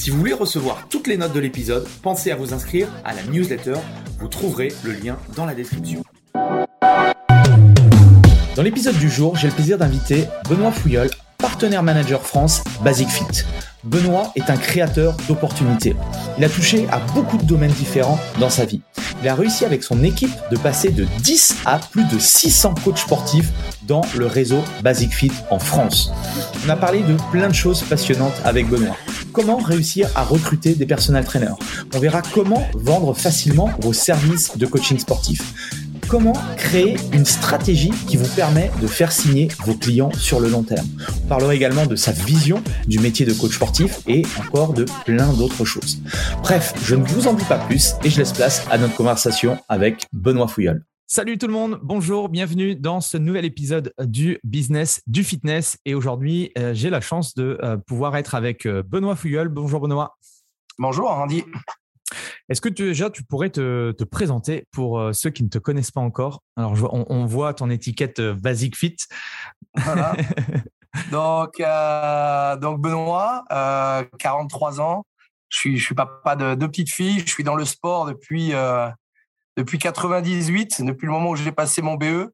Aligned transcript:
Si 0.00 0.08
vous 0.08 0.16
voulez 0.16 0.32
recevoir 0.32 0.86
toutes 0.88 1.08
les 1.08 1.18
notes 1.18 1.34
de 1.34 1.40
l'épisode, 1.40 1.86
pensez 2.00 2.30
à 2.30 2.34
vous 2.34 2.54
inscrire 2.54 2.88
à 3.04 3.12
la 3.12 3.22
newsletter. 3.24 3.74
Vous 4.18 4.28
trouverez 4.28 4.72
le 4.82 4.92
lien 4.92 5.18
dans 5.36 5.44
la 5.44 5.54
description. 5.54 6.02
Dans 8.56 8.62
l'épisode 8.62 8.96
du 8.96 9.10
jour, 9.10 9.36
j'ai 9.36 9.48
le 9.48 9.52
plaisir 9.52 9.76
d'inviter 9.76 10.24
Benoît 10.48 10.72
Fouillol, 10.72 11.10
partenaire 11.36 11.82
manager 11.82 12.22
France 12.22 12.64
Basic 12.82 13.10
Fit. 13.10 13.44
Benoît 13.84 14.32
est 14.36 14.48
un 14.48 14.56
créateur 14.56 15.18
d'opportunités. 15.28 15.94
Il 16.38 16.44
a 16.44 16.48
touché 16.48 16.88
à 16.88 16.98
beaucoup 17.12 17.36
de 17.36 17.44
domaines 17.44 17.72
différents 17.72 18.18
dans 18.38 18.48
sa 18.48 18.64
vie. 18.64 18.80
Il 19.22 19.28
a 19.28 19.34
réussi 19.34 19.64
avec 19.64 19.82
son 19.82 20.02
équipe 20.02 20.30
de 20.50 20.56
passer 20.56 20.90
de 20.90 21.06
10 21.22 21.56
à 21.66 21.78
plus 21.78 22.04
de 22.04 22.18
600 22.18 22.74
coachs 22.82 22.98
sportifs 22.98 23.50
dans 23.82 24.00
le 24.16 24.26
réseau 24.26 24.62
Basic 24.82 25.12
Fit 25.12 25.32
en 25.50 25.58
France. 25.58 26.10
On 26.66 26.70
a 26.70 26.76
parlé 26.76 27.02
de 27.02 27.16
plein 27.30 27.48
de 27.48 27.54
choses 27.54 27.82
passionnantes 27.82 28.40
avec 28.44 28.68
Benoît. 28.68 28.96
Comment 29.32 29.58
réussir 29.58 30.08
à 30.14 30.22
recruter 30.22 30.74
des 30.74 30.86
personnels 30.86 31.24
trainers? 31.24 31.54
On 31.94 31.98
verra 31.98 32.22
comment 32.22 32.66
vendre 32.74 33.14
facilement 33.14 33.70
vos 33.80 33.92
services 33.92 34.56
de 34.56 34.66
coaching 34.66 34.98
sportif 34.98 35.42
comment 36.10 36.32
créer 36.56 36.96
une 37.12 37.24
stratégie 37.24 37.92
qui 38.08 38.16
vous 38.16 38.28
permet 38.34 38.70
de 38.82 38.88
faire 38.88 39.12
signer 39.12 39.46
vos 39.64 39.74
clients 39.74 40.10
sur 40.10 40.40
le 40.40 40.48
long 40.48 40.64
terme. 40.64 40.86
On 41.24 41.28
parlera 41.28 41.54
également 41.54 41.86
de 41.86 41.94
sa 41.94 42.10
vision 42.10 42.62
du 42.88 42.98
métier 42.98 43.24
de 43.24 43.32
coach 43.32 43.54
sportif 43.54 44.00
et 44.08 44.22
encore 44.40 44.74
de 44.74 44.86
plein 45.04 45.32
d'autres 45.32 45.64
choses. 45.64 46.02
Bref, 46.42 46.74
je 46.82 46.96
ne 46.96 47.04
vous 47.04 47.28
en 47.28 47.34
dis 47.34 47.44
pas 47.44 47.58
plus 47.58 47.94
et 48.02 48.10
je 48.10 48.18
laisse 48.18 48.32
place 48.32 48.66
à 48.72 48.78
notre 48.78 48.96
conversation 48.96 49.58
avec 49.68 50.06
Benoît 50.12 50.48
Fouillol. 50.48 50.84
Salut 51.06 51.38
tout 51.38 51.46
le 51.46 51.52
monde, 51.52 51.78
bonjour, 51.82 52.28
bienvenue 52.28 52.74
dans 52.74 53.00
ce 53.00 53.16
nouvel 53.16 53.44
épisode 53.44 53.92
du 54.00 54.40
business 54.42 55.02
du 55.06 55.22
fitness. 55.22 55.78
Et 55.84 55.94
aujourd'hui, 55.94 56.50
euh, 56.58 56.74
j'ai 56.74 56.90
la 56.90 57.00
chance 57.00 57.34
de 57.34 57.58
euh, 57.62 57.76
pouvoir 57.76 58.16
être 58.16 58.34
avec 58.34 58.66
euh, 58.66 58.82
Benoît 58.84 59.14
Fouillol. 59.14 59.48
Bonjour 59.48 59.80
Benoît. 59.80 60.16
Bonjour 60.78 61.10
Andy. 61.10 61.44
Est-ce 62.48 62.60
que 62.60 62.68
déjà 62.68 63.10
tu 63.10 63.22
pourrais 63.22 63.50
te, 63.50 64.04
présenter 64.04 64.66
pour 64.72 64.98
euh, 64.98 65.12
ceux 65.12 65.30
qui 65.30 65.42
ne 65.42 65.48
te 65.48 65.58
connaissent 65.58 65.90
pas 65.90 66.00
encore? 66.00 66.42
Alors, 66.56 66.74
on, 66.92 67.26
voit 67.26 67.54
ton 67.54 67.70
étiquette 67.70 68.18
euh, 68.18 68.34
Basic 68.34 68.76
Fit. 68.76 68.96
donc, 71.10 71.60
euh, 71.60 72.56
donc, 72.56 72.80
Benoît, 72.80 73.44
43 74.18 74.80
ans. 74.80 75.06
Je 75.48 75.58
suis, 75.58 75.78
je 75.78 75.84
suis 75.84 75.94
papa 75.94 76.36
de 76.36 76.54
deux 76.54 76.68
petites 76.68 76.90
filles. 76.90 77.20
Je 77.20 77.30
suis 77.30 77.44
dans 77.44 77.56
le 77.56 77.64
sport 77.64 78.06
depuis, 78.06 78.52
depuis 79.56 79.78
98, 79.78 80.82
depuis 80.82 81.06
le 81.06 81.12
moment 81.12 81.30
où 81.30 81.36
j'ai 81.36 81.52
passé 81.52 81.82
mon 81.82 81.94
BE. 81.94 82.32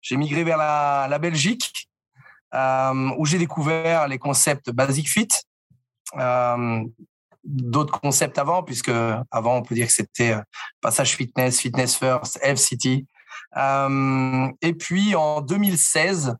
J'ai 0.00 0.16
migré 0.16 0.44
vers 0.44 0.58
la, 0.58 1.06
la 1.08 1.18
Belgique, 1.18 1.88
où 2.54 3.26
j'ai 3.26 3.38
découvert 3.38 4.08
les 4.08 4.18
concepts 4.18 4.70
Basic 4.70 5.08
Fit 5.08 5.28
d'autres 7.44 8.00
concepts 8.00 8.38
avant, 8.38 8.62
puisque 8.62 8.90
avant, 9.30 9.56
on 9.56 9.62
peut 9.62 9.74
dire 9.74 9.86
que 9.86 9.92
c'était 9.92 10.32
euh, 10.32 10.42
Passage 10.80 11.16
Fitness, 11.16 11.60
Fitness 11.60 11.96
First, 11.96 12.38
Health 12.42 12.58
City. 12.58 13.06
Euh, 13.56 14.48
et 14.62 14.74
puis, 14.74 15.14
en 15.14 15.40
2016, 15.40 16.36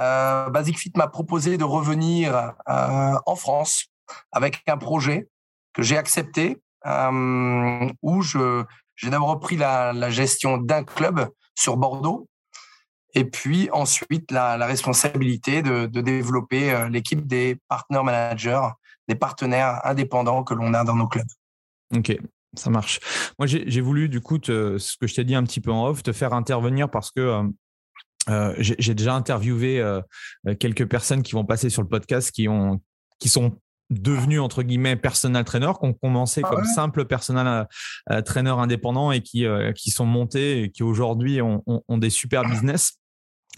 euh, 0.00 0.50
Basic 0.50 0.78
Fit 0.78 0.92
m'a 0.96 1.08
proposé 1.08 1.56
de 1.56 1.64
revenir 1.64 2.54
en 2.66 3.36
France 3.36 3.86
avec 4.32 4.62
un 4.66 4.76
projet 4.76 5.28
que 5.72 5.82
j'ai 5.82 5.96
accepté, 5.96 6.60
où 6.84 8.22
je, 8.22 8.64
j'ai 8.96 9.10
d'abord 9.10 9.28
repris 9.28 9.56
la, 9.56 10.10
gestion 10.10 10.58
d'un 10.58 10.84
club 10.84 11.28
sur 11.54 11.76
Bordeaux, 11.76 12.28
et 13.14 13.24
puis 13.24 13.70
ensuite 13.72 14.30
la, 14.32 14.56
la 14.56 14.66
responsabilité 14.66 15.62
de, 15.62 15.86
de 15.86 16.00
développer 16.00 16.88
l'équipe 16.90 17.26
des 17.26 17.56
partner 17.68 18.02
managers 18.02 18.68
des 19.08 19.14
partenaires 19.14 19.80
indépendants 19.84 20.44
que 20.44 20.54
l'on 20.54 20.74
a 20.74 20.84
dans 20.84 20.96
nos 20.96 21.06
clubs. 21.06 21.26
Ok, 21.94 22.16
ça 22.56 22.70
marche. 22.70 23.00
Moi, 23.38 23.46
j'ai 23.46 23.80
voulu, 23.80 24.08
du 24.08 24.20
coup, 24.20 24.38
ce 24.42 24.96
que 24.96 25.06
je 25.06 25.14
t'ai 25.14 25.24
dit 25.24 25.34
un 25.34 25.44
petit 25.44 25.60
peu 25.60 25.72
en 25.72 25.86
off, 25.86 26.02
te 26.02 26.12
faire 26.12 26.32
intervenir 26.32 26.90
parce 26.90 27.10
que 27.10 27.20
euh, 27.20 27.42
euh, 28.30 28.54
j'ai 28.58 28.94
déjà 28.94 29.14
interviewé 29.14 29.80
euh, 29.80 30.00
quelques 30.58 30.88
personnes 30.88 31.22
qui 31.22 31.32
vont 31.32 31.44
passer 31.44 31.68
sur 31.68 31.82
le 31.82 31.88
podcast 31.88 32.30
qui, 32.30 32.48
ont, 32.48 32.80
qui 33.18 33.28
sont 33.28 33.58
devenus 33.90 34.40
entre 34.40 34.62
guillemets 34.62 34.96
personal 34.96 35.44
trainer, 35.44 35.72
qui 35.78 35.86
ont 35.86 35.92
commencé 35.92 36.40
ah 36.42 36.48
comme 36.48 36.64
simple 36.64 37.04
personal 37.04 37.68
trainer 38.24 38.50
indépendant 38.50 39.12
et 39.12 39.20
qui, 39.20 39.44
qui 39.76 39.90
sont 39.90 40.06
montés 40.06 40.62
et 40.62 40.70
qui 40.70 40.82
aujourd'hui 40.82 41.42
ont, 41.42 41.62
ont, 41.66 41.98
des 41.98 42.08
super 42.08 42.48
business. 42.48 42.98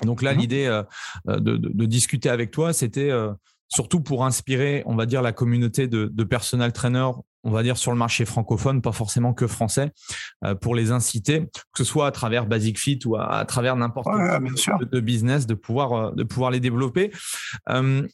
Donc 0.03 0.21
là, 0.21 0.35
mmh 0.35 0.39
l'idée 0.39 0.83
de, 1.27 1.39
de, 1.39 1.56
de, 1.56 1.87
discuter 1.87 2.29
avec 2.29 2.51
toi, 2.51 2.73
c'était 2.73 3.12
surtout 3.69 4.00
pour 4.00 4.25
inspirer, 4.25 4.82
on 4.87 4.94
va 4.94 5.06
dire, 5.06 5.22
la 5.22 5.32
communauté 5.32 5.88
de, 5.88 6.06
de 6.06 6.25
personal 6.25 6.72
trainers, 6.72 7.12
on 7.47 7.50
va 7.50 7.62
dire, 7.62 7.77
sur 7.77 7.93
le 7.93 7.99
marché 7.99 8.25
francophone, 8.25 8.82
pas 8.82 8.93
forcément 8.93 9.32
que 9.32 9.47
français, 9.47 9.93
euh, 10.44 10.54
pour 10.54 10.75
les 10.75 10.91
inciter, 10.91 11.47
que 11.72 11.78
ce 11.78 11.84
soit 11.84 12.09
à 12.09 12.10
travers 12.10 12.47
Basic 12.47 12.78
Fit 12.78 12.99
ou 13.06 13.16
à, 13.16 13.44
travers 13.44 13.76
n'importe 13.76 14.09
quel 14.09 14.88
de, 14.91 15.00
business, 15.00 15.47
de 15.47 15.55
pouvoir, 15.55 15.93
euh, 15.93 16.10
de 16.12 16.25
pouvoir 16.25 16.50
les 16.50 16.59
développer. 16.59 17.12
Euh, 17.69 18.06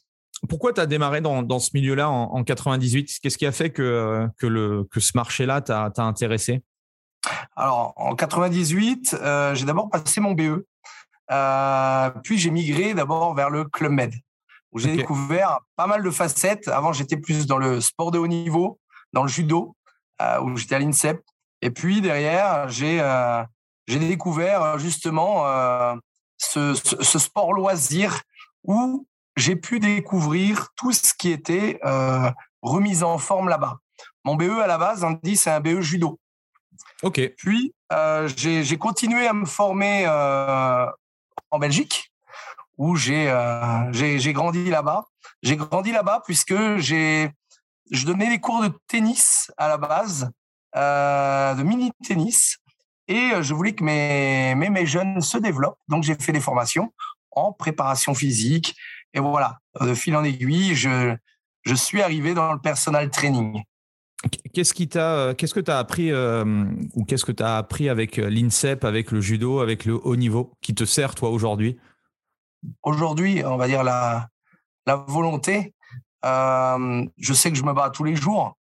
pourquoi 0.47 0.71
tu 0.73 0.81
as 0.81 0.85
démarré 0.85 1.21
dans, 1.21 1.59
ce 1.59 1.71
milieu-là 1.73 2.09
en, 2.09 2.35
en, 2.35 2.43
98 2.43 3.19
Qu'est-ce 3.21 3.37
qui 3.37 3.45
a 3.45 3.51
fait 3.51 3.71
que, 3.71 4.27
que, 4.37 4.45
le, 4.45 4.83
que 4.91 4.99
ce 4.99 5.13
marché-là 5.15 5.61
t'a 5.61 5.91
intéressé? 5.97 6.63
Alors, 7.55 7.93
en 7.95 8.15
98, 8.15 9.15
j'ai 9.53 9.65
d'abord 9.65 9.89
passé 9.89 10.19
mon 10.19 10.33
BE. 10.33 10.65
puis 12.23 12.37
j'ai 12.37 12.51
migré 12.51 12.93
d'abord 12.93 13.33
vers 13.35 13.49
le 13.49 13.63
Club 13.63 13.93
Med 13.93 14.13
où 14.73 14.79
j'ai 14.79 14.95
découvert 14.95 15.59
pas 15.75 15.87
mal 15.87 16.03
de 16.03 16.09
facettes. 16.09 16.67
Avant, 16.67 16.93
j'étais 16.93 17.17
plus 17.17 17.45
dans 17.45 17.57
le 17.57 17.79
sport 17.79 18.11
de 18.11 18.17
haut 18.17 18.27
niveau, 18.27 18.79
dans 19.13 19.23
le 19.23 19.29
judo, 19.29 19.75
euh, 20.21 20.41
où 20.41 20.57
j'étais 20.57 20.75
à 20.75 20.79
l'INSEP. 20.79 21.21
Et 21.61 21.69
puis 21.69 22.01
derrière, 22.01 22.67
j'ai 22.69 22.99
euh, 22.99 23.43
découvert 23.87 24.63
euh, 24.63 24.77
justement 24.77 25.43
ce, 26.37 26.73
ce, 26.73 27.19
sport 27.19 27.53
loisir 27.53 28.21
où 28.63 29.07
j'ai 29.37 29.55
pu 29.55 29.79
découvrir 29.79 30.69
tout 30.75 30.91
ce 30.91 31.13
qui 31.13 31.31
était 31.31 31.79
remise 32.61 33.03
en 33.03 33.17
forme 33.17 33.49
là-bas. 33.49 33.77
Mon 34.25 34.35
BE 34.35 34.59
à 34.59 34.67
la 34.67 34.77
base, 34.77 35.03
on 35.03 35.19
dit 35.23 35.37
c'est 35.37 35.51
un 35.51 35.59
BE 35.59 35.81
judo. 35.81 36.19
Ok. 37.03 37.21
Puis 37.37 37.73
j'ai 38.35 38.77
continué 38.77 39.27
à 39.27 39.33
me 39.33 39.45
former 39.45 40.07
en 40.07 41.59
Belgique 41.59 42.12
où 42.77 42.95
euh, 42.95 43.89
j'ai 43.91 44.19
j'ai 44.19 44.33
grandi 44.33 44.69
là-bas. 44.69 45.05
J'ai 45.41 45.57
grandi 45.57 45.91
là-bas 45.91 46.21
puisque 46.25 46.77
j'ai 46.77 47.29
je 47.91 48.05
donnais 48.05 48.29
des 48.29 48.39
cours 48.39 48.63
de 48.63 48.71
tennis 48.87 49.51
à 49.57 49.67
la 49.67 49.77
base, 49.77 50.31
euh, 50.75 51.53
de 51.53 51.63
mini 51.63 51.91
tennis, 52.05 52.57
et 53.07 53.33
euh, 53.33 53.43
je 53.43 53.53
voulais 53.53 53.73
que 53.73 53.83
mes, 53.83 54.55
mes 54.55 54.69
mes 54.69 54.85
jeunes 54.85 55.21
se 55.21 55.37
développent. 55.37 55.79
Donc 55.87 56.03
j'ai 56.03 56.15
fait 56.15 56.31
des 56.31 56.39
formations 56.39 56.93
en 57.31 57.51
préparation 57.51 58.13
physique 58.13 58.75
et 59.13 59.19
voilà. 59.19 59.59
De 59.81 59.93
fil 59.93 60.15
en 60.15 60.23
aiguille, 60.23 60.75
je 60.75 61.15
je 61.63 61.75
suis 61.75 62.01
arrivé 62.01 62.33
dans 62.33 62.53
le 62.53 62.59
personal 62.59 63.09
training. 63.09 63.63
Qu'est-ce 64.53 64.73
qui 64.73 64.87
t'a, 64.87 65.33
qu'est-ce 65.37 65.53
que 65.53 65.59
tu 65.59 65.71
as 65.71 65.79
appris 65.79 66.13
ou 66.13 67.03
qu'est-ce 67.05 67.25
que 67.25 67.31
tu 67.31 67.43
as 67.43 67.57
appris 67.57 67.89
avec 67.89 68.17
l'INSEP, 68.17 68.85
avec 68.85 69.11
le 69.11 69.19
judo, 69.19 69.59
avec 69.59 69.83
le 69.83 69.95
haut 69.95 70.15
niveau, 70.15 70.53
qui 70.61 70.73
te 70.73 70.85
sert 70.85 71.15
toi 71.15 71.29
aujourd'hui? 71.29 71.77
Aujourd'hui, 72.83 73.43
on 73.45 73.57
va 73.57 73.67
dire 73.67 73.83
la, 73.83 74.29
volonté. 75.07 75.73
je 76.23 77.33
sais 77.33 77.51
que 77.51 77.57
je 77.57 77.63
me 77.63 77.73
bats 77.73 77.89
tous 77.89 78.03
les 78.03 78.15
jours. 78.15 78.57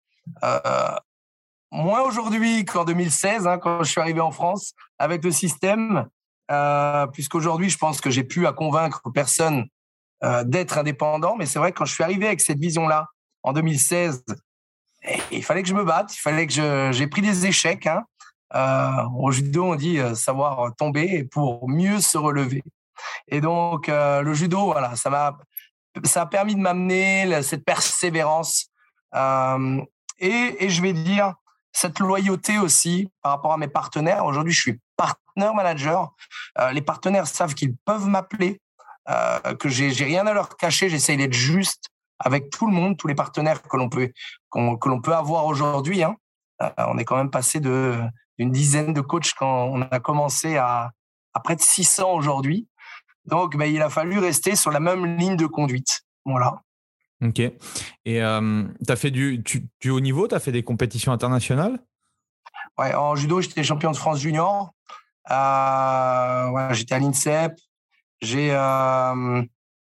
moins 1.72 2.02
aujourd'hui 2.02 2.66
qu'en 2.66 2.86
2016, 2.86 3.48
hein, 3.48 3.58
quand 3.58 3.84
je 3.84 3.92
suis 3.92 4.02
arrivé 4.02 4.20
en 4.20 4.32
France 4.32 4.74
avec 5.00 5.24
le 5.24 5.32
système, 5.32 6.08
puisqu'aujourd'hui, 7.14 7.70
je 7.70 7.78
pense 7.78 8.02
que 8.02 8.10
j'ai 8.10 8.24
pu 8.24 8.46
à 8.48 8.54
convaincre 8.54 9.02
personne 9.14 9.66
d'être 10.46 10.78
indépendant. 10.78 11.36
Mais 11.38 11.46
c'est 11.46 11.60
vrai 11.60 11.72
que 11.72 11.78
quand 11.78 11.86
je 11.86 11.94
suis 11.94 12.04
arrivé 12.04 12.28
avec 12.28 12.42
cette 12.42 12.60
vision-là 12.60 13.08
en 13.44 13.54
2016, 13.54 14.24
il 15.32 15.44
fallait 15.44 15.64
que 15.64 15.70
je 15.70 15.74
me 15.74 15.84
batte, 15.84 16.16
il 16.16 16.20
fallait 16.20 16.48
que 16.48 16.92
j'ai 16.92 17.08
pris 17.08 17.22
des 17.22 17.46
échecs. 17.46 17.88
Hein. 17.88 18.04
Euh, 18.54 19.04
au 19.18 19.32
judo, 19.32 19.66
on 19.66 19.76
dit 19.76 20.00
euh, 20.00 20.14
savoir 20.14 20.76
tomber 20.76 21.24
pour 21.24 21.70
mieux 21.70 22.00
se 22.00 22.18
relever. 22.18 22.64
Et 23.28 23.42
donc, 23.42 23.90
euh, 23.90 24.22
le 24.22 24.34
judo, 24.34 24.66
voilà, 24.66 24.96
ça 24.96 25.10
m'a, 25.10 25.38
ça 26.04 26.22
a 26.24 26.26
permis 26.26 26.56
de 26.56 26.62
m'amener 26.62 27.42
cette 27.44 27.66
persévérance 27.66 28.68
et, 30.20 30.66
et, 30.66 30.70
je 30.70 30.82
vais 30.82 30.94
dire 30.94 31.34
cette 31.74 32.00
loyauté 32.00 32.60
aussi 32.60 33.10
par 33.22 33.34
rapport 33.34 33.52
à 33.52 33.58
mes 33.58 33.68
partenaires. 33.68 34.26
Aujourd'hui, 34.26 34.54
je 34.54 34.62
suis 34.62 34.80
partenaire 34.96 35.54
manager. 35.54 36.14
les 36.72 36.82
partenaires 36.82 37.28
savent 37.28 37.54
qu'ils 37.54 37.76
peuvent 37.76 38.08
m'appeler, 38.08 38.62
que 39.60 39.68
j'ai, 39.68 39.92
j'ai 39.92 40.06
rien 40.06 40.26
à 40.28 40.34
leur 40.34 40.56
cacher. 40.56 40.90
J'essaye 40.90 41.18
d'être 41.18 41.34
juste 41.34 41.92
avec 42.20 42.50
tout 42.50 42.68
le 42.68 42.74
monde, 42.74 42.98
tous 42.98 43.08
les 43.08 43.16
partenaires 43.16 43.62
que 43.62 43.78
l'on 43.78 43.90
peut, 43.90 44.12
que 44.52 44.90
l'on 44.90 45.02
peut 45.02 45.16
avoir 45.16 45.46
aujourd'hui. 45.46 46.04
Hein. 46.04 46.16
Euh, 46.62 46.70
on 46.78 46.98
est 46.98 47.06
quand 47.06 47.18
même 47.18 47.32
passé 47.32 47.60
de 47.60 48.00
d'une 48.40 48.52
dizaine 48.52 48.94
de 48.94 49.02
coachs 49.02 49.34
quand 49.38 49.66
on 49.66 49.82
a 49.82 50.00
commencé 50.00 50.58
à, 50.58 50.92
à 51.34 51.40
près 51.42 51.56
de 51.56 51.62
600 51.62 52.12
aujourd'hui. 52.14 52.68
Donc, 53.26 53.56
ben, 53.58 53.66
il 53.66 53.82
a 53.82 53.90
fallu 53.90 54.20
rester 54.20 54.56
sur 54.56 54.72
la 54.72 54.80
même 54.80 55.18
ligne 55.18 55.36
de 55.36 55.46
conduite. 55.46 56.02
Voilà. 56.26 56.62
Ok. 57.24 57.40
Et 57.40 57.54
euh, 58.08 58.64
tu 58.86 58.92
as 58.92 58.96
fait 58.96 59.12
du, 59.12 59.38
du 59.38 59.90
haut 59.90 60.00
niveau 60.00 60.28
Tu 60.28 60.36
as 60.36 60.40
fait 60.40 60.52
des 60.52 60.64
compétitions 60.64 61.12
internationales? 61.12 61.80
Ouais, 62.78 62.96
en 62.96 63.16
judo, 63.16 63.42
j'étais 63.42 63.64
champion 63.64 63.92
de 63.92 63.98
France 63.98 64.20
junior. 64.20 64.74
Euh, 65.30 66.74
j'étais 66.74 66.96
à 66.96 67.00
l'INSEP. 67.00 67.54
J'ai 68.22 68.52
euh, 68.52 69.44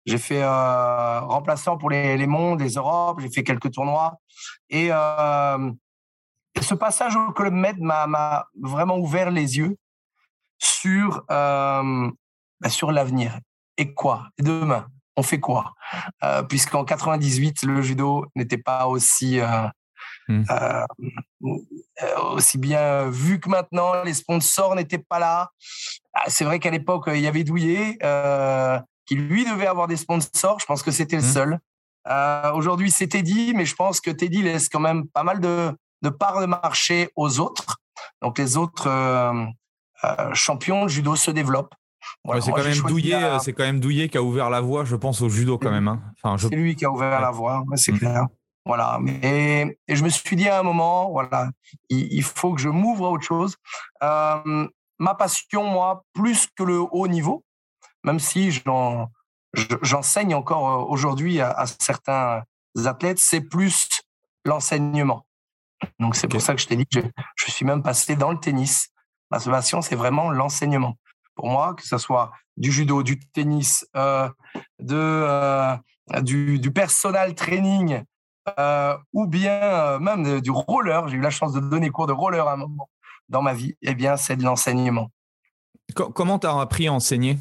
j'ai 0.06 0.18
fait 0.18 0.42
euh, 0.42 1.20
remplaçant 1.22 1.78
pour 1.78 1.90
les, 1.90 2.18
les 2.18 2.28
mondes, 2.28 2.62
les 2.62 2.74
Europes, 2.74 3.20
j'ai 3.22 3.30
fait 3.30 3.44
quelques 3.44 3.72
tournois. 3.72 4.20
Et, 4.70 4.90
ce 6.62 6.74
passage 6.74 7.16
au 7.16 7.32
Club 7.32 7.54
Med 7.54 7.80
m'a 7.80 8.48
vraiment 8.60 8.98
ouvert 8.98 9.32
les 9.32 9.58
yeux 9.58 9.78
sur, 10.58 11.24
bah, 12.60 12.70
sur 12.70 12.92
l'avenir. 12.92 13.40
Et 13.78 13.94
quoi? 13.94 14.28
Et 14.38 14.44
demain? 14.44 14.88
On 15.16 15.24
fait 15.24 15.40
quoi? 15.40 15.74
Euh, 16.24 16.44
Puisqu'en 16.44 16.86
98, 16.86 17.64
le 17.64 17.82
judo 17.82 18.26
n'était 18.36 18.58
pas 18.58 18.88
aussi 18.88 19.40
mmh. 20.28 20.44
aussi 22.32 22.58
bien 22.58 23.10
vu 23.10 23.40
que 23.40 23.50
maintenant. 23.50 24.04
Les 24.04 24.14
sponsors 24.14 24.76
n'étaient 24.76 24.98
pas 24.98 25.20
là. 25.20 25.52
Ah, 26.14 26.24
c'est 26.28 26.46
vrai 26.46 26.60
qu'à 26.60 26.72
l'époque, 26.72 27.06
il 27.08 27.20
y 27.20 27.28
avait 27.28 27.44
Douillet 27.44 27.98
qui 29.06 29.16
lui 29.16 29.44
devait 29.44 29.68
avoir 29.68 29.88
des 29.88 29.98
sponsors. 29.98 30.60
Je 30.60 30.66
pense 30.66 30.84
que 30.84 30.92
c'était 30.92 31.18
le 31.18 31.24
mmh. 31.24 31.34
seul. 31.34 31.60
Euh, 32.08 32.52
aujourd'hui, 32.54 32.92
c'est 32.92 33.08
Teddy, 33.08 33.54
mais 33.54 33.66
je 33.66 33.76
pense 33.76 34.02
que 34.02 34.12
Teddy 34.12 34.42
laisse 34.42 34.70
quand 34.70 34.80
même 34.80 35.08
pas 35.08 35.24
mal 35.24 35.40
de, 35.40 35.76
de 36.02 36.10
parts 36.10 36.42
de 36.42 36.46
marché 36.46 37.10
aux 37.16 37.40
autres. 37.40 37.78
Donc 38.22 38.38
les 38.38 38.58
autres 38.58 38.88
euh, 38.88 39.46
euh, 40.04 40.34
champions 40.34 40.84
de 40.84 40.90
judo 40.90 41.16
se 41.16 41.32
développent. 41.32 41.74
C'est 42.42 42.52
quand, 42.52 42.64
même 42.64 42.78
Douillet, 42.80 43.40
c'est 43.40 43.54
quand 43.54 43.64
même 43.64 43.80
Douillet 43.80 44.10
qui 44.10 44.18
a 44.18 44.24
ouvert 44.24 44.50
la 44.50 44.62
voie, 44.62 44.86
je 44.86 44.96
pense, 44.96 45.22
au 45.22 45.30
judo 45.30 45.58
quand 45.58 45.72
même. 45.72 45.88
Hein. 45.88 46.02
Enfin, 46.22 46.38
C'est 46.38 46.56
lui 46.56 46.76
qui 46.76 46.86
a 46.86 46.92
ouvert 46.92 47.20
la 47.22 47.32
voie, 47.32 47.64
c'est 47.76 47.92
mmh. 47.92 48.00
clair. 48.00 48.28
Voilà. 48.66 49.00
Et, 49.24 49.78
et, 49.88 49.96
je 49.96 50.04
me 50.04 50.10
suis 50.10 50.36
dit 50.36 50.48
à 50.48 50.60
un 50.60 50.64
moment, 50.64 51.10
voilà, 51.12 51.50
il, 51.90 52.14
il 52.14 52.24
faut 52.24 52.54
que 52.54 52.62
je 52.62 52.70
m'ouvre 52.70 53.08
à 53.08 53.10
autre 53.12 53.24
chose. 53.24 53.56
ma 54.02 55.16
passion, 55.18 55.64
moi, 55.64 56.04
plus 56.14 56.48
que 56.56 56.64
le 56.64 56.80
haut 56.92 57.08
niveau, 57.08 57.44
même 58.04 58.20
si 58.20 58.52
j'enseigne 59.82 60.36
encore 60.36 60.70
euh, 60.70 60.86
aujourd'hui 60.86 61.42
à, 61.42 61.66
certains 61.80 62.44
athlètes, 62.86 63.20
c'est 63.20 63.42
plus 63.42 63.88
l'enseignement. 64.46 65.26
Donc 66.00 66.16
c'est 66.16 66.28
pour 66.28 66.42
ça 66.42 66.56
que 66.56 66.62
je 66.62 66.68
t'ai 66.68 66.76
dit 66.76 66.86
que 66.86 67.00
je, 67.36 67.52
suis 67.52 67.66
même 67.66 67.84
passé 67.84 68.16
dans 68.16 68.32
le 68.32 68.40
tennis. 68.40 68.90
Ma 69.32 69.40
passion, 69.40 69.82
c'est 69.82 69.96
vraiment 69.96 70.32
l'enseignement. 70.32 70.96
Pour 71.40 71.48
moi, 71.48 71.74
que 71.74 71.88
ce 71.88 71.98
soit 71.98 72.34
du 72.58 72.70
judo, 72.70 73.02
du 73.02 73.18
tennis, 73.18 73.88
euh, 73.96 74.28
de, 74.80 74.98
euh, 74.98 75.78
du, 76.22 76.60
du, 76.60 76.70
personal 76.70 77.34
training, 77.34 78.04
ou 79.14 79.26
bien 79.26 80.00
même 80.00 80.42
du 80.42 80.52
roller. 80.52 81.08
J'ai 81.08 81.16
eu 81.16 81.22
la 81.22 81.30
chance 81.30 81.54
de 81.54 81.62
donner 81.62 81.92
cours 81.92 82.08
de 82.08 82.12
roller 82.12 82.46
à 82.46 82.54
un 82.54 82.58
moment 82.58 82.90
dans 83.30 83.42
ma 83.42 83.54
vie. 83.54 83.78
Eh 83.82 83.96
bien, 83.96 84.18
c'est 84.18 84.36
de 84.36 84.44
l'enseignement. 84.44 85.12
Comment 85.96 86.40
tu 86.40 86.48
as 86.48 86.60
appris 86.60 86.90
à 86.90 86.94
enseigner? 86.94 87.38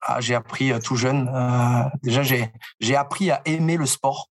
Ah, 0.00 0.20
j'ai 0.20 0.36
appris 0.36 0.70
euh, 0.70 0.78
tout 0.78 0.94
jeune. 0.94 1.28
Euh, 1.34 1.82
déjà, 2.04 2.22
j'ai 2.22 2.96
appris 2.96 3.32
à 3.32 3.42
aimer 3.44 3.76
le 3.76 3.86
sport. 3.86 4.30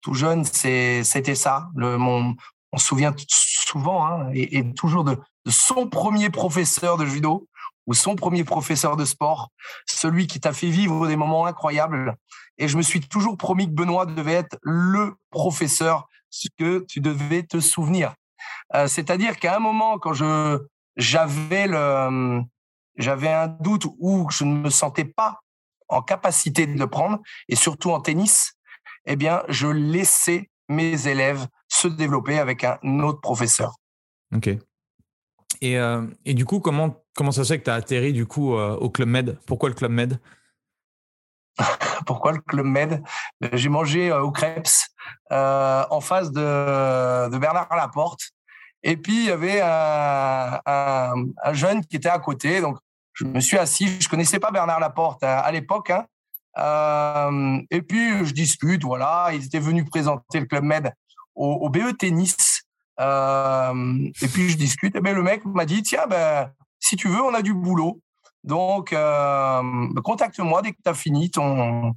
Tout 0.00 0.14
jeune, 0.14 0.44
c'était 0.44 1.36
ça. 1.36 1.68
Le, 1.76 1.96
mon, 1.96 2.34
on 2.72 2.78
se 2.78 2.86
souvient 2.88 3.14
souvent 3.28 4.04
hein, 4.04 4.30
et, 4.34 4.58
et, 4.58 4.74
toujours 4.74 5.04
de, 5.04 5.14
de, 5.14 5.50
son 5.52 5.88
premier 5.88 6.28
professeur 6.28 6.96
de 6.96 7.06
judo 7.06 7.48
ou 7.86 7.94
son 7.94 8.14
premier 8.14 8.44
professeur 8.44 8.96
de 8.96 9.04
sport, 9.04 9.50
celui 9.86 10.26
qui 10.26 10.40
t'a 10.40 10.52
fait 10.52 10.70
vivre 10.70 11.06
des 11.08 11.16
moments 11.16 11.46
incroyables. 11.46 12.16
Et 12.58 12.68
je 12.68 12.76
me 12.76 12.82
suis 12.82 13.00
toujours 13.00 13.36
promis 13.36 13.66
que 13.66 13.72
Benoît 13.72 14.06
devait 14.06 14.34
être 14.34 14.56
le 14.62 15.14
professeur 15.30 16.08
que 16.58 16.84
tu 16.88 17.00
devais 17.00 17.42
te 17.42 17.60
souvenir. 17.60 18.14
Euh, 18.74 18.86
C'est-à-dire 18.86 19.38
qu'à 19.38 19.56
un 19.56 19.60
moment, 19.60 19.98
quand 19.98 20.14
je 20.14 20.58
j'avais 20.96 21.66
le 21.66 22.42
j'avais 22.96 23.32
un 23.32 23.48
doute 23.48 23.86
ou 23.98 24.28
je 24.30 24.44
ne 24.44 24.54
me 24.58 24.70
sentais 24.70 25.04
pas 25.04 25.40
en 25.88 26.02
capacité 26.02 26.66
de 26.66 26.78
le 26.78 26.86
prendre, 26.86 27.18
et 27.48 27.56
surtout 27.56 27.90
en 27.90 28.00
tennis, 28.00 28.54
eh 29.06 29.16
bien, 29.16 29.42
je 29.48 29.66
laissais 29.66 30.50
mes 30.68 31.06
élèves 31.06 31.46
se 31.68 31.88
développer 31.88 32.38
avec 32.38 32.64
un 32.64 32.78
autre 33.00 33.20
professeur. 33.20 33.74
Ok. 34.34 34.50
Et, 35.62 35.78
euh, 35.78 36.02
et 36.24 36.34
du 36.34 36.44
coup, 36.44 36.58
comment, 36.58 36.96
comment 37.14 37.30
ça 37.30 37.44
se 37.44 37.52
fait 37.52 37.60
que 37.60 37.64
tu 37.64 37.70
as 37.70 37.74
atterri 37.74 38.12
du 38.12 38.26
coup 38.26 38.56
euh, 38.56 38.74
au 38.76 38.90
Club 38.90 39.08
Med? 39.08 39.38
Pourquoi 39.46 39.68
le 39.68 39.76
Club 39.76 39.92
Med? 39.92 40.18
Pourquoi 42.06 42.32
le 42.32 42.40
Club 42.40 42.66
Med? 42.66 43.00
Ben, 43.40 43.50
J'ai 43.52 43.68
mangé 43.68 44.10
euh, 44.10 44.22
au 44.22 44.32
Crêpes 44.32 44.66
en 45.30 46.00
face 46.00 46.32
de, 46.32 47.38
Bernard 47.38 47.74
Laporte. 47.76 48.32
Et 48.82 48.96
puis, 48.96 49.14
il 49.14 49.24
y 49.26 49.30
avait 49.30 49.60
un, 49.62 50.60
un, 50.66 51.52
jeune 51.52 51.86
qui 51.86 51.94
était 51.94 52.08
à 52.08 52.18
côté. 52.18 52.60
Donc, 52.60 52.78
je 53.12 53.24
me 53.24 53.38
suis 53.38 53.56
assis. 53.56 54.00
Je 54.00 54.08
connaissais 54.08 54.40
pas 54.40 54.50
Bernard 54.50 54.80
Laporte 54.80 55.22
à, 55.22 55.50
l'époque. 55.52 55.90
Hein. 55.90 56.06
Euh, 56.58 57.62
et 57.70 57.82
puis, 57.82 58.26
je 58.26 58.32
discute. 58.32 58.82
Voilà, 58.82 59.30
ils 59.32 59.44
étaient 59.44 59.60
venus 59.60 59.88
présenter 59.88 60.40
le 60.40 60.46
Club 60.46 60.64
Med 60.64 60.92
au 61.36 61.68
BE 61.70 61.96
Tennis. 61.96 62.61
Euh, 63.00 64.10
et 64.20 64.28
puis, 64.28 64.48
je 64.50 64.56
discute. 64.56 64.94
Et 64.96 65.00
ben, 65.00 65.14
le 65.14 65.22
mec 65.22 65.44
m'a 65.44 65.64
dit 65.64 65.82
Tiens, 65.82 66.06
ben, 66.08 66.50
si 66.78 66.96
tu 66.96 67.08
veux, 67.08 67.22
on 67.22 67.34
a 67.34 67.42
du 67.42 67.54
boulot. 67.54 68.00
Donc, 68.44 68.92
euh, 68.92 69.88
contacte-moi 70.02 70.62
dès 70.62 70.72
que 70.72 70.78
tu 70.84 70.90
as 70.90 70.94
fini 70.94 71.30
ton, 71.30 71.94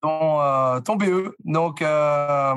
ton, 0.00 0.40
euh, 0.40 0.80
ton 0.80 0.96
BE. 0.96 1.34
Donc, 1.44 1.80
bah 1.80 2.56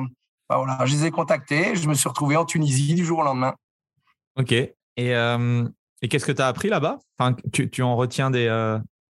voilà, 0.56 0.86
je 0.86 0.94
les 0.94 1.06
ai 1.06 1.10
contactés. 1.10 1.74
Je 1.74 1.88
me 1.88 1.94
suis 1.94 2.08
retrouvé 2.08 2.36
en 2.36 2.44
Tunisie 2.44 2.94
du 2.94 3.04
jour 3.04 3.18
au 3.18 3.22
lendemain. 3.22 3.54
Ok. 4.36 4.52
Et, 4.52 4.74
et 4.96 6.08
qu'est-ce 6.08 6.26
que 6.26 6.32
tu 6.32 6.42
as 6.42 6.46
appris 6.46 6.68
là-bas? 6.68 6.98
Enfin, 7.18 7.36
tu, 7.52 7.68
tu, 7.68 7.82
en 7.82 7.96
retiens 7.96 8.30
des 8.30 8.48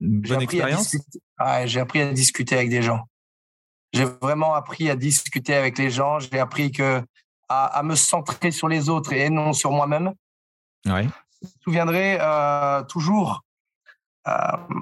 bonnes 0.01 0.41
expériences? 0.41 0.95
J'ai 1.65 1.79
appris 1.79 2.01
à 2.01 2.12
discuter 2.12 2.55
avec 2.55 2.69
des 2.69 2.81
gens. 2.81 3.07
J'ai 3.93 4.05
vraiment 4.05 4.55
appris 4.55 4.89
à 4.89 4.95
discuter 4.95 5.53
avec 5.53 5.77
les 5.77 5.89
gens. 5.89 6.19
J'ai 6.19 6.39
appris 6.39 6.72
que, 6.72 7.01
à, 7.50 7.66
à, 7.66 7.84
me 7.84 7.96
centrer 7.96 8.52
sur 8.52 8.68
les 8.68 8.90
autres 8.90 9.14
et 9.14 9.30
non 9.30 9.54
sur 9.54 9.72
moi-même. 9.72 10.14
Ouais. 10.86 11.08
Je 11.44 11.48
me 11.48 11.64
souviendrai 11.64 12.18
euh, 12.22 12.84
toujours, 12.84 13.44
euh, 14.28 14.32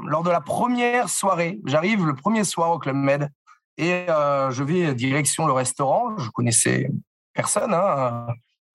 lors 0.06 0.24
de 0.24 0.30
la 0.30 0.42
première 0.42 1.10
soirée, 1.10 1.60
j'arrive 1.66 2.06
le 2.06 2.16
premier 2.16 2.44
soir 2.44 2.72
au 2.72 2.80
Club 2.80 2.96
Med 2.96 3.32
et 3.78 4.06
euh, 4.10 4.52
je 4.52 4.64
vais 4.64 4.94
direction 4.94 5.48
le 5.48 5.54
restaurant. 5.54 6.18
Je 6.18 6.30
connaissais 6.30 6.90
personne, 7.34 7.74
hein, 7.74 8.28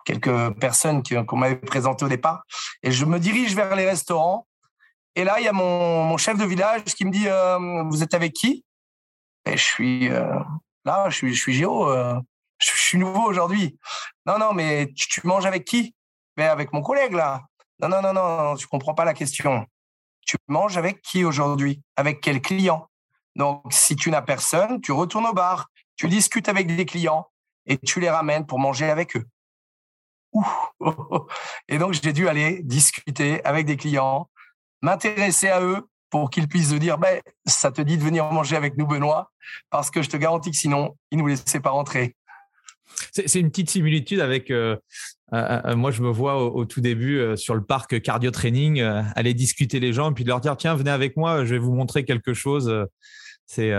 quelques 0.05 0.50
personnes 0.59 1.02
qu'on 1.26 1.37
m'avait 1.37 1.57
présentées 1.57 2.05
au 2.05 2.09
départ. 2.09 2.43
Et 2.83 2.90
je 2.90 3.05
me 3.05 3.21
dirige 3.21 3.55
vers 3.55 3.76
les 3.76 3.87
restaurants. 3.87 4.47
Et 5.14 5.25
là, 5.25 5.38
il 5.38 5.45
y 5.45 5.49
a 5.49 5.52
mon, 5.52 6.05
mon 6.05 6.16
chef 6.16 6.37
de 6.37 6.45
village 6.45 6.85
qui 6.85 7.05
me 7.05 7.11
dit 7.11 7.28
Vous 7.88 8.02
êtes 8.02 8.14
avec 8.14 8.33
qui? 8.33 8.64
Et 9.47 9.57
je 9.57 9.62
suis 9.62 10.09
là, 10.85 11.09
je 11.09 11.16
suis, 11.16 11.35
je 11.35 11.40
suis 11.40 11.55
Géo. 11.55 11.88
Je, 12.58 12.70
suis 12.72 12.98
nouveau 12.98 13.22
aujourd'hui. 13.22 13.78
Non, 14.26 14.38
non, 14.38 14.52
mais 14.52 14.92
tu, 14.94 15.26
manges 15.26 15.46
avec 15.46 15.64
qui? 15.64 15.94
Mais 16.36 16.44
avec 16.44 16.72
mon 16.72 16.82
collègue 16.82 17.12
là. 17.12 17.42
Non, 17.80 17.88
non, 17.88 18.00
non, 18.00 18.12
non, 18.12 18.56
tu 18.56 18.66
comprends 18.66 18.94
pas 18.94 19.04
la 19.04 19.14
question. 19.14 19.66
Tu 20.22 20.36
manges 20.48 20.76
avec 20.76 21.02
qui 21.02 21.25
aujourd'hui? 21.25 21.82
Avec 21.96 22.20
quel 22.20 22.40
client? 22.40 22.88
Donc, 23.36 23.62
si 23.70 23.96
tu 23.96 24.10
n'as 24.10 24.22
personne, 24.22 24.80
tu 24.80 24.92
retournes 24.92 25.26
au 25.26 25.34
bar, 25.34 25.68
tu 25.96 26.08
discutes 26.08 26.48
avec 26.48 26.75
des 26.75 26.86
clients 26.86 27.28
et 27.66 27.78
tu 27.78 28.00
les 28.00 28.10
ramènes 28.10 28.46
pour 28.46 28.58
manger 28.58 28.88
avec 28.90 29.16
eux. 29.16 29.26
Et 31.68 31.78
donc, 31.78 31.92
j'ai 31.92 32.12
dû 32.12 32.28
aller 32.28 32.62
discuter 32.62 33.44
avec 33.44 33.66
des 33.66 33.76
clients, 33.76 34.30
m'intéresser 34.82 35.48
à 35.48 35.60
eux 35.60 35.88
pour 36.10 36.30
qu'ils 36.30 36.48
puissent 36.48 36.70
se 36.70 36.76
dire 36.76 36.98
ben, 36.98 37.20
ça 37.46 37.70
te 37.70 37.82
dit 37.82 37.98
de 37.98 38.02
venir 38.02 38.30
manger 38.30 38.56
avec 38.56 38.76
nous, 38.76 38.86
Benoît, 38.86 39.30
parce 39.70 39.90
que 39.90 40.02
je 40.02 40.08
te 40.08 40.16
garantis 40.16 40.50
que 40.50 40.56
sinon, 40.56 40.96
ils 41.10 41.18
ne 41.18 41.22
nous 41.22 41.28
laissaient 41.28 41.60
pas 41.60 41.70
rentrer. 41.70 42.16
C'est 43.12 43.40
une 43.40 43.50
petite 43.50 43.70
similitude 43.70 44.20
avec. 44.20 44.50
Euh, 44.50 44.76
euh, 45.32 45.60
euh, 45.64 45.76
moi, 45.76 45.90
je 45.90 46.02
me 46.02 46.10
vois 46.10 46.42
au, 46.42 46.64
tout 46.64 46.80
début 46.80 47.36
sur 47.36 47.54
le 47.54 47.64
parc 47.64 48.00
cardio 48.00 48.30
training, 48.30 48.80
aller 48.80 49.34
discuter 49.34 49.80
les 49.80 49.92
gens 49.92 50.10
et 50.10 50.14
puis 50.14 50.24
leur 50.24 50.40
dire 50.40 50.56
tiens, 50.56 50.74
venez 50.74 50.90
avec 50.90 51.16
moi, 51.16 51.44
je 51.44 51.54
vais 51.54 51.58
vous 51.58 51.74
montrer 51.74 52.04
quelque 52.04 52.34
chose. 52.34 52.72
C'est 53.46 53.72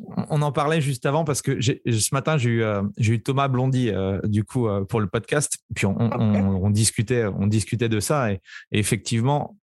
on 0.00 0.42
en 0.42 0.52
parlait 0.52 0.80
juste 0.80 1.06
avant 1.06 1.24
parce 1.24 1.42
que 1.42 1.60
ce 1.60 2.14
matin 2.14 2.38
j'ai 2.38 2.50
eu, 2.50 2.64
eu, 2.98 3.20
Thomas 3.20 3.48
Blondy 3.48 3.90
du 4.22 4.44
coup 4.44 4.68
pour 4.88 5.00
le 5.00 5.08
podcast 5.08 5.58
puis 5.74 5.86
on, 5.86 6.70
discutait 6.70 7.24
on 7.24 7.48
discutait 7.48 7.88
de 7.88 7.98
ça 7.98 8.30
et 8.30 8.40
effectivement 8.70 9.56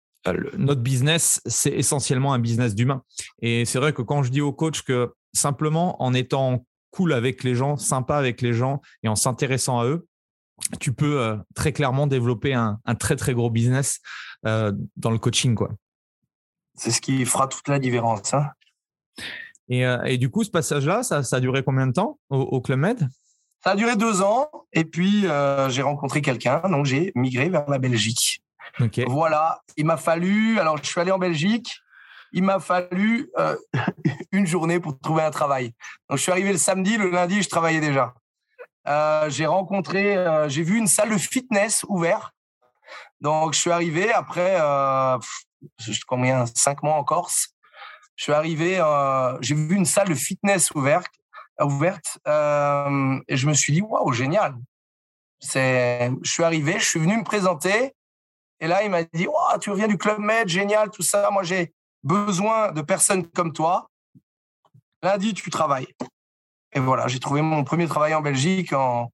notre 0.57 0.81
business, 0.81 1.41
c'est 1.45 1.71
essentiellement 1.71 2.33
un 2.33 2.39
business 2.39 2.75
d'humain. 2.75 3.03
Et 3.41 3.65
c'est 3.65 3.79
vrai 3.79 3.93
que 3.93 4.01
quand 4.01 4.23
je 4.23 4.31
dis 4.31 4.41
aux 4.41 4.53
coachs 4.53 4.81
que 4.81 5.13
simplement 5.33 6.01
en 6.01 6.13
étant 6.13 6.65
cool 6.95 7.13
avec 7.13 7.43
les 7.43 7.55
gens, 7.55 7.75
sympa 7.75 8.15
avec 8.15 8.41
les 8.41 8.53
gens 8.53 8.81
et 9.03 9.09
en 9.09 9.15
s'intéressant 9.15 9.79
à 9.79 9.85
eux, 9.85 10.07
tu 10.79 10.93
peux 10.93 11.19
euh, 11.19 11.35
très 11.53 11.73
clairement 11.73 12.07
développer 12.07 12.53
un, 12.53 12.79
très 12.97 13.17
très 13.17 13.33
gros 13.33 13.49
business 13.49 13.99
euh, 14.45 14.71
dans 14.95 15.11
le 15.11 15.17
coaching. 15.17 15.55
quoi. 15.55 15.71
C'est 16.75 16.91
ce 16.91 17.01
qui 17.01 17.25
fera 17.25 17.47
toute 17.47 17.67
la 17.67 17.79
différence. 17.79 18.33
Hein. 18.33 18.49
Euh, 19.71 20.01
et, 20.03 20.17
du 20.17 20.29
coup, 20.29 20.43
ce 20.43 20.51
passage-là, 20.51 21.03
ça, 21.03 21.21
a 21.29 21.39
duré 21.39 21.63
combien 21.63 21.87
de 21.87 21.93
temps 21.93 22.19
au, 22.29 22.61
Club 22.61 22.79
Med? 22.79 23.09
Ça 23.63 23.71
a 23.71 23.75
duré 23.75 23.95
deux 23.95 24.21
ans. 24.21 24.49
Et 24.71 24.85
puis, 24.85 25.25
j'ai 25.69 25.81
rencontré 25.81 26.21
quelqu'un. 26.21 26.61
Donc, 26.69 26.85
j'ai 26.85 27.11
migré 27.15 27.49
vers 27.49 27.69
la 27.69 27.79
Belgique. 27.79 28.41
Voilà, 29.07 29.61
il 29.77 29.85
m'a 29.85 29.97
fallu, 29.97 30.59
alors 30.59 30.77
je 30.77 30.85
suis 30.85 30.99
allé 30.99 31.11
en 31.11 31.19
Belgique, 31.19 31.79
il 32.31 32.43
m'a 32.43 32.59
fallu 32.59 33.29
euh, 33.37 33.55
une 34.31 34.45
journée 34.45 34.79
pour 34.79 34.99
trouver 34.99 35.23
un 35.23 35.31
travail. 35.31 35.73
Donc 36.09 36.17
je 36.17 36.23
suis 36.23 36.31
arrivé 36.31 36.51
le 36.51 36.57
samedi, 36.57 36.97
le 36.97 37.09
lundi, 37.09 37.41
je 37.41 37.49
travaillais 37.49 37.79
déjà. 37.79 38.13
Euh, 38.87 39.29
j'ai 39.29 39.45
rencontré, 39.45 40.15
euh, 40.15 40.47
j'ai 40.49 40.63
vu 40.63 40.77
une 40.77 40.87
salle 40.87 41.09
de 41.09 41.17
fitness 41.17 41.85
ouverte. 41.87 42.33
Donc 43.21 43.53
je 43.53 43.59
suis 43.59 43.71
arrivé 43.71 44.11
après, 44.13 44.57
combien, 46.07 46.45
cinq 46.53 46.83
mois 46.83 46.95
en 46.95 47.03
Corse. 47.03 47.49
Je 48.15 48.23
suis 48.23 48.33
arrivé, 48.33 48.75
j'ai 49.41 49.55
vu 49.55 49.75
une 49.75 49.85
salle 49.85 50.09
de 50.09 50.15
fitness 50.15 50.71
ouverte, 50.71 51.11
ouverte 51.59 52.19
et 52.27 53.35
je 53.35 53.47
me 53.47 53.53
suis 53.53 53.73
dit, 53.73 53.81
waouh, 53.81 54.11
génial. 54.11 54.55
C'est, 55.39 56.11
je 56.21 56.31
suis 56.31 56.43
arrivé, 56.43 56.79
je 56.79 56.85
suis 56.85 56.99
venu 56.99 57.17
me 57.17 57.23
présenter 57.23 57.95
et 58.59 58.67
là, 58.67 58.83
il 58.83 58.89
m'a 58.89 59.03
dit 59.03 59.27
Tu 59.61 59.69
reviens 59.69 59.87
du 59.87 59.97
Club 59.97 60.19
Med, 60.19 60.47
génial, 60.47 60.89
tout 60.89 61.01
ça. 61.01 61.29
Moi, 61.31 61.43
j'ai 61.43 61.73
besoin 62.05 62.71
de 62.71 62.81
personnes 62.81 63.27
comme 63.27 63.51
toi. 63.51 63.89
Lundi, 65.03 65.33
tu 65.33 65.49
travailles. 65.49 65.87
Et 66.71 66.79
voilà, 66.79 67.07
j'ai 67.07 67.19
trouvé 67.19 67.41
mon 67.41 67.63
premier 67.63 67.87
travail 67.87 68.13
en 68.13 68.21
Belgique 68.21 68.71
en, 68.73 69.11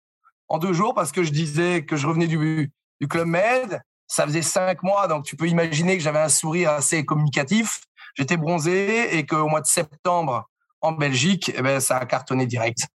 deux 0.60 0.74
jours 0.74 0.94
parce 0.94 1.14
que 1.14 1.24
je 1.24 1.32
disais 1.32 1.86
que 1.86 1.96
je 1.96 2.06
revenais 2.06 2.28
du, 2.28 2.72
Club 3.10 3.28
Med. 3.28 3.82
Ça 4.08 4.26
faisait 4.26 4.42
cinq 4.42 4.84
mois, 4.84 5.08
donc 5.08 5.24
tu 5.24 5.38
peux 5.38 5.48
imaginer 5.48 5.98
que 5.98 6.04
j'avais 6.04 6.20
un 6.20 6.30
sourire 6.30 6.72
assez 6.72 7.06
communicatif. 7.06 7.80
J'étais 8.16 8.36
bronzé 8.36 9.18
et 9.18 9.26
qu'au 9.26 9.48
mois 9.48 9.62
de 9.62 9.68
septembre, 9.68 10.50
en 10.82 10.92
Belgique, 10.92 11.50
eh 11.56 11.62
ben, 11.62 11.80
ça 11.80 11.98
a 11.98 12.06
cartonné 12.06 12.46
direct. 12.46 12.88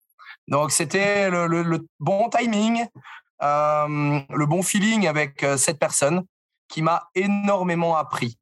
Donc, 0.49 0.71
c'était 0.71 1.29
le, 1.29 1.47
le, 1.47 1.87
bon 1.99 2.29
timing, 2.29 2.85
euh, 3.41 4.19
le 4.29 4.45
bon 4.45 4.61
feeling 4.61 5.07
avec 5.07 5.41
euh, 5.43 5.55
cette 5.55 5.79
personne 5.79 6.25
qui 6.67 6.81
m'a 6.81 7.09
énormément 7.15 7.95
appris. 7.95 8.37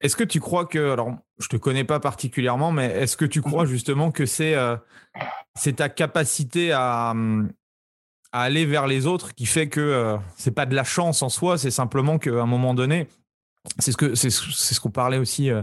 Est-ce 0.00 0.16
que 0.16 0.24
tu 0.24 0.40
crois 0.40 0.66
que, 0.66 0.92
alors 0.92 1.16
je 1.38 1.48
te 1.48 1.56
connais 1.56 1.84
pas 1.84 2.00
particulièrement, 2.00 2.72
mais 2.72 2.86
est-ce 2.86 3.16
que 3.16 3.24
tu 3.24 3.40
crois 3.40 3.64
mhm. 3.64 3.70
justement 3.70 4.10
que 4.10 4.26
c'est 4.26 4.54
euh, 4.54 4.76
c'est 5.54 5.76
ta 5.76 5.88
capacité 5.88 6.72
à, 6.72 7.10
à, 7.10 8.42
aller 8.42 8.66
vers 8.66 8.86
les 8.86 9.06
autres 9.06 9.34
qui 9.34 9.46
fait 9.46 9.68
que 9.68 9.80
euh, 9.80 10.16
c'est 10.36 10.50
pas 10.50 10.66
de 10.66 10.74
la 10.74 10.84
chance 10.84 11.22
en 11.22 11.28
soi, 11.28 11.58
c'est 11.58 11.70
simplement 11.70 12.18
qu'à 12.18 12.42
un 12.42 12.46
moment 12.46 12.74
donné, 12.74 13.08
c'est 13.78 13.92
ce 13.92 13.96
que 13.96 14.14
c'est 14.14 14.30
ce 14.30 14.80
qu'on 14.80 14.90
parlait 14.90 15.18
aussi 15.18 15.50
euh, 15.50 15.62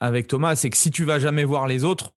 avec 0.00 0.26
Thomas, 0.26 0.56
c'est 0.56 0.70
que 0.70 0.76
si 0.76 0.90
tu 0.90 1.04
vas 1.04 1.18
jamais 1.18 1.44
voir 1.44 1.66
les 1.66 1.84
autres, 1.84 2.12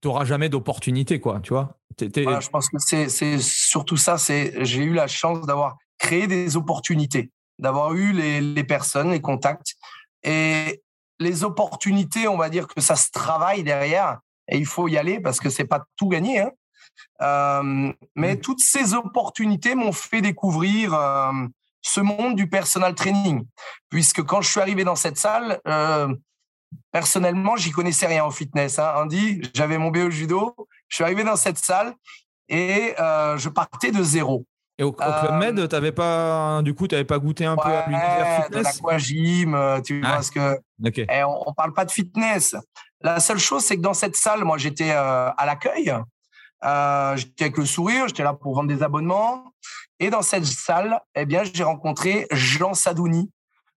tu 0.00 0.08
n'auras 0.08 0.24
jamais 0.24 0.48
d'opportunité, 0.48 1.20
quoi, 1.20 1.40
tu 1.40 1.52
vois? 1.52 1.78
je 1.98 2.48
pense 2.48 2.68
que 2.68 2.78
c'est 2.78 3.38
surtout 3.38 3.96
ça. 3.96 4.18
C'est 4.18 4.64
j'ai 4.64 4.82
eu 4.82 4.92
la 4.92 5.06
chance 5.06 5.46
d'avoir 5.46 5.76
créé 5.98 6.26
des 6.26 6.56
opportunités, 6.56 7.30
d'avoir 7.58 7.94
eu 7.94 8.12
les, 8.12 8.40
les, 8.40 8.64
personnes, 8.64 9.10
les 9.10 9.20
contacts. 9.20 9.76
Et 10.26 10.82
les 11.18 11.44
opportunités, 11.44 12.28
on 12.28 12.36
va 12.36 12.50
dire 12.50 12.66
que 12.66 12.80
ça 12.80 12.96
se 12.96 13.10
travaille 13.10 13.62
derrière 13.62 14.20
et 14.48 14.58
il 14.58 14.66
faut 14.66 14.88
y 14.88 14.98
aller 14.98 15.20
parce 15.20 15.40
que 15.40 15.50
c'est 15.50 15.64
pas 15.64 15.84
tout 15.96 16.08
gagné. 16.08 16.40
Hein. 16.40 16.50
Euh, 17.22 17.92
mais 18.14 18.36
toutes 18.36 18.60
ces 18.60 18.94
opportunités 18.94 19.74
m'ont 19.74 19.92
fait 19.92 20.20
découvrir 20.20 20.94
euh, 20.94 21.32
ce 21.82 22.00
monde 22.00 22.36
du 22.36 22.48
personal 22.48 22.94
training. 22.94 23.46
Puisque 23.88 24.22
quand 24.22 24.42
je 24.42 24.50
suis 24.50 24.60
arrivé 24.60 24.84
dans 24.84 24.96
cette 24.96 25.16
salle, 25.16 25.60
euh, 25.66 26.14
personnellement, 26.92 27.56
j'y 27.56 27.70
connaissais 27.70 28.06
rien 28.06 28.24
en 28.24 28.30
fitness. 28.30 28.78
Hein. 28.78 28.92
Andy, 28.96 29.42
j'avais 29.54 29.78
mon 29.78 29.90
BO 29.90 30.10
judo, 30.10 30.54
je 30.88 30.96
suis 30.96 31.04
arrivé 31.04 31.24
dans 31.24 31.36
cette 31.36 31.58
salle 31.58 31.94
et 32.48 32.94
je 32.98 33.48
partais 33.48 33.90
de 33.90 34.02
zéro. 34.04 34.46
Et 34.78 34.82
au, 34.82 34.92
Club 34.92 35.38
Med, 35.38 35.58
euh, 35.58 35.66
t'avais 35.66 35.92
pas, 35.92 36.60
du 36.62 36.74
coup, 36.74 36.86
tu 36.86 36.94
n'avais 36.94 37.06
pas 37.06 37.18
goûté 37.18 37.46
un 37.46 37.56
peu 37.56 37.68
à 37.68 37.86
l'univers 37.86 38.44
fitness? 38.44 38.64
l'aquagym, 38.82 39.54
euh, 39.54 39.80
tu 39.80 40.02
vois 40.02 40.22
ce 40.22 40.30
que. 40.30 40.60
Et 40.84 41.24
on, 41.24 41.44
ne 41.48 41.54
parle 41.54 41.72
pas 41.72 41.86
de 41.86 41.90
fitness. 41.90 42.54
La 43.00 43.18
seule 43.20 43.38
chose, 43.38 43.64
c'est 43.64 43.76
que 43.76 43.80
dans 43.80 43.94
cette 43.94 44.16
salle, 44.16 44.44
moi, 44.44 44.58
j'étais 44.58 44.90
euh, 44.90 45.30
à 45.30 45.46
l'accueil. 45.46 45.94
j'étais 47.16 47.44
avec 47.44 47.56
le 47.56 47.64
sourire, 47.64 48.08
j'étais 48.08 48.22
là 48.22 48.34
pour 48.34 48.54
vendre 48.54 48.68
des 48.68 48.82
abonnements. 48.82 49.44
Et 49.98 50.10
dans 50.10 50.22
cette 50.22 50.44
salle, 50.44 51.00
eh 51.14 51.24
bien, 51.24 51.42
j'ai 51.42 51.64
rencontré 51.64 52.26
Jean 52.30 52.74
Sadouni. 52.74 53.30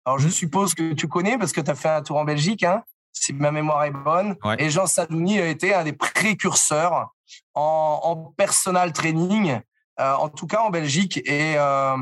Alors, 0.04 0.18
je 0.18 0.30
mmh. 0.30 0.32
suppose 0.32 0.74
que 0.74 0.94
tu 0.94 1.08
connais 1.08 1.38
parce 1.38 1.52
que 1.52 1.62
tu 1.62 1.70
as 1.70 1.76
fait 1.76 1.90
un 1.90 2.02
tour 2.02 2.18
en 2.18 2.26
Belgique, 2.26 2.64
hein, 2.64 2.82
si 3.14 3.34
ma 3.34 3.52
mémoire 3.52 3.84
est 3.84 3.92
bonne. 3.92 4.36
Et 4.58 4.72
Jean 4.72 4.88
Sadouni 4.88 5.40
a 5.40 5.48
été 5.48 5.76
un 5.76 5.84
des 5.84 5.94
précurseurs 5.94 7.12
en, 7.54 8.00
en 8.02 8.16
personal 8.36 8.94
training 8.94 9.52
euh, 9.52 9.60
en 9.98 10.30
tout 10.30 10.48
cas 10.48 10.62
en 10.62 10.70
Belgique. 10.70 11.18
Et 11.26 11.56
euh, 11.58 11.98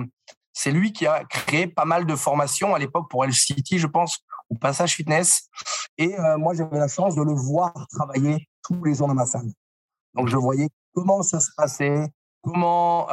c'est 0.53 0.71
lui 0.71 0.93
qui 0.93 1.05
a 1.05 1.23
créé 1.25 1.67
pas 1.67 1.85
mal 1.85 2.05
de 2.05 2.15
formations 2.15 2.75
à 2.75 2.79
l'époque 2.79 3.09
pour 3.09 3.25
City, 3.31 3.79
je 3.79 3.87
pense, 3.87 4.19
ou 4.49 4.55
Passage 4.57 4.95
Fitness. 4.95 5.49
Et 5.97 6.17
euh, 6.19 6.37
moi, 6.37 6.53
j'avais 6.53 6.77
la 6.77 6.87
chance 6.87 7.15
de 7.15 7.23
le 7.23 7.33
voir 7.33 7.73
travailler 7.89 8.47
tous 8.63 8.83
les 8.83 8.95
jours 8.95 9.07
dans 9.07 9.13
ma 9.13 9.25
salle. 9.25 9.47
Donc, 10.13 10.29
je 10.29 10.37
voyais 10.37 10.69
comment 10.93 11.23
ça 11.23 11.39
se 11.39 11.49
passait, 11.57 12.07
comment, 12.41 13.07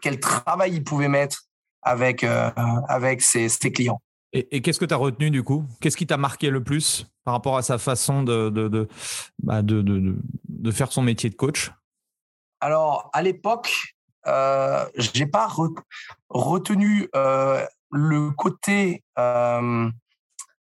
quel 0.00 0.20
travail 0.20 0.74
il 0.74 0.84
pouvait 0.84 1.08
mettre 1.08 1.44
avec, 1.82 2.24
avec 2.24 3.20
ses, 3.20 3.48
clients. 3.70 4.00
Et, 4.32 4.62
qu'est-ce 4.62 4.80
que 4.80 4.86
tu 4.86 4.94
as 4.94 4.98
retenu 4.98 5.30
du 5.30 5.42
coup? 5.42 5.64
Qu'est-ce 5.80 5.98
qui 5.98 6.06
t'a 6.06 6.16
marqué 6.16 6.48
le 6.48 6.64
plus 6.64 7.06
par 7.24 7.34
rapport 7.34 7.58
à 7.58 7.62
sa 7.62 7.76
façon 7.76 8.22
de, 8.22 8.48
de, 8.48 8.88
bah, 9.42 9.60
de, 9.60 9.82
de 10.48 10.70
faire 10.70 10.92
son 10.92 11.02
métier 11.02 11.28
de 11.28 11.34
coach? 11.34 11.70
Alors, 12.60 13.10
à 13.12 13.22
l'époque, 13.22 13.95
euh, 14.26 14.86
j'ai 14.96 15.26
pas 15.26 15.48
retenu 16.28 17.08
euh, 17.14 17.64
le 17.90 18.30
côté 18.30 19.04
euh, 19.18 19.90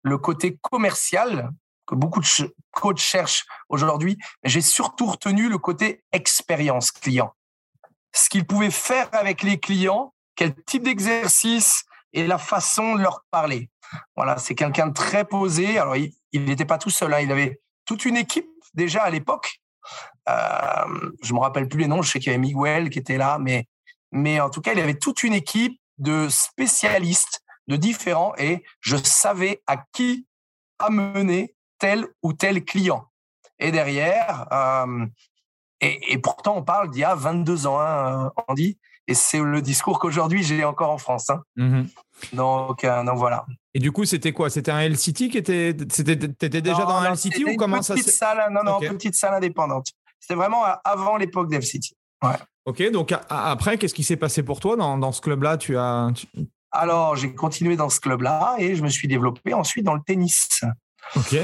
le 0.02 0.18
côté 0.18 0.58
commercial 0.62 1.50
que 1.86 1.94
beaucoup 1.94 2.20
de 2.20 2.54
coachs 2.72 2.98
cherchent 2.98 3.46
aujourd'hui, 3.68 4.18
mais 4.42 4.50
j'ai 4.50 4.60
surtout 4.60 5.06
retenu 5.06 5.48
le 5.48 5.58
côté 5.58 6.02
expérience 6.12 6.90
client. 6.90 7.34
Ce 8.12 8.28
qu'il 8.28 8.46
pouvait 8.46 8.70
faire 8.70 9.08
avec 9.12 9.42
les 9.42 9.58
clients, 9.58 10.14
quel 10.34 10.54
type 10.64 10.84
d'exercice 10.84 11.84
et 12.12 12.26
la 12.26 12.38
façon 12.38 12.94
de 12.94 13.02
leur 13.02 13.25
parler. 13.30 13.70
Voilà, 14.16 14.38
c'est 14.38 14.54
quelqu'un 14.54 14.88
de 14.88 14.94
très 14.94 15.25
posé. 15.25 15.78
Alors, 15.78 15.96
il 15.96 16.12
n'était 16.32 16.64
pas 16.64 16.78
tout 16.78 16.90
seul, 16.90 17.12
hein. 17.14 17.20
il 17.20 17.30
avait 17.30 17.60
toute 17.84 18.04
une 18.04 18.16
équipe 18.16 18.48
déjà 18.75 19.02
à 19.02 19.10
l'époque 19.10 19.60
je 20.26 21.32
me 21.34 21.38
rappelle 21.38 21.68
plus 21.68 21.80
les 21.80 21.88
noms. 21.88 22.02
Je 22.02 22.10
sais 22.10 22.18
qu'il 22.18 22.32
y 22.32 22.34
avait 22.34 22.38
Miguel 22.38 22.90
qui 22.90 22.98
était 22.98 23.18
là, 23.18 23.38
mais 23.38 23.66
mais 24.12 24.40
en 24.40 24.50
tout 24.50 24.60
cas, 24.60 24.72
il 24.72 24.78
y 24.78 24.82
avait 24.82 24.98
toute 24.98 25.22
une 25.22 25.34
équipe 25.34 25.78
de 25.98 26.28
spécialistes 26.28 27.42
de 27.68 27.76
différents 27.76 28.32
et 28.38 28.62
je 28.80 28.96
savais 28.96 29.62
à 29.66 29.76
qui 29.92 30.26
amener 30.78 31.54
tel 31.78 32.06
ou 32.22 32.32
tel 32.32 32.64
client. 32.64 33.06
Et 33.58 33.72
derrière, 33.72 34.46
euh, 34.52 35.06
Et, 35.80 36.18
pourtant, 36.18 36.56
on 36.56 36.62
parle 36.62 36.90
d'il 36.90 37.00
y 37.00 37.04
a 37.04 37.14
22 37.14 37.66
ans, 37.66 37.80
hein, 37.80 38.32
Andy. 38.48 38.78
Et 39.08 39.14
c'est 39.14 39.38
le 39.38 39.60
discours 39.62 39.98
qu'aujourd'hui 39.98 40.42
j'ai 40.42 40.64
encore 40.64 40.90
en 40.90 40.98
France. 40.98 41.30
Hein. 41.30 41.42
Mmh 41.56 41.84
donc, 42.32 42.85
donc, 42.85 43.16
voilà. 43.16 43.44
Et 43.75 43.78
du 43.78 43.92
coup, 43.92 44.04
c'était 44.04 44.32
quoi? 44.32 44.50
C'était 44.50 44.70
un 44.70 44.88
LCT 44.88 45.28
qui 45.28 45.38
était. 45.38 45.75
T'étais 45.75 46.61
déjà 46.62 46.85
dans 46.85 46.96
un 46.96 47.12
LCT 47.12 47.44
ou 47.46 47.56
comment 47.56 47.82
ça 47.82 47.94
petite 47.94 48.11
salle, 48.11 48.52
Non, 48.52 48.62
non, 48.64 48.78
petite 48.80 49.14
salle 49.14 49.35
indépendante. 49.35 49.88
C'était 50.18 50.35
vraiment 50.35 50.64
avant 50.85 51.16
l'époque 51.16 51.49
d'LCT. 51.50 51.94
Ouais. 52.23 52.30
Ok, 52.64 52.90
donc 52.90 53.14
après, 53.28 53.78
qu'est-ce 53.78 53.94
qui 53.94 54.02
s'est 54.02 54.16
passé 54.16 54.42
pour 54.42 54.58
toi 54.61 54.76
dans, 54.76 54.99
dans 54.99 55.12
ce 55.12 55.20
club-là? 55.20 55.56
Tu 55.56 55.76
as. 55.76 56.11
Alors, 56.73 57.16
j'ai 57.16 57.35
continué 57.35 57.76
dans 57.76 57.88
ce 57.88 58.00
club-là 58.00 58.56
et 58.58 58.75
je 58.75 58.82
me 58.82 58.88
suis 58.88 59.08
développé 59.08 59.54
ensuite 59.54 59.85
dans 59.85 59.94
le 59.94 60.02
tennis. 60.04 60.62
Ok. 61.14 61.37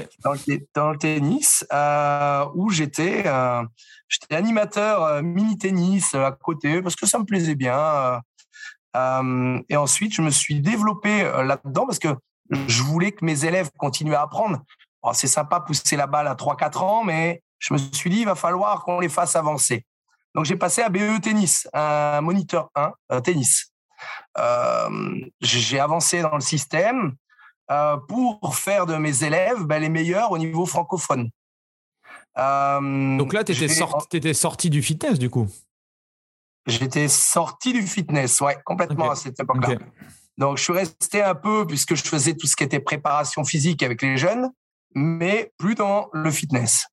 Dans 0.75 0.91
le, 0.91 0.99
tennis, 0.99 1.65
euh, 1.73 2.45
où 2.55 2.71
j'étais, 2.71 3.23
euh, 3.27 3.63
j'étais 4.09 4.35
animateur 4.35 5.05
euh, 5.05 5.23
mini 5.23 5.57
tennis 5.57 6.15
à 6.15 6.33
côté 6.33 6.83
parce 6.83 6.97
que 6.97 7.07
ça 7.07 7.19
me 7.19 7.25
plaisait 7.25 7.55
bien. 7.55 8.21
Et 8.95 9.77
ensuite, 9.77 10.13
je 10.13 10.23
me 10.23 10.31
suis 10.31 10.61
développé 10.61 11.23
là-dedans 11.23 11.87
parce 11.87 11.99
que 11.99 12.15
je 12.51 12.83
voulais 12.83 13.13
que 13.13 13.25
mes 13.25 13.45
élèves 13.45 13.71
continuent 13.79 14.15
à 14.15 14.23
apprendre. 14.23 14.61
c'est 15.13 15.29
sympa 15.29 15.61
pousser 15.61 15.97
la 15.97 16.07
balle 16.07 16.29
à 16.29 16.35
3-4 16.35 16.83
ans, 16.83 17.05
mais 17.05 17.43
je 17.59 17.73
me 17.73 17.79
suis 17.79 18.11
dit, 18.11 18.21
il 18.21 18.27
va 18.27 18.35
falloir 18.35 18.85
qu'on 18.85 19.01
les 19.01 19.09
fasse 19.09 19.37
avancer. 19.37 19.87
Donc, 20.35 20.45
j'ai 20.45 20.57
passé 20.57 20.83
à 20.83 20.89
BE 20.89 21.21
Tennis, 21.23 21.69
un 21.73 22.21
moniteur 22.21 22.71
1 23.09 23.21
tennis. 23.23 23.73
j'ai 25.41 25.81
avancé 25.81 26.21
dans 26.21 26.35
le 26.35 26.41
système. 26.41 27.17
Euh, 27.73 27.97
pour 27.97 28.55
faire 28.55 28.87
de 28.87 28.97
mes 28.97 29.25
élèves 29.25 29.63
ben, 29.65 29.81
les 29.81 29.89
meilleurs 29.89 30.31
au 30.31 30.39
niveau 30.39 30.67
francophone. 30.67 31.31
Euh, 32.37 33.17
Donc 33.17 33.33
là, 33.33 33.45
tu 33.45 33.53
étais, 33.53 33.69
sorti, 33.69 34.35
sorti 34.35 34.69
du 34.69 34.83
fitness, 34.83 35.19
du 35.19 35.31
coup? 35.31 35.49
J'étais 36.67 37.09
sorti 37.09 37.73
du 37.73 37.83
fitness, 37.83 38.41
ouais, 38.41 38.57
complètement 38.65 39.11
à 39.11 39.17
cette 39.17 39.39
époque-là. 39.41 39.79
Donc, 40.39 40.59
je 40.59 40.63
suis 40.63 40.73
resté 40.73 41.23
un 41.23 41.35
peu, 41.35 41.67
puisque 41.67 41.95
je 41.95 42.05
faisais 42.05 42.35
tout 42.35 42.47
ce 42.47 42.57
qui 42.57 42.65
était 42.65 42.81
préparation 42.81 43.45
physique 43.45 43.83
avec 43.83 44.03
les 44.03 44.17
jeunes, 44.17 44.51
mais 44.95 45.53
plus 45.59 45.75
dans 45.75 46.09
le 46.13 46.31
fitness. 46.31 46.87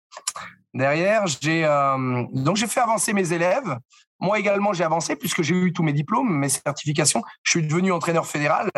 Derrière, 0.73 1.25
j'ai 1.27 1.65
euh, 1.65 2.23
donc 2.31 2.57
j'ai 2.57 2.67
fait 2.67 2.79
avancer 2.79 3.13
mes 3.13 3.33
élèves. 3.33 3.77
Moi 4.19 4.39
également, 4.39 4.73
j'ai 4.73 4.83
avancé 4.83 5.15
puisque 5.15 5.41
j'ai 5.41 5.55
eu 5.55 5.73
tous 5.73 5.83
mes 5.83 5.93
diplômes, 5.93 6.29
mes 6.37 6.49
certifications. 6.49 7.23
Je 7.43 7.51
suis 7.51 7.67
devenu 7.67 7.91
entraîneur 7.91 8.27
fédéral. 8.27 8.69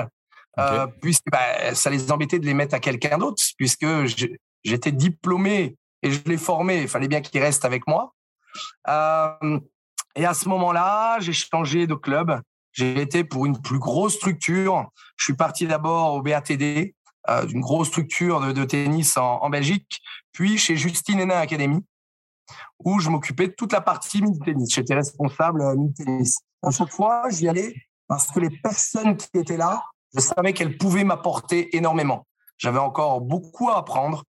Euh, 0.60 0.86
puisque 1.02 1.30
bah, 1.32 1.74
ça 1.74 1.90
les 1.90 2.12
embêtait 2.12 2.38
de 2.38 2.46
les 2.46 2.54
mettre 2.54 2.76
à 2.76 2.80
quelqu'un 2.80 3.18
d'autre, 3.18 3.42
puisque 3.58 3.88
j'étais 4.64 4.92
diplômé 4.92 5.78
et 6.04 6.12
je 6.12 6.20
l'ai 6.26 6.38
formé, 6.38 6.82
il 6.82 6.88
fallait 6.88 7.08
bien 7.08 7.22
qu'il 7.22 7.42
reste 7.42 7.64
avec 7.64 7.88
moi. 7.88 8.14
Euh, 8.90 9.60
et 10.16 10.26
à 10.26 10.34
ce 10.34 10.50
moment-là, 10.50 11.20
j'ai 11.20 11.34
changé 11.34 11.88
de 11.88 11.96
club. 11.96 12.42
J'ai 12.74 13.02
été 13.02 13.24
pour 13.24 13.46
une 13.46 13.62
plus 13.62 13.80
grosse 13.80 14.16
structure. 14.16 14.90
Je 15.18 15.26
suis 15.26 15.34
parti 15.34 15.68
d'abord 15.68 16.14
au 16.16 16.22
BATD, 16.22 16.96
euh, 17.30 17.48
une 17.48 17.62
grosse 17.62 17.90
structure 17.90 18.54
de, 18.54 18.64
tennis 18.64 19.18
en, 19.18 19.50
Belgique, 19.50 20.02
puis 20.32 20.58
chez 20.58 20.78
Justine 20.78 21.20
Hénin 21.20 21.38
Academy, 21.38 21.86
où 22.80 23.00
je 23.00 23.10
m'occupais 23.10 23.48
de 23.48 23.54
toute 23.54 23.74
la 23.74 23.82
partie 23.82 24.22
mini-tennis. 24.22 24.74
J'étais 24.74 24.96
responsable 24.96 25.64
mini-tennis. 25.76 26.40
À 26.64 26.72
chaque 26.72 26.92
fois, 26.92 27.24
j'y 27.30 27.48
allais 27.48 27.76
parce 28.08 28.28
que 28.28 28.40
les 28.40 28.50
personnes 28.50 29.18
qui 29.18 29.30
étaient 29.36 29.58
là 29.58 29.84
je 30.16 30.20
savais 30.20 30.54
qu'elle 30.54 30.78
pouvait 30.78 31.04
m'apporter 31.04 31.76
énormément. 31.76 32.28
J'avais 32.58 32.80
encore 32.80 33.22
beaucoup 33.22 33.70
à 33.70 33.78
apprendre. 33.78 34.24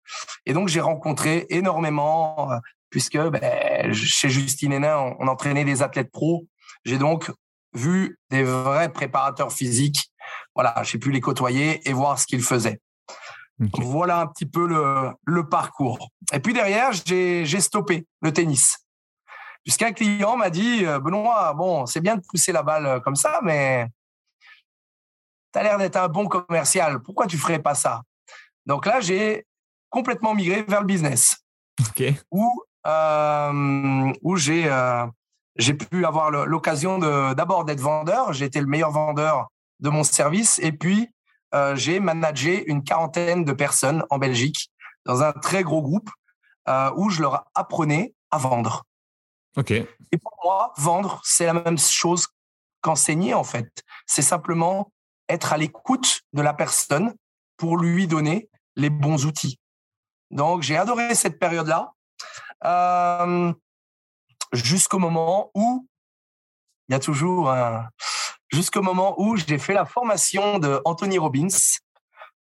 Et 0.45 0.53
donc, 0.53 0.67
j'ai 0.67 0.79
rencontré 0.79 1.47
énormément, 1.49 2.51
euh, 2.51 2.57
puisque 2.91 3.17
ben, 3.17 3.91
chez 3.93 4.29
Justine 4.29 4.73
Hénin, 4.73 5.15
on, 5.19 5.27
entraînait 5.27 5.65
des 5.65 5.81
athlètes 5.81 6.11
pros. 6.11 6.45
J'ai 6.85 6.99
donc 6.99 7.31
vu 7.73 8.19
des 8.29 8.43
vrais 8.43 8.91
préparateurs 8.91 9.51
physiques. 9.51 10.11
Voilà, 10.53 10.75
j'ai 10.83 10.99
pu 10.99 11.09
les 11.11 11.21
côtoyer 11.21 11.87
et 11.89 11.93
voir 11.93 12.19
ce 12.19 12.27
qu'ils 12.27 12.43
faisaient. 12.43 12.79
Voilà 13.57 14.19
un 14.19 14.27
petit 14.27 14.45
peu 14.45 14.67
le, 14.67 15.11
le 15.25 15.47
parcours. 15.47 16.09
Et 16.33 16.39
puis 16.39 16.53
derrière, 16.53 16.91
j'ai 16.91 17.59
stoppé 17.59 18.05
le 18.21 18.33
tennis. 18.33 18.77
Puisqu'un 19.63 19.93
client 19.93 20.37
m'a 20.37 20.49
dit, 20.49 20.85
euh, 20.85 20.99
Benoît, 20.99 21.53
bon, 21.53 21.85
c'est 21.85 22.01
bien 22.01 22.15
de 22.15 22.23
pousser 22.27 22.51
la 22.51 22.63
balle 22.63 22.99
comme 23.01 23.15
ça, 23.15 23.39
mais 23.43 23.87
tu 25.53 25.59
as 25.59 25.63
l'air 25.63 25.77
d'être 25.77 25.97
un 25.97 26.07
bon 26.07 26.27
commercial, 26.27 26.99
pourquoi 27.01 27.27
tu 27.27 27.37
ferais 27.37 27.59
pas 27.59 27.75
ça? 27.75 28.01
Donc 28.65 28.87
là, 28.87 29.01
j'ai 29.01 29.45
complètement 29.89 30.33
migré 30.33 30.63
vers 30.63 30.81
le 30.81 30.87
business. 30.87 31.37
Où, 32.31 32.43
euh, 32.43 32.70
où 32.85 34.35
j'ai 34.37 34.69
euh, 34.69 35.05
j'ai 35.57 35.73
pu 35.73 36.05
avoir 36.05 36.31
l'occasion 36.31 36.97
d'abord 37.33 37.65
d'être 37.65 37.81
vendeur. 37.81 38.33
J'ai 38.33 38.45
été 38.45 38.59
le 38.59 38.67
meilleur 38.67 38.91
vendeur 38.91 39.49
de 39.79 39.89
mon 39.89 40.03
service. 40.03 40.59
Et 40.59 40.71
puis, 40.71 41.09
euh, 41.53 41.75
j'ai 41.75 41.99
managé 41.99 42.63
une 42.69 42.83
quarantaine 42.83 43.43
de 43.43 43.51
personnes 43.51 44.05
en 44.09 44.17
Belgique 44.17 44.71
dans 45.05 45.23
un 45.23 45.33
très 45.33 45.63
gros 45.63 45.81
groupe 45.81 46.09
où 46.95 47.09
je 47.09 47.21
leur 47.21 47.43
apprenais 47.53 48.13
à 48.29 48.37
vendre. 48.37 48.85
Ok. 49.57 49.71
Et 49.71 50.17
pour 50.17 50.37
moi, 50.43 50.73
vendre, 50.77 51.19
c'est 51.25 51.45
la 51.45 51.53
même 51.53 51.77
chose 51.77 52.27
qu'enseigner 52.79 53.33
en 53.33 53.43
fait. 53.43 53.67
C'est 54.05 54.21
simplement 54.21 54.91
être 55.27 55.53
à 55.53 55.57
l'écoute 55.57 56.21
de 56.33 56.41
la 56.41 56.53
personne 56.53 57.13
pour 57.57 57.77
lui 57.77 58.07
donner 58.07 58.49
les 58.75 58.89
bons 58.89 59.25
outils. 59.25 59.59
Donc, 60.29 60.61
j'ai 60.61 60.77
adoré 60.77 61.13
cette 61.13 61.39
période-là 61.39 61.93
jusqu'au 64.53 64.99
moment 64.99 65.51
où 65.55 65.87
il 66.89 66.93
y 66.93 66.95
a 66.95 66.99
toujours 66.99 67.49
un 67.49 67.89
jusqu'au 68.51 68.81
moment 68.81 69.15
où 69.17 69.37
j'ai 69.37 69.57
fait 69.57 69.73
la 69.73 69.85
formation 69.85 70.59
de 70.59 70.81
Anthony 70.85 71.17
Robbins 71.17 71.47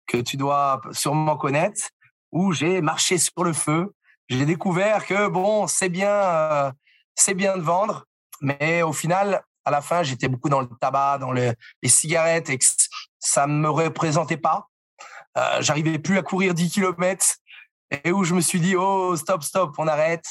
que 0.06 0.16
tu 0.16 0.36
dois 0.36 0.80
sûrement 0.90 1.36
connaître, 1.36 1.90
où 2.32 2.52
j'ai 2.52 2.80
marché 2.80 3.16
sur 3.18 3.44
le 3.44 3.52
feu. 3.52 3.94
J'ai 4.28 4.44
découvert 4.44 5.06
que 5.06 5.28
bon, 5.28 5.66
c'est 5.66 5.88
bien, 5.88 6.10
euh, 6.10 6.72
c'est 7.14 7.34
bien 7.34 7.56
de 7.56 7.62
vendre, 7.62 8.06
mais 8.40 8.82
au 8.82 8.92
final, 8.92 9.42
à 9.64 9.70
la 9.70 9.80
fin, 9.80 10.02
j'étais 10.02 10.28
beaucoup 10.28 10.48
dans 10.48 10.60
le 10.60 10.68
tabac, 10.80 11.18
dans 11.18 11.32
les 11.32 11.54
cigarettes, 11.84 12.50
et 12.50 12.58
ça 13.18 13.46
me 13.46 13.68
représentait 13.68 14.36
pas. 14.36 14.68
Euh, 15.36 15.58
J'arrivais 15.60 15.98
plus 15.98 16.18
à 16.18 16.22
courir 16.22 16.54
10 16.54 16.70
km 16.70 17.36
et 17.90 18.12
où 18.12 18.24
je 18.24 18.34
me 18.34 18.40
suis 18.40 18.60
dit, 18.60 18.76
oh, 18.76 19.16
stop, 19.16 19.42
stop, 19.42 19.74
on 19.78 19.86
arrête. 19.86 20.24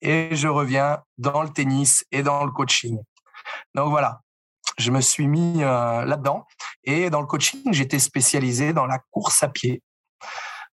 Et 0.00 0.34
je 0.34 0.48
reviens 0.48 1.02
dans 1.18 1.42
le 1.42 1.48
tennis 1.48 2.04
et 2.10 2.22
dans 2.22 2.44
le 2.44 2.50
coaching. 2.50 2.98
Donc 3.74 3.90
voilà, 3.90 4.20
je 4.78 4.90
me 4.90 5.00
suis 5.00 5.28
mis 5.28 5.62
euh, 5.62 6.04
là-dedans. 6.04 6.46
Et 6.84 7.10
dans 7.10 7.20
le 7.20 7.26
coaching, 7.26 7.72
j'étais 7.72 7.98
spécialisé 7.98 8.72
dans 8.72 8.86
la 8.86 8.98
course 9.10 9.42
à 9.42 9.48
pied. 9.48 9.82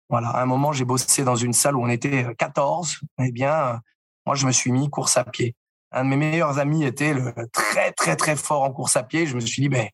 Voilà, 0.09 0.29
à 0.29 0.43
un 0.43 0.47
moment, 0.47 0.73
j'ai 0.73 0.85
bossé 0.85 1.25
dans 1.25 1.35
une 1.35 1.53
salle 1.53 1.77
où 1.77 1.83
on 1.83 1.89
était 1.89 2.27
14. 2.39 3.01
Eh 3.21 3.33
bien, 3.33 3.81
moi, 4.25 4.37
je 4.37 4.47
me 4.47 4.53
suis 4.53 4.71
mis 4.71 4.89
course 4.89 5.17
à 5.17 5.25
pied 5.25 5.57
un 5.97 6.05
de 6.05 6.11
mes 6.11 6.17
meilleurs 6.17 6.59
amis 6.59 6.85
était 6.85 7.15
très, 7.53 7.93
très, 7.93 8.17
très 8.17 8.37
fort 8.37 8.63
en 8.63 8.73
course 8.73 8.97
à 8.97 9.03
pied. 9.03 9.27
Je 9.27 9.35
me 9.35 9.41
suis 9.41 9.63
dit, 9.63 9.69
ben, 9.69 9.89